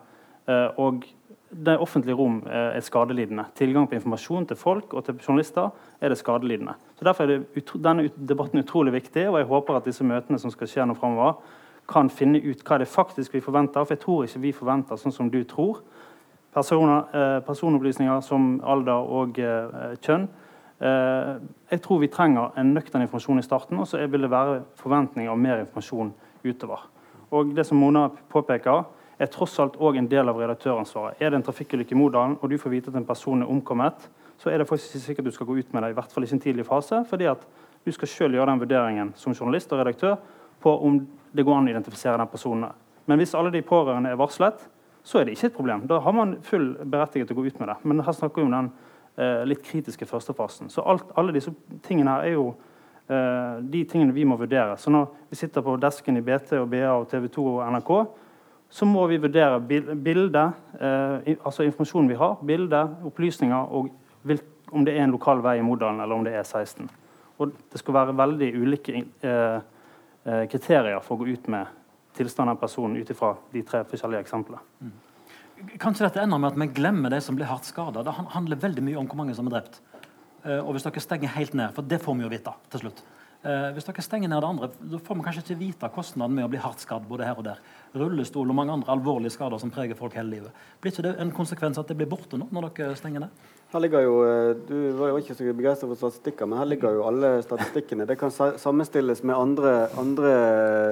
[0.82, 1.04] og
[1.52, 3.44] det offentlige rom er skadelidende.
[3.56, 5.68] Tilgang på informasjon til folk og til journalister
[6.00, 6.74] er det skadelidende.
[6.98, 10.50] Så Derfor er det denne debatten utrolig viktig, og jeg håper at disse møtene som
[10.50, 11.34] skal skje nå fremover,
[11.88, 13.84] kan finne ut hva det faktisk vi forventer.
[13.84, 15.82] For jeg tror ikke vi forventer sånn som du tror.
[16.54, 20.28] Personer, eh, personopplysninger som alder og eh, kjønn.
[20.82, 21.34] Eh,
[21.70, 25.30] jeg tror vi trenger en nøktern informasjon i starten, og så vil det være forventninger
[25.30, 26.10] om mer informasjon
[26.42, 26.88] utover.
[27.30, 28.82] Og det som Mona påpeker,
[29.22, 31.20] er tross alt òg en del av redaktøransvaret.
[31.22, 34.08] Er det en trafikkulykke i Modalen, og du får vite at en person er omkommet,
[34.42, 36.26] så er det faktisk ikke sikkert du skal gå ut med det, i hvert fall
[36.26, 37.44] i en tidlig fase, fordi at
[37.84, 40.16] du skal selv gjøre den vurderingen som journalist og redaktør
[40.62, 40.98] på om
[41.32, 42.72] det går an å identifisere den personen.
[43.06, 44.66] Men hvis alle de pårørende er varslet,
[45.02, 45.86] så er det ikke et problem.
[45.86, 47.78] Da har man full berettiget til å gå ut med det.
[47.82, 48.70] Men her snakker vi om den
[49.16, 50.70] eh, litt kritiske førstefasen.
[50.70, 51.52] Så alt, alle disse
[51.84, 52.48] tingene her er jo
[53.08, 54.76] eh, de tingene vi må vurdere.
[54.78, 57.94] Så når vi sitter på desken i BT og BA og TV 2 og NRK,
[58.72, 63.92] så må vi vurdere bildet, eh, altså informasjonen vi har, bildet, opplysninger og
[64.72, 66.88] om det er en lokal vei i Modalen eller om det er 16.
[67.38, 69.60] Og det skal være veldig ulike eh,
[70.24, 71.80] eh, kriterier for å gå ut med
[72.16, 74.62] tilstanden av personen ut ifra de tre forskjellige eksemplene.
[75.78, 78.02] Kanskje dette ender med at vi glemmer de som blir hardt skada.
[78.02, 79.80] Det handler veldig mye om hvor mange som er drept.
[80.44, 83.02] Eh, og hvis dere stenger helt ned, for det får vi jo vite til slutt.
[83.42, 86.46] Eh, hvis dere stenger ned det andre, da får vi kanskje ikke vite kostnaden med
[86.46, 87.62] å bli hardt skadd både her og der.
[87.98, 90.62] Rullestol og mange andre alvorlige skader som preger folk hele livet.
[90.82, 93.48] Blir ikke det en konsekvens at det blir borte nå, når dere stenger ned?
[93.72, 96.92] Her ligger jo, eh, Du var jo ikke så begeistra for statistikker, men her ligger
[96.92, 98.04] jo alle statistikkene.
[98.06, 100.32] Det kan sammenstilles med andre, andre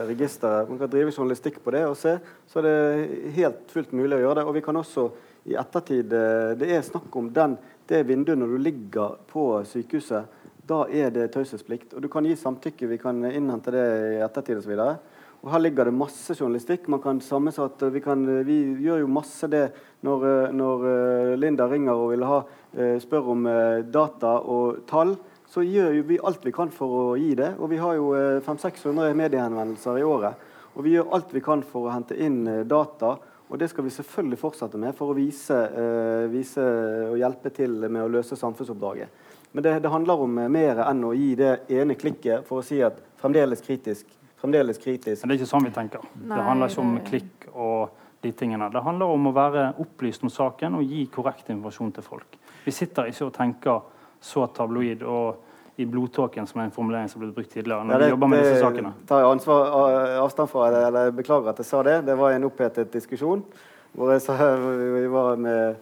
[0.08, 0.66] registre.
[0.68, 2.18] Man kan drive journalistikk på det og se.
[2.48, 4.46] Så er det helt fullt mulig å gjøre det.
[4.48, 5.10] Og vi kan også
[5.44, 10.38] i ettertid eh, Det er snakk om den, det vinduet når du ligger på sykehuset
[10.70, 11.94] da er det taushetsplikt.
[11.94, 14.76] Og du kan gi samtykke, vi kan innhente det i ettertid osv.
[15.40, 16.88] Og her ligger det masse journalistikk.
[16.88, 19.70] man kan sammensatt, vi, kan, vi gjør jo masse det
[20.04, 22.59] når, når eh, Linda ringer og vil ha, eh,
[23.02, 25.16] spør om eh, data og tall.
[25.50, 27.54] Så gjør jo vi alt vi kan for å gi det.
[27.58, 28.12] Og vi har jo
[28.46, 30.46] 500-600 mediehenvendelser i året.
[30.76, 33.16] Og vi gjør alt vi kan for å hente inn data.
[33.50, 35.56] Og det skal vi selvfølgelig fortsette med for å vise,
[36.30, 36.62] vise
[37.08, 39.10] og hjelpe til med å løse samfunnsoppdraget.
[39.50, 42.78] Men det, det, handler om mer enn å gi det ene klikket for å si
[42.86, 44.06] at fremdeles kritisk.
[44.38, 45.24] Fremdeles kritisk.
[45.24, 46.06] Men det er ikke sånn vi tenker.
[46.20, 48.70] Nei, det handler ikke om klikk og de tingene.
[48.72, 52.36] Det handler om å være opplyst om saken og gi korrekt informasjon til folk.
[52.64, 53.80] Vi sitter ikke og tenker
[54.20, 55.46] så tabloid og
[55.80, 57.84] i blodtåken, som er en formulering som ble brukt tidligere.
[57.84, 58.92] når Ja, vi jobber med disse det sakene.
[59.08, 59.70] tar jeg ansvar,
[60.20, 60.70] avstand fra.
[60.70, 62.04] det, Eller beklager at jeg sa det.
[62.04, 63.44] Det var en opphetet diskusjon
[63.94, 65.76] hvor jeg sa, vi var med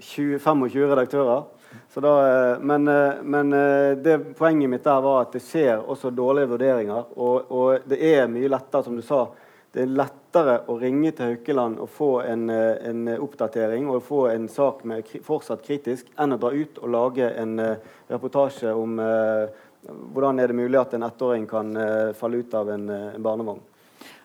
[0.00, 1.44] 20, 25 redaktører.
[1.92, 5.80] Så da, eh, men eh, men eh, det, poenget mitt der var at det skjer
[5.88, 7.04] også dårlige vurderinger.
[7.16, 9.26] Og, og det er mye lettere, som du sa,
[9.72, 9.94] det er
[10.36, 14.84] lettere å ringe til Haukeland og få en, eh, en oppdatering og få en sak
[14.84, 17.76] med fortsatt kritisk, enn å dra ut og lage en eh,
[18.08, 19.48] reportasje om eh,
[19.86, 23.22] hvordan er det mulig at en ettåring kan eh, falle ut av en, eh, en
[23.22, 23.60] barnevogn.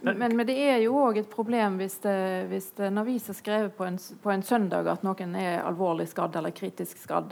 [0.02, 3.38] Men, men det er jo òg et problem hvis, det, hvis det, en avis har
[3.38, 7.32] skrevet på en, på en søndag at noen er alvorlig skadd eller kritisk skadd,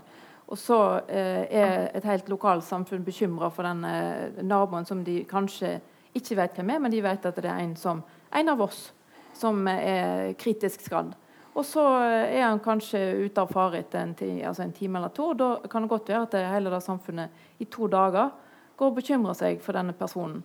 [0.49, 5.79] og så eh, er et helt lokalsamfunn bekymra for den eh, naboen som de kanskje
[6.17, 8.01] ikke vet hvem er, men de vet at det er en, som,
[8.31, 8.89] en av oss
[9.33, 11.13] som er kritisk skadd.
[11.57, 11.83] Og så
[12.29, 14.13] er han kanskje ute av fare etter en,
[14.47, 15.31] altså en time eller to.
[15.35, 18.31] Da kan det godt være at det, hele det samfunnet i to dager
[18.79, 20.39] går og bekymrer seg for denne personen.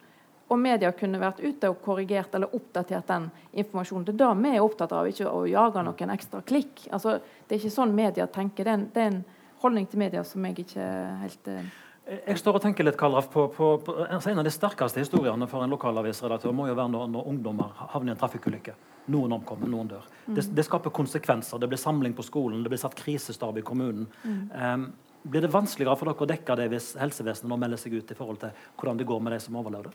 [0.50, 4.04] Og media kunne vært ute og korrigert eller oppdatert den informasjonen.
[4.08, 6.84] Det er det vi er opptatt av, ikke å jage noen ekstra klikk.
[6.92, 7.16] Altså,
[7.46, 8.66] det er ikke sånn media tenker.
[8.66, 9.22] Det er en, det er en
[9.62, 10.88] holdning til media som jeg ikke
[11.22, 11.72] helt eh,
[12.04, 15.00] Jeg står og tenker litt, Karl Raff, på, på, på altså En av de sterkeste
[15.00, 18.74] historiene for en lokalavisredaktør må jo være når, når ungdommer havner i en trafikkulykke.
[19.14, 20.04] Noen omkommer, noen dør.
[20.26, 21.60] Det, det skaper konsekvenser.
[21.60, 24.04] Det blir samling på skolen, det blir satt krisestab i kommunen.
[24.24, 24.90] Um,
[25.24, 28.16] blir det vanskeligere for dere å dekke det hvis helsevesenet nå melder seg ut i
[28.18, 29.94] forhold til hvordan det går med de som overlevde?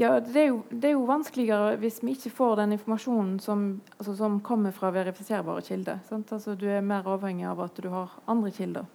[0.00, 3.66] Ja, det er, jo, det er jo vanskeligere hvis vi ikke får den informasjonen som,
[3.98, 6.00] altså, som kommer fra verifiserbare kilder.
[6.08, 6.32] Sant?
[6.34, 8.88] Altså, du er mer avhengig av at du har andre kilder.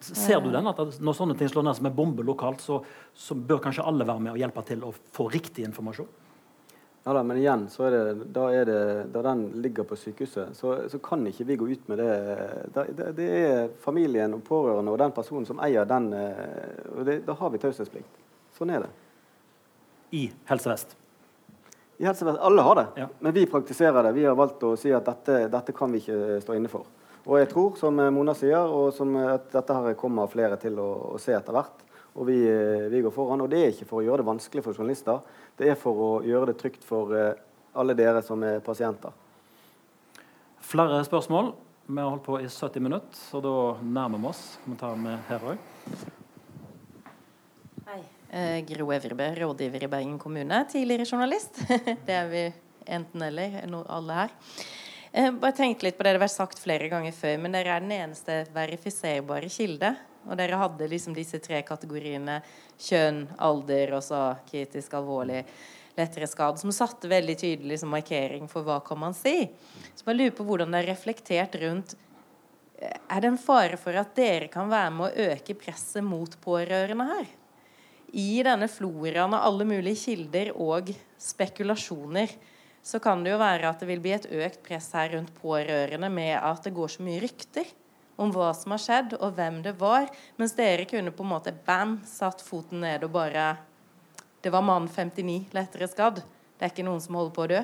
[0.00, 0.66] Ser du den?
[0.66, 2.82] at Når sånne ting slår ned som en bombe lokalt, så,
[3.14, 6.08] så bør kanskje alle være med og hjelpe til å få riktig informasjon?
[7.06, 8.78] Ja da, Men igjen, så er det, da, er det,
[9.14, 12.10] da den ligger på sykehuset, så, så kan ikke vi gå ut med det.
[12.74, 13.12] Da, det.
[13.16, 16.12] Det er familien og pårørende og den personen som eier den.
[16.12, 18.18] eh, og det, Da har vi taushetsplikt.
[18.58, 18.90] Sånn er det.
[20.18, 20.96] I Helse Vest.
[21.96, 23.06] I helsevesen, Alle har det, Ja.
[23.20, 24.12] men vi praktiserer det.
[24.18, 26.84] Vi har valgt å si at dette, dette kan vi ikke stå inne for.
[27.26, 30.90] Og jeg tror, som Mona sier, og som at dette her kommer flere til å,
[31.16, 31.82] å se etter hvert.
[32.16, 33.42] Og vi, eh, vi går foran.
[33.44, 35.20] Og det er ikke for å gjøre det vanskelig for journalister.
[35.58, 37.34] Det er for å gjøre det trygt for eh,
[37.76, 39.12] alle dere som er pasienter.
[40.66, 41.52] Flere spørsmål.
[41.86, 44.40] Vi har holdt på i 70 minutter, så da nærmer vi oss.
[44.64, 45.60] Kommentarer med her òg?
[47.86, 48.00] Hei.
[48.30, 50.64] Eh, Gro Evrebø, rådgiver i Bergen kommune.
[50.72, 51.60] Tidligere journalist.
[52.08, 52.42] det er vi
[52.86, 54.34] enten-eller, alle her.
[55.16, 57.72] Eh, bare tenkte litt på det det har vært sagt flere ganger før, men dere
[57.72, 59.94] er den eneste verifiserbare kilde.
[60.26, 62.34] Og dere hadde liksom disse tre kategoriene
[62.76, 65.38] kjønn, alder og så kritisk alvorlig,
[65.96, 69.46] lettere skade, som satte veldig tydelig som markering for hva kan man si.
[69.96, 71.94] Så jeg lurer på hvordan det er reflektert rundt
[72.76, 76.36] eh, Er det en fare for at dere kan være med å øke presset mot
[76.44, 77.30] pårørende her?
[78.12, 80.92] I denne floraen av alle mulige kilder og
[81.24, 82.36] spekulasjoner
[82.86, 86.10] så kan det jo være at det vil bli et økt press her rundt pårørende
[86.12, 87.66] med at det går så mye rykter
[88.16, 90.06] om hva som har skjedd, og hvem det var.
[90.40, 93.56] Mens dere kunne på en måte bam, satt foten ned og bare
[94.40, 96.20] Det var mann 59, lettere skadd.
[96.22, 97.62] Det er ikke noen som holder på å dø.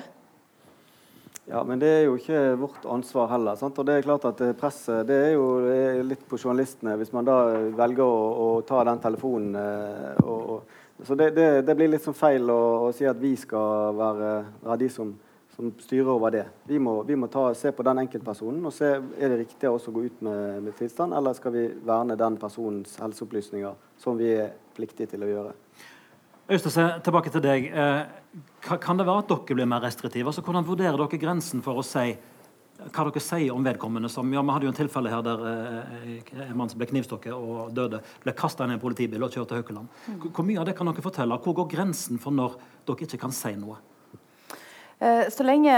[1.45, 3.55] Ja, Men det er jo ikke vårt ansvar heller.
[3.59, 3.79] Sant?
[3.79, 6.95] Og det er klart at eh, presset det er jo det er litt på journalistene.
[6.99, 7.37] Hvis man da
[7.75, 12.03] velger å, å ta den telefonen eh, og, og, Så det, det, det blir litt
[12.05, 14.33] sånn feil å, å si at vi skal være,
[14.63, 15.13] være de som,
[15.55, 16.43] som styrer over det.
[16.69, 19.79] Vi må, vi må ta, se på den enkeltpersonen og se er det riktig å
[19.79, 24.53] gå ut med, med tilstand, eller skal vi verne den personens helseopplysninger, som vi er
[24.77, 25.55] pliktige til å gjøre.
[26.53, 27.69] Øystese, tilbake til deg.
[27.71, 30.27] Eh, kan det være at dere blir mer restriktive?
[30.27, 32.11] Altså, hvordan vurderer dere grensen for å si
[32.91, 34.09] hva dere sier om vedkommende?
[34.09, 37.33] Som, ja, Vi hadde jo en tilfelle her der eh, en mann som ble knivstukket
[37.33, 39.87] og døde, ble kasta inn i en politibil og kjørt til Haukeland.
[40.25, 41.39] Hvor, mye av det kan dere fortelle?
[41.39, 42.57] Hvor går grensen for når
[42.87, 43.79] dere ikke kan si noe?
[44.99, 45.73] Eh, Så lenge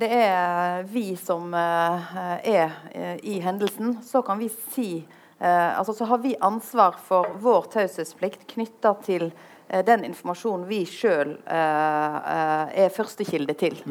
[0.00, 4.90] det er vi som eh, er eh, i hendelsen, så kan vi si
[5.38, 9.30] eh, altså Så har vi ansvar for vår taushetsplikt knytta til
[9.68, 13.82] eh, den informasjonen vi sjøl er førstekilde til.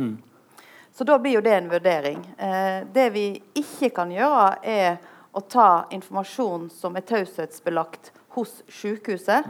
[0.95, 2.21] Så da blir jo det en vurdering.
[2.37, 3.25] Eh, det vi
[3.59, 4.97] ikke kan gjøre, er
[5.35, 9.49] å ta informasjon som er taushetsbelagt hos sykehuset,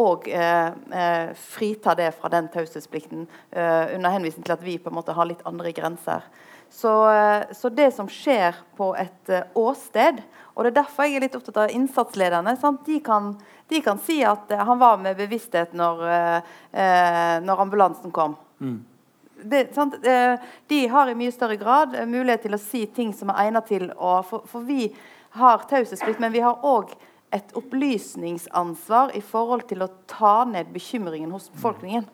[0.00, 4.92] og eh, eh, frita det fra den taushetsplikten eh, under henvisning til at vi på
[4.92, 6.24] en måte har litt andre grenser.
[6.72, 11.24] Så, eh, så det som skjer på et åsted og det er derfor jeg er
[11.24, 12.52] litt opptatt av innsatslederne.
[12.84, 13.30] De, kan,
[13.72, 16.02] de kan si at han var med bevissthet når,
[17.40, 18.34] når ambulansen kom.
[19.44, 19.94] Det, sant?
[20.06, 20.38] Eh,
[20.68, 23.68] De har i mye større grad eh, mulighet til å si ting som er egnet
[23.70, 24.90] til å For, for vi
[25.38, 26.92] har taushetsplikt, men vi har òg
[27.32, 32.04] et opplysningsansvar i forhold til å ta ned bekymringen hos befolkningen.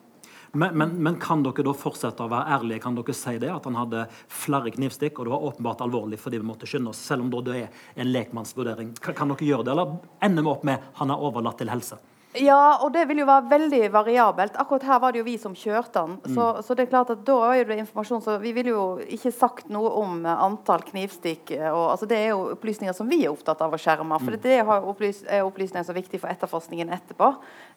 [0.51, 2.81] Men, men, men, kan dere da fortsette å være ærlige?
[2.81, 3.51] Kan dere si det?
[3.53, 7.01] At han hadde flere knivstikk, og det var åpenbart alvorlig fordi vi måtte skynde oss,
[7.05, 8.95] selv om det er en lekmannsvurdering.
[9.03, 11.99] Kan, kan dere gjøre det, eller ender vi opp med han er overlatt til helse?
[12.37, 14.57] Ja, og det vil jo være veldig variabelt.
[14.61, 16.17] Akkurat her var det jo vi som kjørte den.
[16.21, 16.35] Mm.
[16.35, 19.31] Så, så, det er klart at da er det informasjon så Vi ville jo ikke
[19.33, 21.55] sagt noe om antall knivstikk.
[21.57, 24.19] Og, altså det er jo opplysninger som vi er opptatt av å skjerme.
[24.21, 24.43] For mm.
[24.45, 27.31] det er opplysninger som er viktig for etterforskningen etterpå.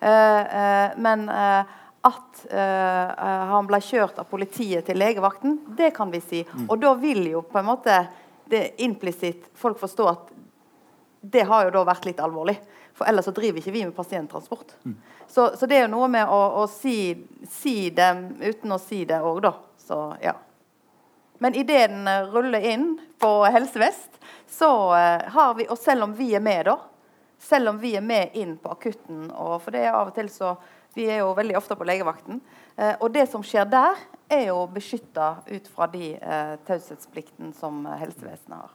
[0.05, 6.11] Eh, eh, men eh, at uh, han ble kjørt av politiet til legevakten, det kan
[6.11, 6.41] vi si.
[6.43, 6.65] Mm.
[6.67, 8.01] Og da vil jo på en måte
[8.51, 10.33] det implisitt folk forstå at
[11.23, 12.57] det har jo da vært litt alvorlig.
[12.95, 14.75] For ellers så driver ikke vi med pasienttransport.
[14.85, 14.97] Mm.
[15.27, 17.15] Så, så, det er jo noe med å, å si,
[17.51, 18.11] si, det
[18.43, 19.55] uten å si det òg, da.
[19.81, 20.37] Så ja.
[21.43, 22.87] Men idet den ruller inn
[23.19, 24.21] på Helse Vest,
[24.53, 26.77] så uh, har vi Og selv om vi er med, da.
[27.43, 30.29] Selv om vi er med inn på akutten, og for det er av og til
[30.31, 30.55] så
[30.95, 32.41] vi er jo veldig ofte på legevakten.
[32.77, 33.99] Eh, og det som skjer der,
[34.33, 38.75] er jo beskytta ut fra de eh, taushetsplikten som helsevesenet har.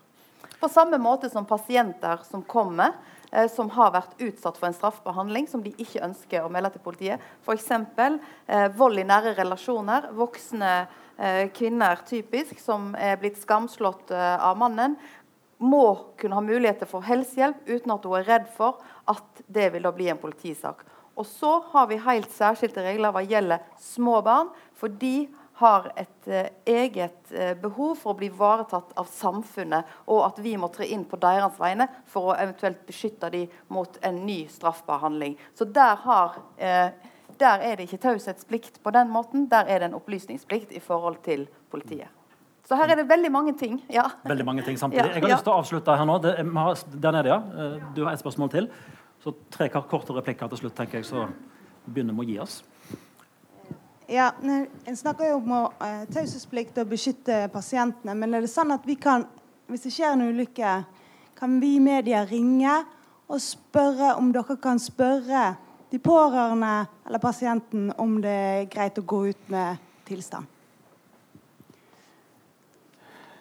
[0.58, 3.17] På samme måte som pasienter som kommer, eh,
[3.52, 7.24] som har vært utsatt for en straffbehandling som de ikke ønsker å melde til politiet.
[7.44, 7.72] F.eks.
[7.76, 10.10] Eh, vold i nære relasjoner.
[10.16, 10.74] Voksne
[11.18, 14.98] eh, kvinner typisk som er blitt skamslått eh, av mannen,
[15.58, 19.88] må kunne ha muligheter for helsehjelp uten at hun er redd for at det vil
[19.88, 20.84] da bli en politisak.
[21.18, 24.52] Og så har vi helt særskilte regler hva gjelder små barn.
[24.78, 25.26] For de
[25.58, 30.54] har et eh, eget eh, behov for å bli ivaretatt av samfunnet, og at vi
[30.60, 35.02] må tre inn på deres vegne for å eventuelt beskytte dem mot en ny straffbar
[35.06, 35.38] handling.
[35.58, 36.92] Så der, har, eh,
[37.42, 39.50] der er det ikke taushetsplikt på den måten.
[39.50, 42.14] Der er det en opplysningsplikt i forhold til politiet.
[42.68, 43.80] Så her er det veldig mange ting.
[43.90, 44.04] Ja.
[44.28, 45.14] Veldig mange ting samtidig.
[45.16, 46.18] Jeg har lyst til å avslutte her nå.
[46.20, 46.34] Det,
[47.00, 47.38] der nede, ja.
[47.40, 48.68] Eh, du har et spørsmål til.
[49.24, 51.26] Så tre korte replikker til slutt, tenker jeg, så
[51.88, 52.60] begynner vi å gi oss.
[54.10, 54.32] Ja,
[54.86, 58.14] En snakker jo om uh, taushetsplikt og beskytte pasientene.
[58.16, 59.26] Men er det sånn at vi kan,
[59.68, 60.76] hvis det skjer en ulykke,
[61.36, 62.72] kan vi i media ringe
[63.28, 65.50] og spørre om dere kan spørre
[65.92, 70.48] de pårørende eller pasienten om det er greit å gå ut med tilstand?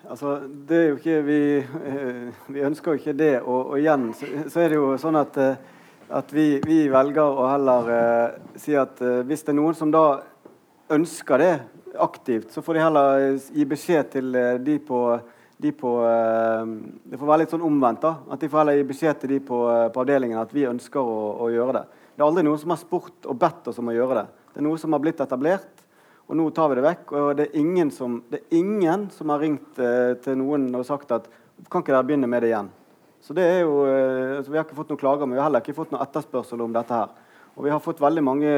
[0.07, 0.37] Altså,
[0.69, 3.35] det er jo ikke Vi, eh, vi ønsker jo ikke det.
[3.43, 5.59] Og, og igjen så, så, er det jo sånn at, eh,
[6.11, 9.91] at vi, vi, velger å heller uh, si at uh, hvis det er noen som
[9.91, 10.05] da
[10.93, 11.55] ønsker det
[11.99, 13.23] aktivt, så får de heller
[13.57, 15.01] gi beskjed til uh, de på,
[15.57, 15.93] de på
[17.05, 18.03] Det får være litt sånn omvendt.
[18.05, 19.63] da, At de får heller gi beskjed til de på,
[19.95, 21.85] på avdelingen at vi ønsker å, å, gjøre det.
[22.15, 24.27] Det er aldri noen som har spurt og bedt oss om å gjøre det.
[24.53, 25.87] Det er noe som har blitt etablert.
[26.27, 27.13] Og nå tar vi det vekk.
[27.15, 31.15] Og det er ingen som, er ingen som har ringt eh, til noen og sagt
[31.15, 31.29] at
[31.71, 32.71] kan ikke dere begynne med det igjen?
[33.23, 35.49] Så det er jo, eh, altså Vi har ikke fått noen klager, men vi har
[35.49, 37.15] heller ikke fått noen etterspørsel om dette her.
[37.57, 38.51] Og vi har fått veldig mange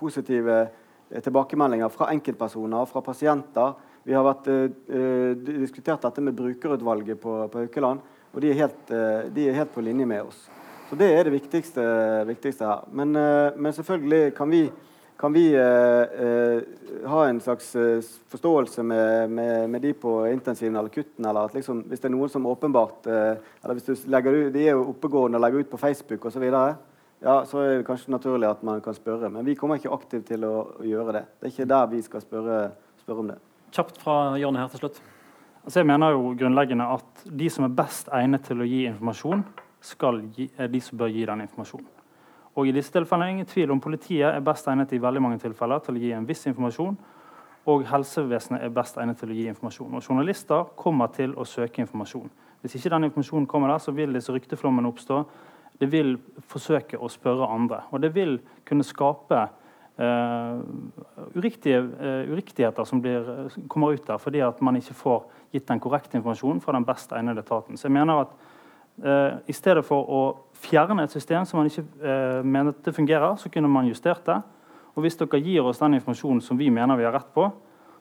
[0.00, 0.72] positive eh,
[1.10, 3.74] tilbakemeldinger fra enkeltpersoner, og fra pasienter.
[4.06, 8.00] Vi har vært, eh, diskutert dette med brukerutvalget på, på Haukeland,
[8.32, 10.48] og de er, helt, eh, de er, helt, på linje med oss.
[10.90, 11.82] Så det er det viktigste,
[12.26, 12.86] viktigste her.
[12.92, 14.68] Men, eh, men selvfølgelig kan vi
[15.20, 16.62] kan vi eh, eh,
[17.04, 21.26] ha en slags eh, forståelse med, med, med, de på intensiven eller kutten?
[21.26, 24.52] Eller at liksom, hvis det er noen som åpenbart eh, eller hvis du legger ut,
[24.54, 26.46] De er jo oppegående og legger ut på Facebook osv.
[27.20, 29.28] Ja, så er det kanskje naturlig at man kan spørre.
[29.32, 31.24] Men vi kommer ikke aktivt til å, å gjøre det.
[31.36, 32.60] Det er ikke der vi skal spørre,
[33.02, 33.38] spørre om det.
[33.76, 35.02] Kjapt fra Jonny her til slutt.
[35.60, 39.44] Altså jeg mener jo grunnleggende at de som er best egnet til å gi informasjon,
[39.84, 41.88] skal gi, er de som bør gi den informasjonen.
[42.58, 45.38] Og i disse tilfellene er ingen tvil om Politiet er best egnet i veldig mange
[45.40, 46.96] tilfeller til å gi en viss informasjon,
[47.70, 49.92] og helsevesenet er best egnet til å gi informasjon.
[49.94, 52.30] Og Journalister kommer til å søke informasjon.
[52.60, 55.20] Hvis ikke den informasjonen kommer der, så vil disse rykteflommene oppstå.
[55.80, 56.18] Det vil
[56.50, 57.82] forsøke å spørre andre.
[57.90, 58.36] Og det vil
[58.68, 60.60] kunne skape uh,
[61.36, 65.24] uriktige, uh, uriktigheter som blir, kommer ut der, fordi at man ikke får
[65.54, 67.80] gitt den korrekte informasjonen fra den best egnede etaten.
[67.80, 68.36] Så jeg mener at
[69.04, 70.22] uh, i stedet for å
[70.60, 74.36] fjerne et system som man ikke eh, mener det fungerer, så kunne man justert det.
[74.94, 77.46] Og hvis dere gir oss den informasjonen som vi mener vi har rett på,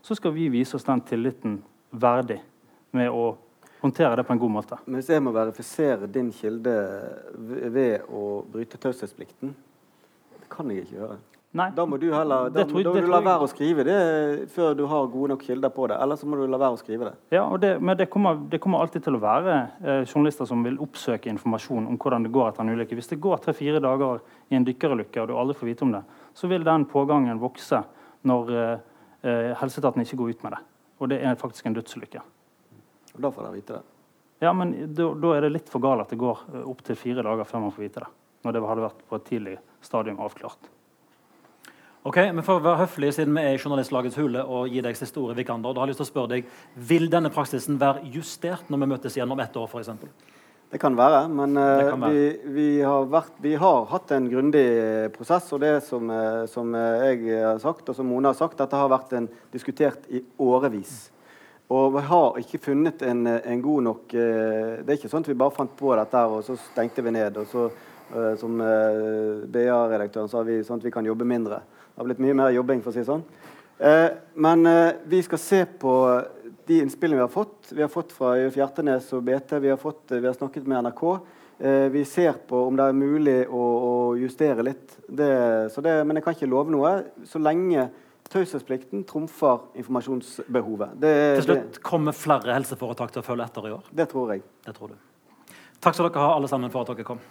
[0.02, 1.60] så skal vi vise oss den tilliten
[1.92, 2.40] verdig
[2.96, 3.38] med å
[3.82, 4.78] håndtere det på en god måte.
[4.86, 6.76] Men hvis jeg må verifisere din kilde
[7.72, 9.56] ved å bryte taushetsplikten,
[10.40, 11.20] det kan jeg ikke gjøre.
[11.58, 11.72] Nei.
[11.74, 13.96] Da må du heller da, tror, da må du la være å skrive det
[14.54, 15.98] før du har gode nok kilder på det.
[15.98, 17.14] Eller så må du la være å skrive det.
[17.34, 20.78] Ja, det, Men det kommer, det kommer, alltid til å være eh, journalister som vil
[20.86, 23.00] oppsøke informasjon om hvordan det går etter en ulykke.
[23.00, 24.22] Hvis det går tre-fire dager
[24.54, 26.04] i en dykkerulykke og du aldri får vite om det,
[26.38, 27.82] så vil den pågangen vokse
[28.30, 28.76] når eh,
[29.26, 30.62] eh helseetaten ikke går ut med det.
[31.00, 32.22] Og det er faktisk en dødsulykke.
[33.20, 33.84] Og da får de vite det.
[34.40, 37.24] Ja, men da, da er det litt for galt at det går eh, opptil fire
[37.28, 38.12] dager før man får vite det.
[38.48, 40.70] Når det hadde vært på et tidlig stadium avklart.
[42.08, 44.96] Ok, men For å være høflige siden vi er i Journalistlagets hule og gi deg
[44.96, 45.36] siste ordet.
[45.42, 45.76] Vikander.
[45.76, 46.48] Da har jeg lyst til å spørre deg,
[46.88, 49.68] Vil denne praksisen være justert når vi møtes igjen om ett år?
[49.68, 50.14] For eksempel?
[50.72, 52.16] Det kan være, men eh, kan være.
[52.16, 54.66] Vi, vi, har vært, vi har hatt en grundig
[55.18, 55.52] prosess.
[55.52, 58.96] Og det som, eh, som jeg har sagt, og som Mona har sagt, dette har
[58.96, 61.10] vært en, diskutert i årevis.
[61.70, 65.30] Og vi har ikke funnet en, en god nok eh, Det er ikke sånn at
[65.30, 67.38] vi bare fant på dette her, og så stengte vi ned.
[67.38, 67.68] Og så,
[68.10, 71.62] eh, som eh, BA-redaktøren sa, vi, sånn at vi kan jobbe mindre.
[71.62, 73.22] Det har blitt mye mer jobbing, for å si sånn.
[73.80, 74.08] Eh,
[74.42, 75.94] men eh, vi skal se på
[76.66, 77.70] de innspillene vi har fått.
[77.70, 79.56] Vi har fått fra Øyulf Hjertenes og BT.
[79.62, 81.06] Vi har, fått, vi har snakket med NRK.
[81.60, 84.98] Eh, vi ser på om det er mulig å, å justere litt.
[85.06, 85.32] Det,
[85.70, 86.94] det, men jeg kan ikke love noe
[87.30, 87.92] så lenge
[88.30, 90.98] taushetsplikten trumfer informasjonsbehovet.
[91.02, 93.86] Det, Til slutt, Kommer flere helseforetak til å følge etter i år?
[93.92, 94.44] det, tror jeg.
[94.66, 95.54] Det tror du.
[95.80, 97.22] Takk skal dere ha, alle sammen, for at dere kom.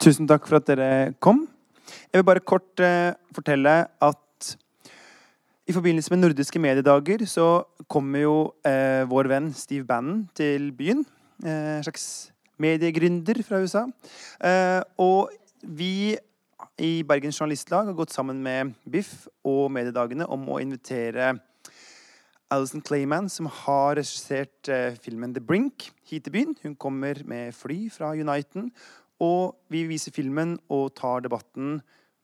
[0.00, 1.44] Tusen takk for at dere kom.
[2.10, 4.54] Jeg vil bare kort eh, fortelle at
[5.68, 8.36] i forbindelse med nordiske mediedager så kommer jo
[8.66, 11.04] eh, vår venn Steve Bannon til byen.
[11.44, 12.29] Eh, en slags
[12.60, 13.86] mediegründer fra USA.
[14.44, 15.30] Eh, og
[15.62, 16.16] vi
[16.80, 21.34] i Bergens Journalistlag har gått sammen med BIFF og Mediedagene om å invitere
[22.50, 26.56] Alison Clayman, som har regissert eh, filmen The Brink, hit til byen.
[26.64, 28.72] Hun kommer med fly fra Uniten.
[29.20, 31.78] Og vi viser filmen og tar debatten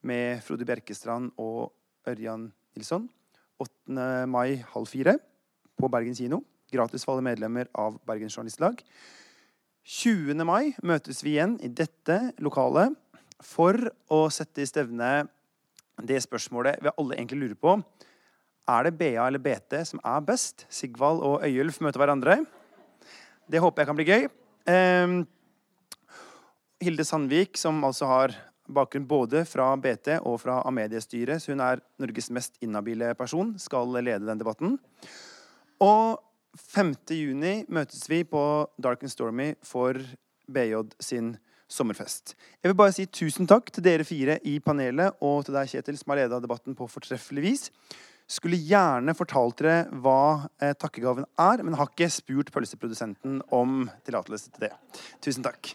[0.06, 1.70] med Frode Bjerkestrand og
[2.08, 3.06] Ørjan Nilsson
[3.62, 4.26] 8.
[4.30, 5.16] mai halv fire
[5.76, 6.42] på Bergen kino.
[6.72, 8.82] Gratis for alle medlemmer av Bergens Journalistlag.
[9.86, 10.42] 20.
[10.42, 12.96] mai møtes vi igjen i dette lokalet
[13.38, 13.76] for
[14.10, 15.28] å sette i stevne
[16.02, 17.76] det spørsmålet vi alle egentlig lurer på.
[18.66, 20.66] Er det BA eller BT som er best?
[20.74, 22.40] Sigvald og Øyulf møter hverandre.
[23.46, 24.28] Det håper jeg kan bli gøy.
[24.74, 25.20] Ehm,
[26.82, 28.34] Hilde Sandvik, som altså har
[28.66, 33.94] bakgrunn både fra BT og fra Amedia-styret, så hun er Norges mest inhabile person, skal
[34.00, 34.80] lede den debatten.
[35.78, 36.25] Og
[36.56, 36.94] 5.
[37.12, 38.42] juni møtes vi på
[38.82, 39.98] Dark and Stormy for
[40.48, 41.36] BJ sin
[41.68, 42.34] sommerfest.
[42.62, 45.98] Jeg vil bare si tusen takk til dere fire i panelet og til deg, Kjetil,
[45.98, 47.70] som har leda debatten på fortreffelig vis.
[48.30, 54.54] Skulle gjerne fortalt dere hva eh, takkegaven er, men har ikke spurt pølseprodusenten om tillatelse
[54.54, 54.72] til det.
[55.22, 55.74] Tusen takk.